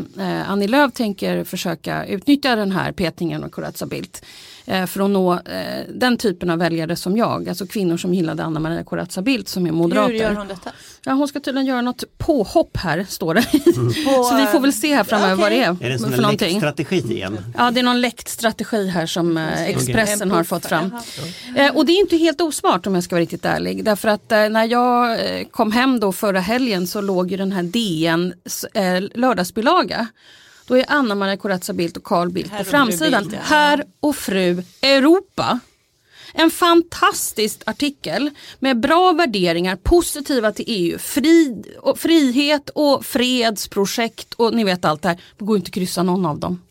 Annie 0.47 0.67
Lööf 0.67 0.93
tänker 0.93 1.43
försöka 1.43 2.05
utnyttja 2.05 2.55
den 2.55 2.71
här 2.71 2.91
petningen 2.91 3.43
av 3.43 3.49
Corazza 3.49 3.85
Bildt 3.85 4.25
för 4.65 5.01
att 5.05 5.09
nå 5.09 5.33
eh, 5.33 5.83
den 5.95 6.17
typen 6.17 6.49
av 6.49 6.57
väljare 6.59 6.95
som 6.95 7.17
jag, 7.17 7.49
alltså 7.49 7.67
kvinnor 7.67 7.97
som 7.97 8.13
gillade 8.13 8.43
Anna 8.43 8.59
Maria 8.59 8.83
Corazza 8.83 9.21
Bildt 9.21 9.49
som 9.49 9.67
är 9.67 9.71
moderater. 9.71 10.13
Hur 10.13 10.19
gör 10.19 10.33
hon 10.35 10.47
detta? 10.47 10.71
Ja, 11.05 11.13
hon 11.13 11.27
ska 11.27 11.39
tydligen 11.39 11.65
göra 11.67 11.81
något 11.81 12.03
påhopp 12.17 12.77
här, 12.77 13.05
står 13.09 13.33
det. 13.33 13.41
På, 14.05 14.23
Så 14.23 14.35
vi 14.35 14.45
får 14.45 14.59
väl 14.59 14.73
se 14.73 14.95
här 14.95 15.03
framöver 15.03 15.33
Okej. 15.33 15.41
vad 15.43 15.51
det 15.51 15.63
är, 15.63 15.85
Är 15.85 15.89
det 15.89 15.93
en 15.95 15.99
sån 15.99 16.11
för 16.11 16.21
någonting. 16.21 16.47
läckt 16.47 16.57
strategi 16.59 17.13
igen? 17.13 17.37
Ja, 17.57 17.71
det 17.71 17.79
är 17.79 17.83
någon 17.83 18.01
läckt 18.01 18.27
strategi 18.29 18.87
här 18.87 19.05
som 19.05 19.37
eh, 19.37 19.63
Expressen 19.69 20.21
En 20.21 20.31
har 20.31 20.43
fått 20.43 20.65
fram. 20.65 20.91
jaha. 21.55 21.65
Eh, 21.67 21.75
och 21.75 21.85
det 21.85 21.91
är 21.91 21.99
inte 21.99 22.17
helt 22.17 22.41
osmart 22.41 22.87
om 22.87 22.95
jag 22.95 23.03
ska 23.03 23.15
vara 23.15 23.21
riktigt 23.21 23.45
ärlig. 23.45 23.83
Därför 23.85 24.07
att 24.07 24.31
eh, 24.31 24.49
när 24.49 24.65
jag 24.65 25.11
eh, 25.39 25.45
kom 25.51 25.71
hem 25.71 25.99
då 25.99 26.11
förra 26.11 26.39
helgen 26.39 26.87
så 26.87 27.01
låg 27.01 27.31
ju 27.31 27.37
den 27.37 27.51
här 27.51 27.63
DNs 27.63 28.63
eh, 28.63 29.03
lördagsbilaga. 29.15 30.07
Då 30.67 30.77
är 30.77 30.85
Anna 30.87 31.15
Maria 31.15 31.37
Corazza 31.37 31.73
Bildt 31.73 31.97
och 31.97 32.03
Carl 32.03 32.29
Bildt 32.29 32.51
Herr 32.51 32.63
på 32.63 32.69
framsidan. 32.69 33.23
Bildt, 33.23 33.35
ja. 33.35 33.55
Herr 33.55 33.85
och 33.99 34.15
fru 34.15 34.63
Europa. 34.81 35.59
En 36.33 36.51
fantastisk 36.51 37.61
artikel 37.65 38.29
med 38.59 38.79
bra 38.79 39.11
värderingar, 39.11 39.75
positiva 39.75 40.51
till 40.51 40.65
EU, 40.67 40.97
frid, 40.99 41.67
och 41.81 41.99
frihet 41.99 42.69
och 42.69 43.05
fredsprojekt 43.05 44.33
och 44.33 44.53
ni 44.53 44.63
vet 44.63 44.85
allt 44.85 45.01
det 45.01 45.07
här. 45.07 45.21
Det 45.37 45.45
går 45.45 45.57
inte 45.57 45.69
att 45.69 45.73
kryssa 45.73 46.03
någon 46.03 46.25
av 46.25 46.39
dem. 46.39 46.61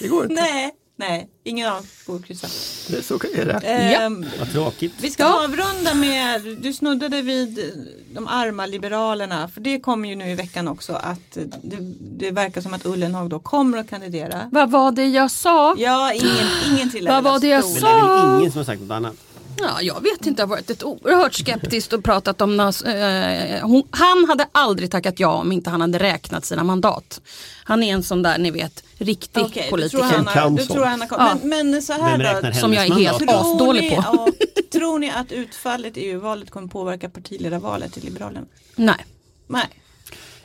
Det 0.00 0.08
går 0.08 0.22
inte. 0.22 0.34
Nej, 0.34 0.74
nej, 1.08 1.28
ingen 1.44 1.72
av 1.72 1.82
får 2.06 2.18
kryssa. 2.18 2.46
Det 2.88 2.98
är 2.98 3.02
så 3.02 3.14
är 3.14 3.44
det. 3.46 3.52
Ehm, 3.66 4.26
Vad 4.38 4.52
tråkigt. 4.52 4.92
Vi 5.00 5.10
ska 5.10 5.22
Ja. 5.22 5.44
avrunda 5.44 5.94
med, 5.94 6.42
du 6.62 6.72
snuddade 6.72 7.22
vid 7.22 7.72
de 8.14 8.28
arma 8.28 8.66
liberalerna 8.66 9.48
för 9.48 9.60
det 9.60 9.80
kommer 9.80 10.08
ju 10.08 10.14
nu 10.16 10.30
i 10.30 10.34
veckan 10.34 10.68
också 10.68 10.92
att 10.92 11.38
det, 11.62 11.76
det 12.18 12.30
verkar 12.30 12.60
som 12.60 12.74
att 12.74 12.86
Ullenhag 12.86 13.30
då 13.30 13.38
kommer 13.38 13.78
att 13.78 13.90
kandidera. 13.90 14.48
Vad 14.52 14.70
var 14.70 14.92
det 14.92 15.06
jag 15.06 15.30
sa? 15.30 15.74
Ja, 15.78 16.12
ingen, 16.12 16.46
ingen 16.72 16.90
till 16.90 17.08
Vad 17.08 17.24
var 17.24 17.38
det 17.40 17.48
jag 17.48 17.64
Men 17.64 17.70
stor. 17.74 17.80
det 17.80 17.86
är 17.88 18.00
sa? 18.16 18.26
väl 18.26 18.38
ingen 18.40 18.52
som 18.52 18.58
har 18.58 18.64
sagt 18.64 18.82
något 18.82 18.90
annat? 18.90 19.14
Ja, 19.62 19.82
jag 19.82 20.02
vet 20.02 20.26
inte, 20.26 20.42
jag 20.42 20.46
har 20.46 20.56
varit 20.56 20.70
ett 20.70 20.82
oerhört 20.82 21.34
skeptiskt 21.34 21.92
och 21.92 22.04
pratat 22.04 22.40
om 22.40 22.56
nas, 22.56 22.82
eh, 22.82 23.66
hon, 23.66 23.82
Han 23.90 24.24
hade 24.28 24.46
aldrig 24.52 24.90
tackat 24.90 25.20
ja 25.20 25.28
om 25.28 25.52
inte 25.52 25.70
han 25.70 25.80
hade 25.80 25.98
räknat 25.98 26.44
sina 26.44 26.64
mandat. 26.64 27.20
Han 27.64 27.82
är 27.82 27.92
en 27.94 28.02
sån 28.02 28.22
där, 28.22 28.38
ni 28.38 28.50
vet, 28.50 28.84
riktig 28.98 29.44
du 29.54 29.70
politiker. 29.70 29.98
tror 29.98 30.02
han 30.02 30.26
har, 30.26 30.50
du 30.50 30.64
tror 30.66 30.84
han 30.84 31.00
har 31.00 31.08
Ja. 31.10 31.36
men, 31.42 31.70
men 31.70 31.82
så 31.82 31.92
här 31.92 32.42
då. 32.42 32.52
Som 32.58 32.74
jag 32.74 32.86
är 32.86 32.94
helt 32.94 33.30
asdålig 33.30 33.90
på. 33.90 34.04
ja, 34.06 34.28
tror 34.72 34.98
ni 34.98 35.10
att 35.10 35.32
utfallet 35.32 35.96
i 35.96 36.00
EU-valet 36.00 36.50
kommer 36.50 36.68
påverka 36.68 37.08
partiledarvalet 37.10 37.96
i 37.96 38.00
Liberalerna? 38.00 38.46
Nej. 38.76 39.06
Nej. 39.46 39.68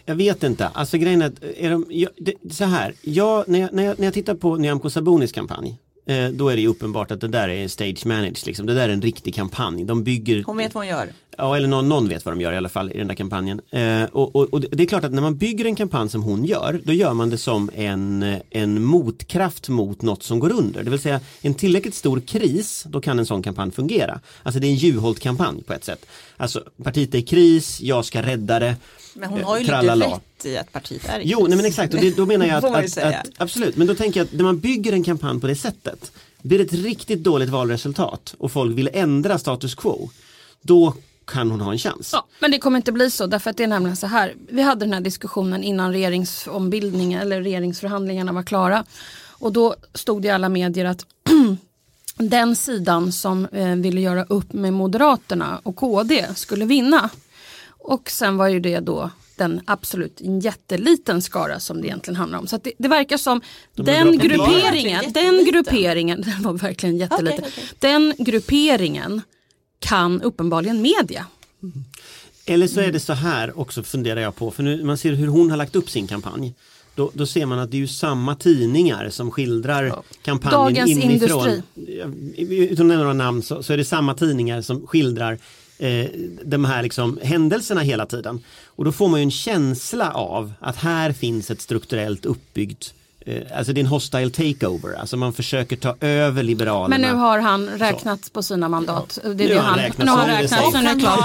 Jag 0.06 0.16
vet 0.16 0.44
inte. 0.44 0.68
Alltså 0.68 0.98
grejen 0.98 1.22
är 1.22 1.26
att, 1.26 1.44
är 1.44 1.70
de, 1.70 1.86
jag, 1.90 2.10
det, 2.18 2.54
så 2.54 2.64
här, 2.66 2.94
jag, 3.02 3.48
när, 3.48 3.60
jag, 3.60 3.74
när, 3.74 3.84
jag, 3.84 4.00
när 4.00 4.06
jag 4.06 4.14
tittar 4.14 4.36
på 4.36 4.56
Nyamko 4.56 4.90
Sabunis 4.90 5.32
kampanj 5.32 5.78
eh, 6.06 6.28
då 6.30 6.50
är 6.50 6.56
det 6.56 6.68
uppenbart 6.68 7.12
att 7.12 7.22
det 7.22 7.28
där 7.28 7.50
är 7.50 7.68
stage 7.68 8.06
managed. 8.06 8.46
Liksom. 8.46 8.66
Det 8.66 8.74
där 8.74 8.90
är 8.90 8.94
en 8.94 9.02
riktig 9.02 9.36
kampanj. 9.36 9.84
De 9.86 10.04
bygger, 10.04 10.44
Hon 10.46 10.58
vet 10.58 10.74
vad 10.76 10.84
hon 10.84 10.90
gör. 10.90 11.10
ja 11.38 11.58
eller 11.58 11.68
någon, 11.68 11.90
någon 11.90 12.08
vet 12.10 12.26
vad 12.26 12.34
de 12.34 12.42
gör 12.42 12.54
i 12.54 12.58
alla 12.58 12.70
fall 12.70 12.92
i 12.92 12.98
den 12.98 13.08
där 13.08 13.16
kampanjen. 13.16 13.62
Eh, 13.72 14.04
och, 14.04 14.36
och, 14.36 14.54
och 14.54 14.62
det 14.62 14.84
är 14.84 14.88
klart 14.88 15.04
att 15.04 15.14
när 15.14 15.22
man 15.22 15.38
bygger 15.38 15.66
en 15.66 15.76
kampanj 15.76 16.10
som 16.10 16.24
hon 16.24 16.46
gör, 16.46 16.82
då 16.84 16.94
gör 16.94 17.14
man 17.14 17.30
det 17.30 17.38
som 17.38 17.70
en, 17.76 18.36
en 18.50 18.84
motkraft 18.84 19.70
mot 19.70 20.02
något 20.02 20.24
som 20.24 20.40
går 20.40 20.52
under. 20.52 20.84
Det 20.84 20.90
vill 20.90 21.00
säga 21.00 21.20
en 21.42 21.54
tillräckligt 21.54 21.96
stor 21.96 22.20
kris, 22.20 22.84
då 22.90 23.02
kan 23.02 23.20
en 23.20 23.26
sån 23.26 23.44
kampanj 23.44 23.72
fungera. 23.72 24.20
Alltså 24.44 24.60
det 24.60 24.68
är 24.68 24.70
en 24.70 24.76
Juholt-kampanj 24.76 25.64
på 25.64 25.74
ett 25.74 25.84
sätt. 25.84 26.06
Alltså 26.38 26.64
partiet 26.84 27.16
är 27.16 27.20
i 27.20 27.22
kris, 27.22 27.82
jag 27.82 28.06
ska 28.06 28.22
rädda 28.22 28.60
det. 28.60 28.76
Men 29.14 29.30
hon 29.30 29.40
Eh, 29.40 29.46
har 29.46 29.58
ju 29.58 29.64
lite 29.64 29.72
tralala. 29.74 30.20
I 30.46 30.58
att 30.58 30.72
partiet 30.72 31.10
är 31.10 31.20
i 31.20 31.24
Jo, 31.26 31.46
nej 31.48 31.58
men 31.58 31.66
exakt 31.66 31.94
och 31.94 32.00
det, 32.00 32.18
då 32.18 32.26
menar 32.26 32.46
jag 32.46 32.58
att, 32.66 32.98
att, 32.98 32.98
att 32.98 33.28
absolut, 33.38 33.76
men 33.76 33.88
då 33.88 33.96
tänker 33.96 34.20
jag 34.20 34.26
att 34.26 34.34
när 34.34 34.44
man 34.44 34.60
bygger 34.60 34.94
en 34.94 35.04
kampanj 35.04 35.42
på 35.42 35.48
det 35.48 35.56
sättet 35.56 36.12
blir 36.42 36.58
det 36.58 36.64
ett 36.64 36.74
riktigt 36.74 37.24
dåligt 37.24 37.50
valresultat 37.50 38.36
och 38.38 38.52
folk 38.52 38.78
vill 38.78 38.90
ändra 38.94 39.38
status 39.38 39.76
quo 39.76 40.10
då 40.62 40.94
kan 41.26 41.52
hon 41.52 41.62
ha 41.62 41.72
en 41.72 41.78
chans. 41.78 42.10
Ja, 42.14 42.28
men 42.40 42.52
det 42.52 42.60
kommer 42.60 42.78
inte 42.78 42.92
bli 42.92 43.12
så 43.12 43.28
därför 43.28 43.50
att 43.50 43.58
det 43.58 43.64
är 43.64 43.68
nämligen 43.68 43.98
så 43.98 44.08
här. 44.08 44.34
Vi 44.50 44.62
hade 44.62 44.86
den 44.86 44.94
här 44.94 45.02
diskussionen 45.02 45.64
innan 45.64 45.92
regeringsombildningen 45.92 47.22
eller 47.22 47.42
regeringsförhandlingarna 47.42 48.32
var 48.32 48.44
klara. 48.44 48.86
Och 49.30 49.54
då 49.54 49.76
stod 49.94 50.22
det 50.22 50.28
i 50.28 50.32
alla 50.32 50.50
medier 50.50 50.86
att 50.86 51.06
den 52.18 52.56
sidan 52.56 53.12
som 53.12 53.46
eh, 53.46 53.76
ville 53.76 54.02
göra 54.02 54.24
upp 54.24 54.54
med 54.54 54.74
Moderaterna 54.74 55.60
och 55.64 55.76
KD 55.76 56.26
skulle 56.36 56.66
vinna. 56.66 57.10
Och 57.68 58.10
sen 58.10 58.38
var 58.38 58.48
ju 58.48 58.60
det 58.60 58.80
då 58.80 59.10
den 59.38 59.62
absolut 59.66 60.22
en 60.22 60.40
jätteliten 60.40 61.22
skara 61.22 61.60
som 61.60 61.82
det 61.82 61.88
egentligen 61.88 62.16
handlar 62.16 62.40
om. 62.40 62.48
Så 62.48 62.56
att 62.56 62.64
det, 62.64 62.72
det 62.78 62.88
verkar 62.88 63.18
som 63.18 63.42
är 63.76 63.84
den 63.84 64.18
grupperingen, 64.18 65.04
Den 65.14 65.46
grupperingen, 65.46 66.22
den 66.26 66.44
var 66.44 66.54
verkligen 66.54 66.98
jätteliten. 66.98 67.40
Okej, 67.40 67.54
okej. 67.58 67.70
Den 67.80 68.14
grupperingen 68.18 69.22
kan 69.80 70.22
uppenbarligen 70.22 70.82
media. 70.82 71.26
Eller 72.46 72.68
så 72.68 72.80
är 72.80 72.92
det 72.92 73.00
så 73.00 73.14
här 73.14 73.60
också 73.60 73.84
funderar 73.84 74.22
jag 74.22 74.36
på, 74.36 74.52
för 74.52 74.64
nu 74.64 74.84
man 74.84 74.98
ser 74.98 75.14
hur 75.14 75.28
hon 75.28 75.50
har 75.50 75.58
lagt 75.58 75.76
upp 75.76 75.90
sin 75.90 76.08
kampanj. 76.08 76.54
Då, 76.96 77.12
då 77.14 77.26
ser 77.26 77.46
man 77.46 77.60
att 77.60 77.72
det 77.72 77.78
är 77.78 77.80
ju 77.80 77.88
samma 77.88 78.36
tidningar 78.36 79.10
som 79.10 79.32
skildrar 79.32 80.04
kampanjen 80.24 80.62
Dagens 80.62 80.90
inifrån. 81.04 81.50
Industri. 81.76 82.68
Utan 82.72 82.86
att 82.86 82.90
nämna 82.90 83.04
några 83.04 83.14
namn 83.14 83.44
så, 83.44 83.64
så 83.64 83.74
är 83.74 83.78
det 83.78 83.86
samma 83.86 84.14
tidningar 84.14 84.62
som 84.62 84.88
skildrar 84.88 85.40
eh, 85.80 86.06
de 86.46 86.66
här 86.66 86.84
liksom 86.84 87.20
händelserna 87.24 87.82
hela 87.82 88.06
tiden. 88.06 88.44
Och 88.66 88.86
då 88.86 88.92
får 88.92 89.08
man 89.08 89.20
ju 89.20 89.24
en 89.24 89.32
känsla 89.32 90.12
av 90.12 90.54
att 90.60 90.76
här 90.76 91.12
finns 91.12 91.52
ett 91.52 91.62
strukturellt 91.62 92.26
uppbyggt 92.26 92.94
eh, 93.26 93.42
Alltså 93.58 93.74
det 93.74 93.80
är 93.80 93.84
en 93.84 93.88
hostile 93.90 94.30
takeover, 94.30 94.94
alltså 95.00 95.18
man 95.18 95.34
försöker 95.34 95.76
ta 95.76 95.96
över 96.00 96.44
Liberalerna. 96.44 96.88
Men 96.88 97.02
nu 97.02 97.14
har 97.14 97.40
han 97.40 97.70
räknat 97.70 98.34
på 98.34 98.44
sina 98.44 98.70
mandat. 98.70 99.20
Det 99.24 99.30
är 99.30 99.34
Nu 99.36 99.48
det 99.48 99.56
har 99.56 99.62
han 99.64 99.80
räknat 99.80 100.06
nu 100.06 100.12
har 100.12 100.18
han 100.18 100.42
räknat 100.42 100.72
så 100.72 100.82
nu 100.82 100.88
är 100.90 101.00
klart. 101.00 101.20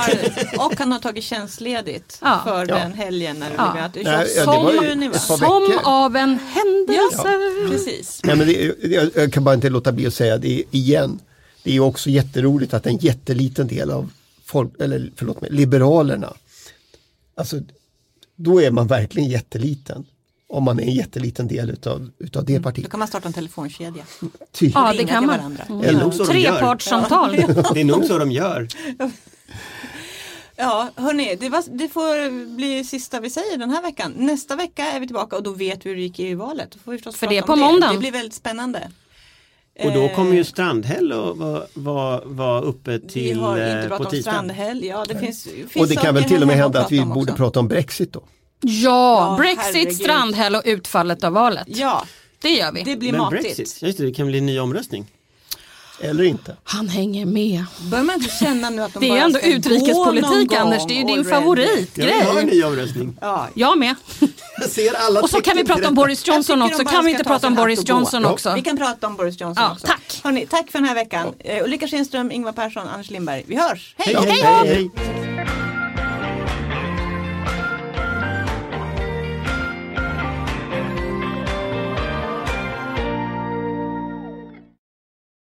har, 0.57 0.67
och 0.67 0.75
han 0.79 0.93
har 0.93 0.99
tagit 0.99 1.25
tjänstledigt 1.25 2.19
Ja. 2.23 2.41
för 2.45 2.67
Ja. 2.69 2.75
den 2.79 2.93
helgen 2.93 3.39
när 3.39 3.49
det 3.51 3.55
Ja. 3.59 3.73
blev 3.73 3.85
att 3.85 3.95
det 3.95 4.01
ja, 4.03 4.19
det 4.19 4.27
som 4.45 4.85
juni, 4.85 5.11
Som 5.15 5.79
av 5.85 6.17
en 6.17 6.39
händelse. 6.39 7.23
Ja, 7.65 7.71
precis. 7.71 8.21
Nej, 8.25 8.37
men 8.37 8.47
det, 8.47 8.75
jag, 8.87 9.11
jag 9.15 9.33
kan 9.33 9.45
bara 9.45 9.55
inte 9.55 9.69
låta 9.69 9.93
bli 9.93 10.07
att 10.07 10.15
säga 10.15 10.39
det 10.39 10.63
igen. 10.71 11.19
Det 11.63 11.77
är 11.77 11.81
också 11.81 12.11
jätteroligt 12.11 12.75
att 12.75 12.87
en 12.87 12.97
jätteliten 12.97 13.69
del 13.69 13.91
av 13.91 14.11
folk, 14.51 14.81
eller 14.81 15.13
förlåt 15.17 15.41
mig, 15.41 15.51
Liberalerna, 15.51 16.35
alltså 17.35 17.57
då 18.37 18.61
är 18.63 18.71
man 18.71 18.87
verkligen 18.87 19.29
jätteliten. 19.29 20.07
om 20.53 20.65
man 20.65 20.81
är 20.81 20.83
en 20.83 20.95
jätteliten 20.95 21.49
del 21.49 21.71
utav, 21.71 22.11
utav 22.19 22.45
det 22.45 22.57
Då 22.57 22.63
partiet. 22.63 22.91
kan 22.91 22.99
man 22.99 23.09
starta 23.09 23.29
en 23.29 23.33
telefonkedja. 23.33 24.05
Tydligt. 24.53 24.75
Ja, 24.75 24.93
det 24.93 25.05
kan 25.05 25.27
man. 25.27 25.41
Mm. 25.69 25.83
Det. 25.83 26.25
Trepartssamtal. 26.25 27.31
Det 27.75 27.81
är 27.81 27.85
nog 27.85 28.05
så 28.05 28.19
de 28.19 28.31
gör. 28.33 28.69
Ja, 30.57 30.91
hörni, 30.97 31.37
det, 31.41 31.49
var, 31.49 31.65
det 31.79 31.89
får 31.89 32.57
bli 32.57 32.85
sista 32.85 33.21
vi 33.21 33.31
säger 33.31 33.59
den 33.59 33.71
här 33.71 33.83
veckan. 33.83 34.13
Nästa 34.17 34.57
vecka 34.57 34.85
är 34.87 35.01
vi 35.01 35.07
tillbaka 35.07 35.37
och 35.37 35.43
då 35.43 35.53
vet 35.53 35.87
vi 35.87 35.91
hur 35.91 35.97
det 35.97 36.03
gick 36.03 36.21
i 36.21 36.35
valet. 36.35 36.71
Då 36.71 36.79
får 36.79 36.93
vi 36.93 36.99
förstås 36.99 37.17
För 37.17 37.27
prata 37.27 37.33
det 37.35 37.39
är 37.39 37.43
på 37.43 37.57
måndagen. 37.57 37.95
Det 37.95 37.99
blir 37.99 38.13
väldigt 38.13 38.35
spännande. 38.35 38.91
Och 39.85 39.93
då 39.93 40.09
kommer 40.09 40.33
ju 40.33 40.39
Eh, 40.39 40.45
Strandhäll 40.45 41.13
att 41.13 41.37
vara, 41.37 41.63
vara, 41.75 42.21
vara 42.25 42.61
uppe 42.61 42.91
Vi 42.99 43.09
till 43.09 43.41
har 43.41 43.59
eh, 43.59 43.77
inte 43.77 43.89
på 43.89 43.97
pratat 43.97 44.13
om. 44.13 44.21
Strandhäll. 44.21 44.85
Ja, 44.85 45.05
det 45.09 45.19
finns, 45.19 45.45
finns 45.45 45.77
Och 45.77 45.89
det 45.89 45.97
kan 45.97 46.15
väl 46.15 46.25
till 46.25 46.43
och 46.43 46.47
med 46.49 46.57
hända 46.57 46.81
att 46.81 46.93
vi 46.93 47.05
borde 47.05 47.33
prata 47.33 47.61
om 47.61 47.69
Brexit 47.69 48.13
då. 48.13 48.23
Ja, 48.61 48.71
Ja, 48.71 49.37
Brexit, 49.39 49.75
herregud. 49.75 49.95
Strandhäll 49.97 50.55
och 50.57 50.63
utfallet 50.65 51.25
av 51.25 51.33
valet. 51.33 51.67
Ja, 51.69 52.05
Det 52.43 52.49
gör 52.49 52.73
vi. 52.73 52.83
det 52.83 52.97
blir 52.97 53.13
Men 53.13 53.21
matigt. 53.21 53.43
Brexit, 53.43 53.83
just 53.83 53.99
det, 53.99 54.05
det 54.05 54.13
kan 54.13 54.27
bli 54.27 54.39
en 54.39 54.47
ny 54.47 54.59
omröstning. 54.61 55.07
Eller 56.03 56.25
inte. 56.25 56.57
Han 56.65 56.89
hänger 56.89 57.27
med. 57.27 57.65
Bör 57.91 58.03
man 58.03 58.15
inte 58.17 58.31
känna 58.37 58.71
nu 58.71 58.83
att 58.83 58.93
de 58.95 59.01
Det 59.01 59.09
är 59.19 59.25
ändå 59.25 59.41
utrikespolitik 59.41 60.53
Anders, 60.53 60.83
det 60.89 60.95
är 60.95 60.97
ju 60.99 61.05
din 61.05 61.33
already? 61.33 61.87
Jag 61.95 62.05
vill 62.07 62.15
ha 62.15 62.21
en 62.21 62.23
favoritgrej. 62.23 62.45
ny 62.45 62.63
omröstning. 62.65 63.17
Ja, 63.21 63.49
Jag 63.55 63.79
med. 63.79 63.95
Jag 64.61 64.71
ser 64.71 64.95
alla 64.95 65.21
Och 65.21 65.31
så 65.31 65.41
kan 65.41 65.57
vi 65.57 65.65
prata 65.65 65.89
om. 65.89 65.95
Boris 65.95 66.27
Johnson 66.29 66.63
också. 66.63 66.85
Kan 66.85 67.05
vi 67.05 67.11
inte 67.11 67.25
ta 67.25 67.31
prata 67.31 67.47
om 67.47 67.55
Boris. 67.55 67.89
Johnson 67.89 68.23
Ja. 68.23 68.33
också? 68.33 68.55
vi 68.55 68.63
kan 68.63 68.77
prata 68.77 69.07
om 69.07 69.17
Boris 69.17 69.41
Johnson 69.41 69.65
Ja, 69.65 69.73
också. 69.73 69.87
tack. 69.87 70.21
Hörrni, 70.25 70.47
tack 70.47 70.71
för 70.71 70.79
den 70.79 70.89
här 70.89 70.95
veckan. 70.95 71.35
Eh, 71.39 71.65
Ulrika 71.65 71.87
Schenström, 71.89 72.31
Ingvar 72.31 72.53
Persson, 72.53 72.89
Anders 72.89 73.11
Lindberg. 73.11 73.45
Vi 73.47 73.57
hörs. 73.57 73.95
Hej! 73.99 74.15
Hej, 74.19 74.31
hej, 74.31 74.43
hej. 74.43 74.91
hej. 75.37 75.70